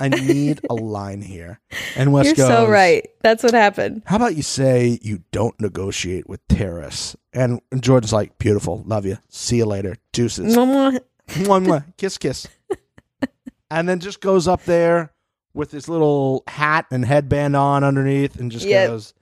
[0.00, 1.60] I need a line here.
[1.96, 3.08] And Wes You're goes, so right.
[3.22, 4.02] That's what happened.
[4.06, 7.16] How about you say you don't negotiate with terrorists?
[7.32, 9.18] And Jordan's like, beautiful, love you.
[9.28, 9.96] See you later.
[10.12, 10.56] Deuces.
[10.56, 11.84] Mwah, mwah.
[11.96, 12.46] kiss, kiss.
[13.70, 15.12] and then just goes up there
[15.54, 18.88] with his little hat and headband on underneath and just Yep.
[18.90, 19.14] goes,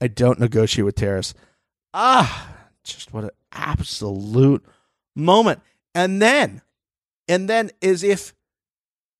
[0.00, 1.34] I don't negotiate with terrorists.
[1.94, 4.64] Ah, just what an absolute
[5.16, 5.60] moment.
[5.94, 6.62] And then,
[7.26, 8.34] and then as if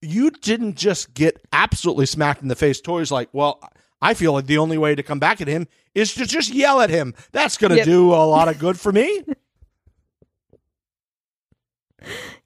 [0.01, 3.61] you didn't just get absolutely smacked in the face, Tori's like, well,
[4.01, 6.81] I feel like the only way to come back at him is to just yell
[6.81, 7.15] at him.
[7.33, 7.87] That's going to Yep.
[7.87, 9.25] do a lot of good for me.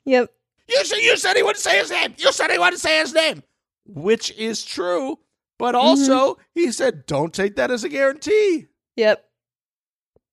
[0.04, 0.30] Yep.
[0.68, 2.14] You said you said he wouldn't say his name.
[2.16, 3.42] You said he wouldn't say his name,
[3.86, 5.18] which is true.
[5.58, 5.86] But mm-hmm.
[5.86, 8.66] also, he said, "Don't take that as a guarantee."
[8.96, 9.24] Yep.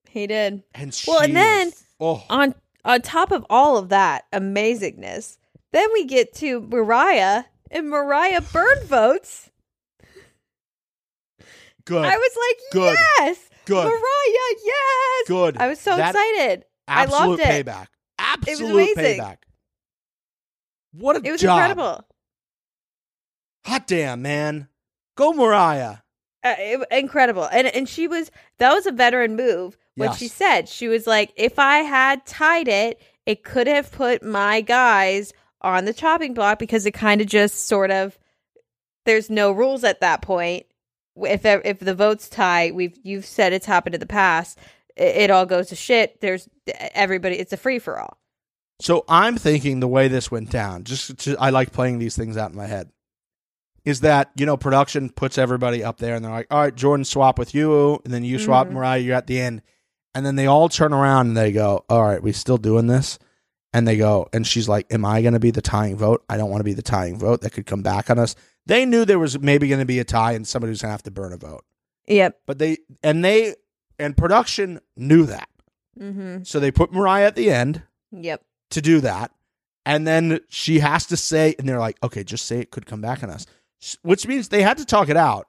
[0.10, 0.64] He did.
[0.74, 2.56] And Well, and then- oh, On
[2.86, 5.38] on top of all of that amazingness,
[5.72, 9.50] then we get to Mariah and Mariah burn votes.
[11.86, 12.98] good, I was like, Good.
[13.20, 15.28] yes, good, Mariah, yes.
[15.28, 15.58] good.
[15.58, 16.66] I was so That excited.
[16.88, 17.66] I Absolute loved it.
[17.66, 17.88] payback.
[18.18, 19.20] Absolute amazing.
[19.20, 19.38] payback.
[20.92, 21.58] What a It was job!
[21.58, 22.06] incredible.
[23.66, 24.68] Hot damn, man!
[25.16, 25.98] Go Mariah.
[26.44, 27.48] Uh, it- incredible.
[27.52, 29.78] And and she was that was a veteran move.
[29.96, 30.34] What she Yes.
[30.34, 35.34] said, she was like, if I had tied it, it could have put my guys
[35.62, 38.18] on the chopping block because it kind of just sort of
[39.06, 40.66] there's no rules at that point.
[41.16, 44.58] If if the votes tie, we've you've said it's happened in the past.
[44.96, 46.22] It, it all goes to shit.
[46.22, 46.48] There's
[46.94, 47.38] everybody.
[47.38, 48.18] It's a free for all.
[48.82, 52.38] So I'm thinking the way this went down, just to, I like playing these things
[52.38, 52.90] out in my head,
[53.84, 57.04] is that, you know, production puts everybody up there and they're like, all right, Jordan,
[57.04, 58.00] swap with you.
[58.06, 58.72] And then you swap, Mhm.
[58.72, 59.64] Mariah, you're at the end.
[60.16, 63.20] And then they all turn around and they go, all right, we still doing this?
[63.72, 66.24] And they go, and she's like, am I going to be the tying vote?
[66.28, 67.42] I don't want to be the tying vote.
[67.42, 68.36] That could come back on us.
[68.66, 70.94] They knew there was maybe going to be a tie and somebody was going to
[70.94, 71.64] have to burn a vote.
[72.08, 72.40] Yep.
[72.48, 73.56] But they, and they,
[74.00, 75.50] and production knew that.
[76.00, 76.44] Mm-hmm.
[76.44, 78.44] So they put Mariah at the end Yep.
[78.72, 79.32] to do that.
[79.86, 83.02] And then she has to say, and they're like, okay, just say it could come
[83.02, 83.46] back on us,
[84.02, 85.48] which means they had to talk it out.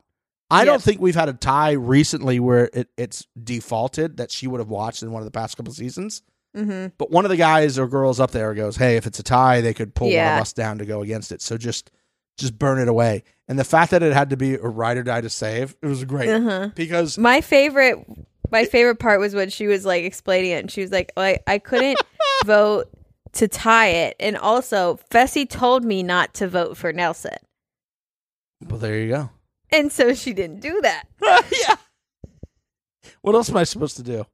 [0.51, 4.59] I don't think we've had a tie recently where it, it's defaulted that she would
[4.59, 6.22] have watched in one of the past couple seasons.
[6.56, 6.89] Mm-hmm.
[6.98, 9.60] But one of the guys or girls up there goes, hey, if it's a tie,
[9.60, 11.40] they could pull one of us down to go against it.
[11.43, 11.90] So just
[12.39, 13.22] just burn it away.
[13.48, 15.86] And the fact that it had to be a ride or die to save, it
[15.86, 16.70] was great Uh-huh.
[16.74, 17.98] because My favorite
[18.51, 21.39] my favorite part was when she was like explaining it and she was like, I,
[21.47, 22.01] I couldn't
[22.44, 22.89] vote
[23.35, 24.16] to tie it.
[24.18, 27.36] And also Fessy told me not to vote for Nelson.
[28.68, 29.31] well, there you go.
[29.70, 31.05] And so she didn't do that.
[31.22, 31.77] yeah.
[33.22, 34.27] What else am I supposed to do?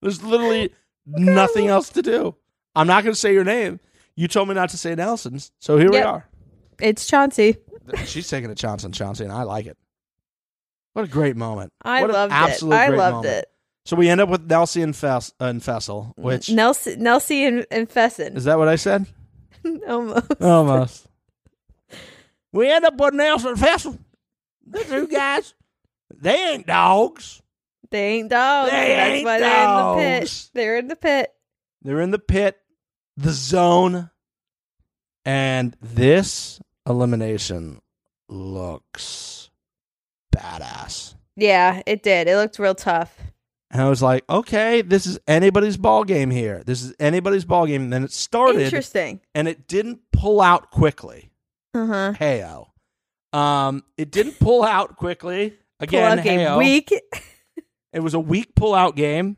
[0.00, 0.72] There's literally
[1.12, 2.34] nothing else to do.
[2.74, 3.80] I'm not going to say your name.
[4.16, 6.26] You told me not to say Nelson's, so here we are.
[6.78, 7.56] It's Chauncey.
[8.04, 9.76] She's taking a chance on Chauncey, and I like it.
[10.92, 11.72] What a great moment!
[11.82, 12.36] I What an loved it.
[12.36, 13.34] absolute I great loved moment.
[13.34, 13.46] it.
[13.86, 17.66] So we end up with Nelson and, Fess- uh, and Fessel, which Nelson Nelsie and,
[17.70, 18.36] and Fesson.
[18.36, 19.06] is that what I said?
[19.88, 20.42] Almost.
[20.42, 21.06] Almost.
[22.52, 23.98] we end up with Nelson and Fessel.
[24.66, 25.54] The two guys,
[26.14, 27.40] they ain't dogs.
[27.90, 28.70] They ain't dogs.
[28.70, 30.50] They That's ain't why they're in the pit.
[30.54, 31.32] They're in the pit.
[31.82, 32.58] They're in the pit,
[33.16, 34.10] the zone,
[35.24, 37.80] and this elimination
[38.28, 39.50] looks
[40.34, 41.14] badass.
[41.36, 42.28] Yeah, it did.
[42.28, 43.16] It looked real tough.
[43.70, 46.62] And I was like, okay, this is anybody's ball game here.
[46.66, 47.82] This is anybody's ball game.
[47.84, 49.20] And then it started, Interesting.
[49.34, 51.30] and it didn't pull out quickly.
[51.72, 52.12] Uh-huh.
[52.18, 52.66] Heyo.
[53.32, 55.56] Um, it didn't pull out quickly.
[55.78, 56.58] Again, Pull-out game heyo.
[56.58, 56.92] week.
[57.92, 59.36] It was a weak pull-out game.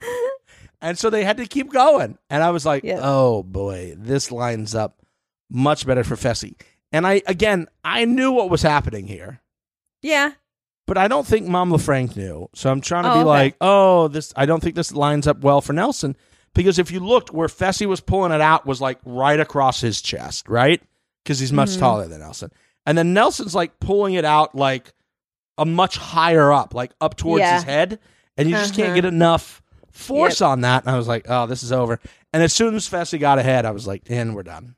[0.82, 2.16] And so they had to keep going.
[2.30, 3.00] And I was like, Yeah.
[3.02, 5.02] oh boy, this lines up
[5.50, 6.54] much better for Fessy.
[6.90, 9.40] And I, again, I knew what was happening here,
[10.00, 10.32] Yeah.
[10.86, 12.48] but I don't think Mom LaFranc knew.
[12.54, 13.26] So I'm trying to Oh, be okay.
[13.28, 16.16] like, oh, this, I don't think this lines up well for Nelson
[16.54, 20.00] because if you looked where Fessy was pulling it out was like right across his
[20.00, 20.82] chest, right?
[21.22, 21.80] Because he's much Mm-hmm.
[21.80, 22.50] taller than Nelson.
[22.86, 24.94] And then Nelson's like pulling it out like
[25.60, 27.54] a much higher up, like up towards Yeah.
[27.54, 28.00] his head.
[28.36, 28.94] And you just can't Uh-huh.
[28.96, 29.62] get enough
[29.92, 30.84] force on that.
[30.84, 32.00] And I was like, oh, this is over.
[32.32, 34.74] And as soon as Fessy got ahead, I was like, and we're done.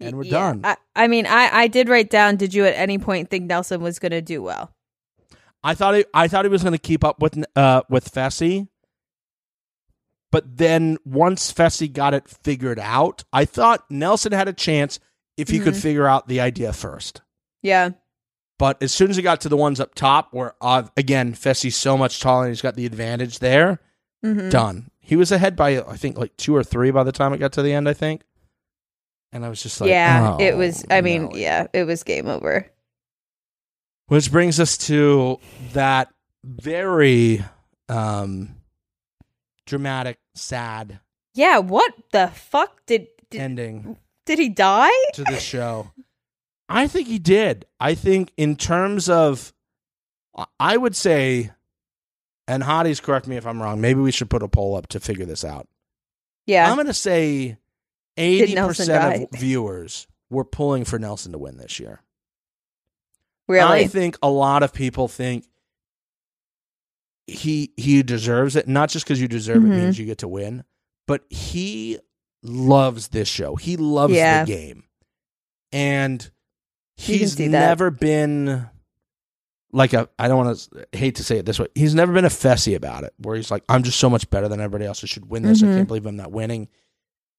[0.00, 0.30] And we're Yeah.
[0.30, 0.60] done.
[0.64, 2.36] I, I mean, I, I did write down.
[2.36, 4.70] Did you at any point think Nelson was going to do well?
[5.64, 8.68] I thought he, I thought he was going to keep up with uh with Fessy,
[10.30, 15.00] but then once Fessy got it figured out, I thought Nelson had a chance
[15.36, 15.82] if he could Mhm.
[15.82, 17.22] figure out the idea first.
[17.62, 17.90] Yeah.
[18.58, 21.76] But as soon as he got to the ones up top, where uh, again Fessy's
[21.76, 23.80] so much taller and he's got the advantage there,
[24.22, 24.90] hmm done.
[24.98, 27.52] He was ahead by I think like two or three by the time it got
[27.52, 27.88] to the end.
[27.88, 28.22] I think,
[29.32, 30.36] and I was just like, yeah.
[30.38, 30.84] oh, it was.
[30.90, 32.66] I mean, yeah, it was game over.
[34.08, 35.38] Which brings us to
[35.72, 36.12] that
[36.44, 37.44] very
[37.88, 38.56] um,
[39.66, 41.00] dramatic, sad
[41.34, 41.58] Yeah.
[41.58, 44.90] What the fuck did did, ending did he die?
[45.14, 45.90] to the show.
[46.68, 47.64] I think he did.
[47.78, 49.52] I think in terms of,
[50.58, 51.50] I would say,
[52.48, 53.80] and Hotties, correct me if I'm wrong.
[53.80, 55.68] Maybe we should put a poll up to figure this out.
[56.46, 56.68] Yeah.
[56.68, 57.58] I'm going to say
[58.16, 62.02] 80% of viewers were pulling for Nelson to win this year.
[63.48, 63.62] really.
[63.84, 65.44] I think a lot of people think
[67.28, 68.66] he he deserves it.
[68.68, 69.66] Not just because you deserve Mhm.
[69.72, 70.64] it means you get to win,
[71.06, 71.98] but he
[72.42, 73.54] loves this show.
[73.56, 74.44] He loves Yeah.
[74.44, 74.84] the game,
[75.72, 76.28] and
[76.96, 78.68] he's never been
[79.72, 80.08] like a.
[80.18, 81.66] I don't want to hate to say it this way.
[81.74, 84.48] He's never been a fessy about it, where he's like, "I'm just so much better
[84.48, 85.02] than everybody else.
[85.04, 85.62] I should win this.
[85.62, 85.74] I Mhm.
[85.76, 86.68] can't believe I'm not winning."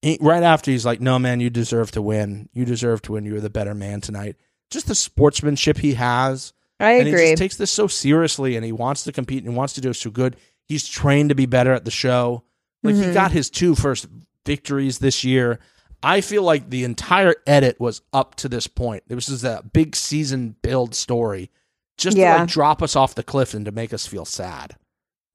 [0.02, 2.50] He- right after he's like, "No, man, you deserve to win.
[2.54, 3.26] You deserve to win.
[3.26, 4.36] You're the better man tonight."
[4.70, 7.30] Just the sportsmanship he has I and he agree.
[7.32, 9.96] just takes this so seriously and he wants to compete and wants to do it
[9.96, 10.36] so good.
[10.66, 12.44] He's trained to be better at the show.
[12.84, 13.14] Like he Mhm.
[13.14, 14.08] got his two first
[14.46, 15.60] victories this year.
[16.04, 19.04] I feel like the entire edit was up to this point.
[19.10, 21.50] It was just a big season build story
[21.98, 24.76] just to like drop us off the cliff and to make us feel sad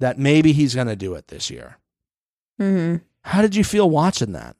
[0.01, 1.78] that maybe he's going to do it this year.
[2.59, 4.56] hmm How did you feel watching that?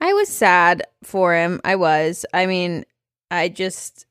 [0.00, 1.60] I was sad for him.
[1.64, 2.24] I was.
[2.32, 2.84] I mean,
[3.30, 4.06] I just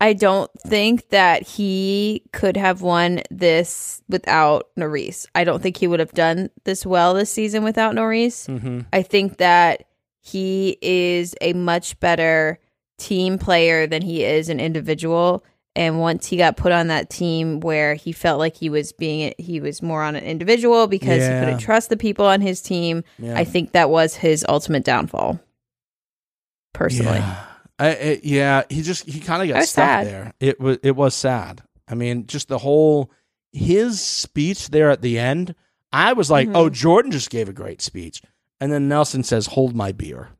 [0.00, 5.26] I don't think that he could have won this without Nurys.
[5.34, 8.48] I don't think he would have done this well this season without Nurys.
[8.48, 8.80] Mm-hmm.
[8.92, 9.87] I think that
[10.28, 12.58] he is a much better
[12.98, 15.44] team player than he is an individual.
[15.76, 19.32] And once he got put on that team where he felt like he was being,
[19.38, 21.38] he was more on an individual because Yeah.
[21.40, 23.04] he couldn't trust the people on his team.
[23.18, 23.38] Yeah.
[23.38, 25.38] I think that was his ultimate downfall.
[26.74, 27.44] Personally, Yeah,
[27.78, 30.06] I, I, yeah he just he kind of got stuck sad.
[30.06, 30.32] there.
[30.40, 31.62] It was it was sad.
[31.88, 33.10] I mean, just the whole
[33.52, 35.54] his speech there at the end.
[35.92, 36.56] I was like, Mhm.
[36.56, 38.20] oh, Jordan just gave a great speech,
[38.60, 40.30] and then Nelson says, "Hold my beer,"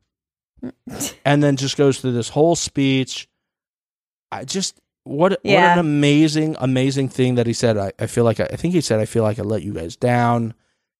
[1.25, 3.27] and then just goes through this whole speech.
[4.31, 7.77] I just what what an amazing amazing thing that he said.
[7.77, 9.73] I, I feel like I, I think he said I feel like I let you
[9.73, 10.53] guys down.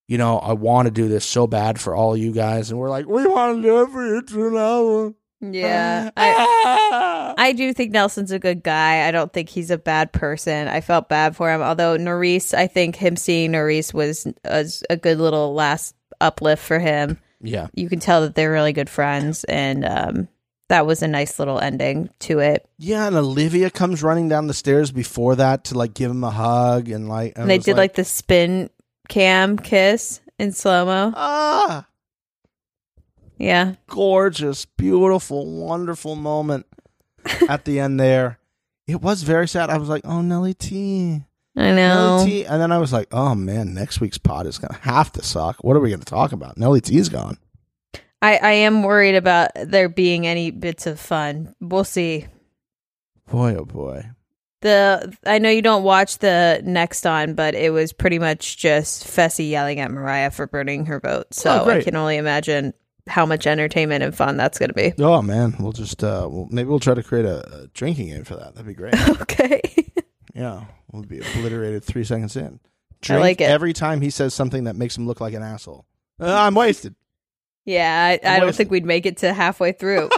[0.08, 2.90] You know, I want to do this so bad for all you guys, and we're
[2.90, 5.52] like, we want to do it for you too now.
[5.52, 9.08] yeah, I I do think Nelson's a good guy.
[9.08, 10.68] I don't think he's a bad person.
[10.68, 14.98] I felt bad for him, although Nurys, I think him seeing Nurys was was a
[14.98, 17.20] good little last uplift for him.
[17.42, 17.68] yeah.
[17.74, 20.28] You can tell that they're really good friends, and um,
[20.70, 22.68] that was a nice little ending to it.
[22.78, 26.32] Yeah, and Olivia comes running down the stairs before that to like give him a
[26.32, 28.70] hug and like And they did like, the spin
[29.08, 31.14] cam kiss in slow mo.
[31.16, 31.88] ah
[33.38, 36.66] Yeah, gorgeous, beautiful, wonderful moment
[37.50, 38.38] at the end there.
[38.86, 39.70] It was very sad.
[39.70, 41.24] I was like, oh Nelly T.
[41.60, 42.18] I know.
[42.18, 42.46] Nelly T.
[42.46, 45.58] And then I was like, oh man, next week's pod is gonna have to suck.
[45.64, 46.58] What are we gonna talk about?
[46.58, 47.38] Nelly T's gone.
[48.22, 51.56] I, I am worried about there being any bits of fun.
[51.62, 52.28] We'll see.
[53.30, 54.10] Boy oh boy.
[54.62, 59.06] The I know you don't watch the next on, but it was pretty much just
[59.06, 61.34] Fessy yelling at Mariah for burning her vote.
[61.34, 62.74] So Oh, I can only imagine
[63.08, 64.94] how much entertainment and fun that's going to be.
[65.00, 68.24] Oh man, we'll just uh we'll, maybe we'll try to create a, a drinking game
[68.26, 68.56] for that.
[68.56, 68.96] That'd be great.
[69.22, 69.62] okay.
[70.40, 72.60] Yeah, we'll be obliterated three seconds in.
[73.10, 73.46] I like it.
[73.50, 75.86] every time he says something that makes him look like an asshole.
[76.20, 76.96] Uh, I'm wasted.
[77.66, 78.56] yeah, I, I don't wasted.
[78.58, 80.10] think we'd make it to halfway through.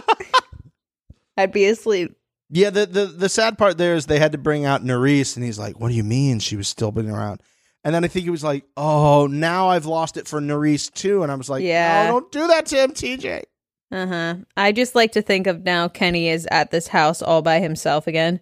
[1.36, 2.16] I'd be asleep.
[2.50, 5.44] Yeah, the, the the sad part there is they had to bring out Nurys, and
[5.44, 7.40] he's like, "What do you mean she was still been around?"
[7.84, 11.22] And then I think he was like, "Oh, now I've lost it for Nurys too."
[11.22, 12.06] And I was like, Yeah.
[12.06, 13.42] "No, don't do that to him, TJ."
[13.90, 14.34] Uh huh.
[14.56, 18.06] I just like to think of now Kenny is at this house all by himself
[18.06, 18.40] again.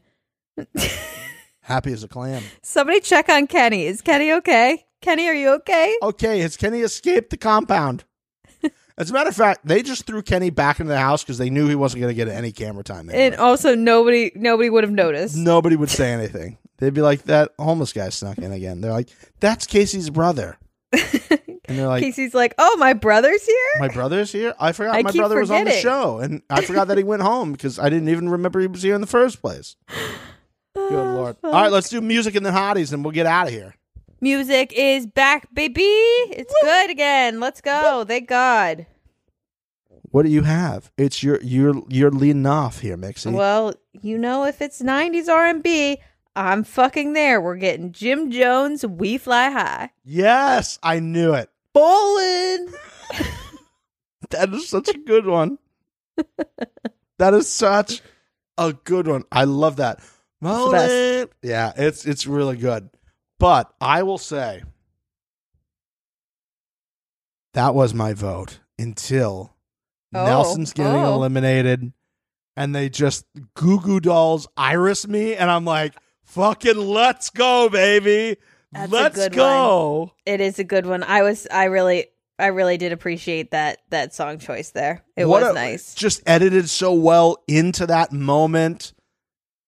[1.71, 2.43] Happy as a clam.
[2.63, 3.87] Somebody check on Kenny.
[3.87, 4.85] Is Kenny okay?
[5.01, 5.97] Kenny, are you okay?
[6.03, 8.03] Okay, has Kenny escaped the compound?
[8.99, 11.49] As a matter of fact, they just threw Kenny back into the house because they
[11.49, 13.07] knew he wasn't going to get any camera time.
[13.07, 13.17] There.
[13.17, 15.37] And also, nobody nobody would have noticed.
[15.37, 16.59] Nobody would say anything.
[16.79, 20.59] They'd be like, "That homeless guy snuck in again." They're like, "That's Casey's brother,"
[20.93, 21.01] and
[21.69, 25.13] they're like, Casey's like, "Oh, my brother's here." "My brother's here." I forgot I my
[25.13, 28.09] brother was on the show, and I forgot that he went home because I didn't
[28.09, 29.77] even remember he was here in the first place.
[30.75, 31.37] Good ah, lord!
[31.43, 33.75] All right, let's do music and the hotties, and we'll get out of here.
[34.21, 35.83] Music is back, baby.
[35.83, 37.41] It's good again.
[37.41, 38.05] Let's go.
[38.07, 38.87] Thank God.
[40.11, 40.91] What do you have?
[40.97, 43.33] It's your you're you're leading off here, Mixie.
[43.33, 45.99] Well, you know, if it's '90s R&B,
[46.37, 47.41] I'm fucking there.
[47.41, 48.85] We're getting Jim Jones.
[48.85, 49.91] We fly high.
[50.05, 51.51] yes, I knew it.
[51.73, 52.69] Bowling.
[54.31, 55.59] That is such a good one.
[57.19, 58.01] that is such
[58.57, 59.25] a good one.
[59.31, 60.01] I love that.
[60.41, 61.29] The best.
[61.43, 62.91] Yeah, it's it's really good.
[63.39, 64.63] But I will say
[67.55, 69.55] that was my vote until
[70.13, 71.15] Oh, Nelson's getting oh.
[71.15, 71.93] eliminated
[72.57, 75.95] and they just Goo Goo Dolls iris me and I'm like,
[76.25, 78.37] fucking let's go, baby.
[78.73, 80.13] That's let's go.
[80.27, 81.03] It is a good one.
[81.03, 81.47] I was.
[81.51, 82.07] I really.
[82.39, 85.05] I really did appreciate that that song choice there.
[85.17, 85.95] It What was a- nice.
[85.95, 88.93] Just edited so well into that moment.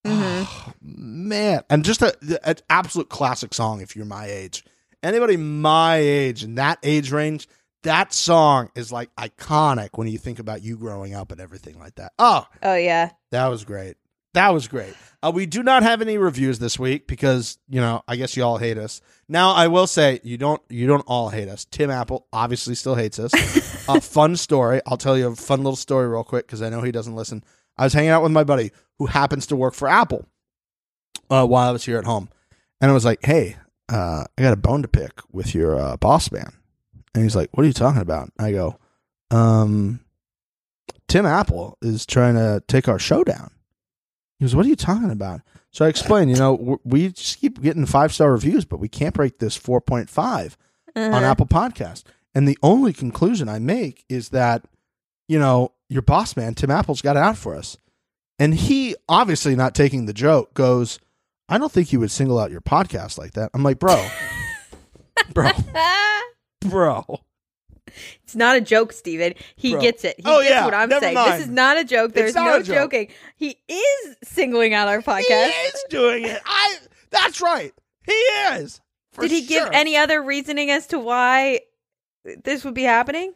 [0.04, 0.74] Mhm.
[0.82, 2.14] Man, and just a,
[2.44, 4.64] an absolute classic song if you're my age.
[5.02, 7.48] Anybody my age in that age range,
[7.82, 11.94] that song is like iconic when you think about you growing up and everything like
[11.96, 12.12] that.
[12.18, 13.10] Oh, Oh yeah.
[13.30, 13.96] that was great.
[14.34, 14.94] That was great.
[15.22, 18.42] Uh, we do not have any reviews this week because you know I guess you
[18.44, 19.00] all hate us.
[19.28, 21.64] Now I will say you don't you don't all hate us.
[21.66, 23.32] Tim Apple obviously still hates us.
[23.88, 24.80] a fun story.
[24.86, 27.44] I'll tell you a fun little story real quick because I know he doesn't listen.
[27.82, 30.24] I was hanging out with my buddy who happens to work for Apple
[31.30, 32.28] uh, while I was here at home,
[32.80, 33.56] and I was like, "Hey,
[33.88, 36.52] uh, I got a bone to pick with your uh, boss man."
[37.12, 38.78] And he's like, "What are you talking about?" I go,
[39.32, 39.98] "Um,
[41.09, 43.50] Tim Apple is trying to take our show down."
[44.38, 45.40] He goes, "What are you talking about?"
[45.72, 49.14] So I explained, you know, we just keep getting five star reviews, but we can't
[49.14, 50.56] break this four point five
[50.94, 51.24] on Uh-huh.
[51.24, 52.04] Apple Podcast.
[52.34, 54.64] And the only conclusion I make is that,
[55.28, 57.77] you know, your boss man, Tim Apple's got it out for us.
[58.39, 60.99] And he, obviously not taking the joke, goes,
[61.49, 63.51] I don't think you would single out your podcast like that.
[63.55, 64.05] I'm like, bro,
[65.35, 65.51] bro,
[66.61, 67.20] bro.
[68.24, 69.35] It's not a joke, Stephen.
[69.55, 69.82] He Bro.
[69.82, 70.16] gets it.
[70.16, 70.65] He Oh, gets yeah.
[70.65, 71.15] what I'm Never saying.
[71.15, 71.32] mind.
[71.35, 72.15] This is not a joke.
[72.15, 72.74] There's not no a joke.
[72.90, 73.09] joking.
[73.36, 75.19] He is singling out our podcast.
[75.20, 75.74] He podcast.
[75.74, 76.40] is doing it.
[76.47, 76.77] I.
[77.11, 77.73] That's right.
[78.07, 78.81] He is.
[79.12, 79.74] For Did he give sure.
[79.74, 81.61] any other reasoning as to why
[82.44, 83.35] this would be happening?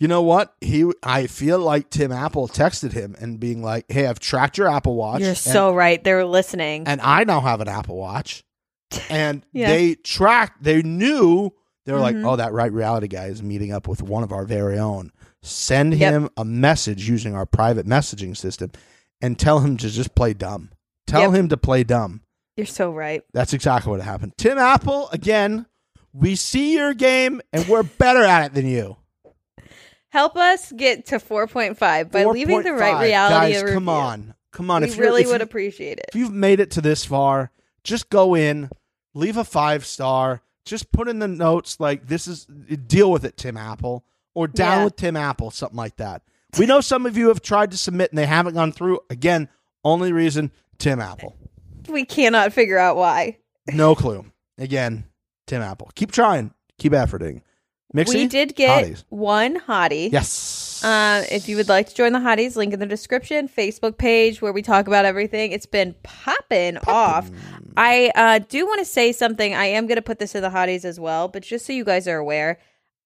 [0.00, 0.54] You know what?
[0.60, 4.68] He, I feel like Tim Apple texted him and being like, "Hey, I've tracked your
[4.68, 5.20] Apple Watch.
[5.20, 6.02] You're and- so right.
[6.02, 6.86] They're listening.
[6.86, 8.44] and I now have an Apple Watch.
[9.10, 9.68] And Yeah.
[9.68, 11.52] they tracked, they knew,
[11.84, 12.02] they were Mhm.
[12.02, 15.10] like, oh, that right reality guy is meeting up with one of our very own.
[15.42, 16.12] Send Yep.
[16.12, 18.70] him a message using our private messaging system
[19.20, 20.70] and tell him to just play dumb.
[21.06, 21.34] Tell Yep.
[21.34, 22.22] him to play dumb.
[22.56, 23.22] You're so right.
[23.34, 24.32] That's exactly what happened.
[24.38, 25.66] Tim Apple, again,
[26.12, 28.96] we see your game and we're better at it than you.
[30.10, 33.00] Help us get to 4.5 by leaving the right 4.5.
[33.02, 33.52] reality.
[33.62, 34.34] Guys, come on.
[34.52, 34.82] Come on.
[34.82, 36.06] We if really would you- appreciate it.
[36.08, 37.50] if you've made it to this far,
[37.84, 38.70] just go in,
[39.14, 43.36] leave a five star, just put in the notes like this is deal with it,
[43.36, 44.04] Tim Apple,
[44.34, 44.84] or down Yeah.
[44.84, 46.22] with Tim Apple, something like that.
[46.58, 49.00] We know some of you have tried to submit and they haven't gone through.
[49.10, 49.48] Again,
[49.84, 51.36] only reason Tim Apple.
[51.88, 53.38] We cannot figure out why.
[53.70, 54.24] No clue.
[54.56, 55.04] Again,
[55.46, 55.90] Tim Apple.
[55.94, 56.52] Keep trying.
[56.78, 57.42] Keep efforting.
[57.94, 58.14] Mixie?
[58.14, 59.04] We did get Hotties.
[59.08, 60.12] one hottie.
[60.12, 60.84] Yes.
[60.84, 64.40] Um, if you would like to join the hotties, link in the description, Facebook page
[64.42, 65.52] where we talk about everything.
[65.52, 67.30] It's been popping off.
[67.76, 69.54] I uh, do want to say something.
[69.54, 71.84] I am going to put this in the hotties as well, but just so you
[71.84, 72.58] guys are aware,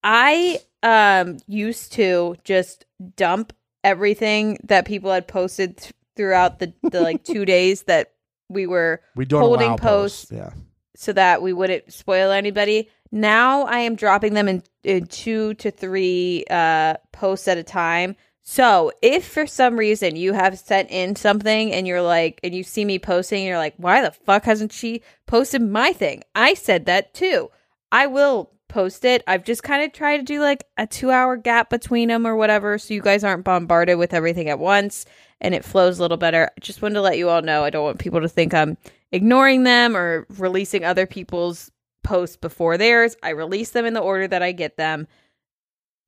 [0.04, 2.84] I um used to just
[3.16, 3.52] dump
[3.84, 8.12] everything that people had posted th- throughout the, the like two days that
[8.48, 10.24] we were we holding posts.
[10.26, 10.32] posts.
[10.32, 10.50] Yeah.
[10.96, 12.90] so that we wouldn't spoil anybody.
[13.12, 18.16] Now I am dropping them in, in two to three uh, posts at a time.
[18.40, 22.64] So if for some reason you have sent in something and you're like, and you
[22.64, 26.22] see me posting, you're like, why the fuck hasn't she posted my thing?
[26.34, 27.50] I said that too.
[27.92, 29.22] I will post it.
[29.26, 32.34] I've just kind of tried to do like a two hour gap between them or
[32.34, 35.04] whatever, so you guys aren't bombarded with everything at once
[35.40, 36.50] and it flows a little better.
[36.56, 37.62] I just wanted to let you all know.
[37.62, 38.78] I don't want people to think I'm
[39.12, 41.70] ignoring them or releasing other people's
[42.02, 43.16] posts before theirs.
[43.22, 45.06] I release them in the order that I get them.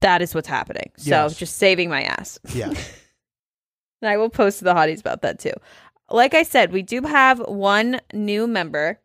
[0.00, 0.90] That is what's happening.
[0.96, 1.36] So Yes.
[1.36, 2.38] just saving my ass.
[2.54, 2.72] Yeah.
[4.02, 5.54] And I will post to the hotties about that too.
[6.10, 9.00] Like I said, we do have one new member.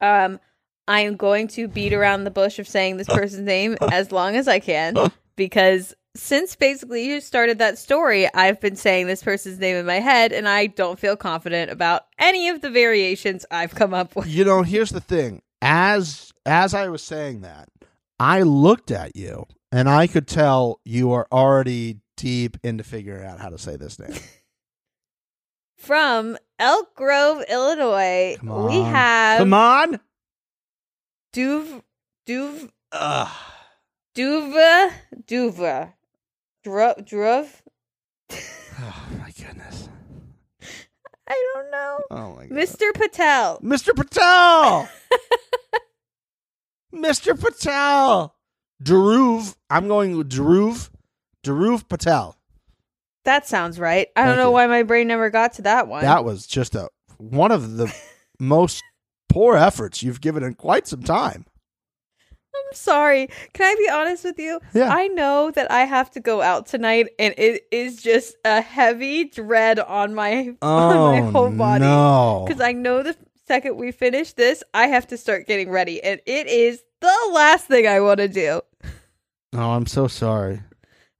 [0.00, 0.40] Um,
[0.88, 4.34] I am going to beat around the bush of saying this person's name as long
[4.34, 4.96] as I can
[5.36, 10.00] because since basically you started that story, I've been saying this person's name in my
[10.00, 14.26] head and I don't feel confident about any of the variations I've come up with.
[14.26, 15.42] You know, here's the thing.
[15.62, 17.68] As as I was saying that,
[18.20, 23.40] I looked at you and I could tell you are already deep into figuring out
[23.40, 24.18] how to say this name.
[25.76, 30.00] From Elk Grove, Illinois, Come we have Come on.
[31.32, 31.82] Duv
[32.26, 33.28] Duv Ugh.
[34.16, 34.90] Duva
[35.26, 35.92] Duva
[36.64, 37.48] Druv Druv
[38.78, 39.25] Oh.
[41.28, 42.00] I don't know.
[42.10, 42.56] Oh my god.
[42.56, 42.92] Mr.
[42.94, 43.60] Patel.
[43.60, 43.94] Mr.
[43.94, 44.88] Patel.
[46.94, 47.38] Mr.
[47.38, 48.34] Patel.
[48.82, 49.56] Dhruv.
[49.70, 50.90] I'm going with Dhruv.
[51.44, 52.36] Dhruv Patel.
[53.24, 54.08] That sounds right.
[54.14, 54.52] I don't know you.
[54.52, 56.02] why my brain never got to that one.
[56.02, 56.88] That was just a
[57.18, 57.92] one of the
[58.38, 58.82] most
[59.28, 61.44] poor efforts you've given in quite some time.
[62.56, 63.28] I'm sorry.
[63.52, 64.60] Can I be honest with you?
[64.74, 64.92] Yeah.
[64.92, 69.24] I know that I have to go out tonight and it is just a heavy
[69.24, 71.84] dread on my on my oh, whole body.
[71.84, 72.44] Oh, no.
[72.46, 73.16] Because I know the
[73.46, 76.02] second we finish this, I have to start getting ready.
[76.02, 78.60] And it is the last thing I want to do.
[79.52, 80.60] Oh, I'm so sorry.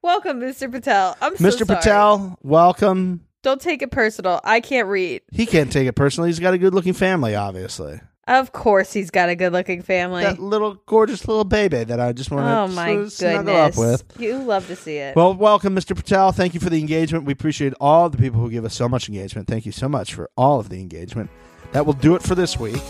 [0.02, 0.70] Welcome, Mr.
[0.70, 1.16] Patel.
[1.22, 1.66] I'm so Mr.
[1.66, 1.78] sorry.
[1.78, 3.24] Patel, welcome.
[3.42, 4.40] Don't take it personal.
[4.44, 5.22] I can't read.
[5.32, 6.28] He can't take it personally.
[6.28, 8.00] He's got a good looking family, obviously.
[8.28, 10.24] Of course, he's got a good looking family.
[10.24, 14.03] That little gorgeous little baby that I just want to oh my snuggle up with.
[14.19, 15.15] You love to see it.
[15.15, 15.94] Well, welcome, Mr.
[15.94, 16.32] Patel.
[16.32, 17.24] Thank you for the engagement.
[17.24, 19.47] We appreciate all the people who give us so much engagement.
[19.47, 21.31] Thank you so much for all of the engagement.
[21.70, 22.81] That will do it for this week.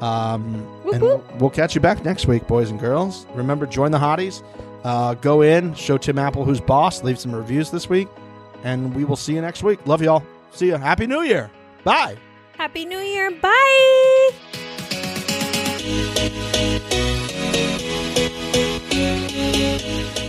[0.00, 1.36] Um, Whoop, and whoop.
[1.40, 3.26] we'll catch you back next week, boys and girls.
[3.34, 4.42] Remember, join the hotties.
[4.82, 7.02] Uh, go in, show Tim Apple who's boss.
[7.02, 8.08] Leave some reviews this week,
[8.64, 9.86] and we will see you next week.
[9.86, 10.22] Love y'all.
[10.52, 10.76] See you.
[10.76, 11.50] Happy New Year.
[11.84, 12.16] Bye.
[12.56, 13.30] Happy New Year.
[13.30, 14.30] Bye.
[18.92, 20.19] Thank you.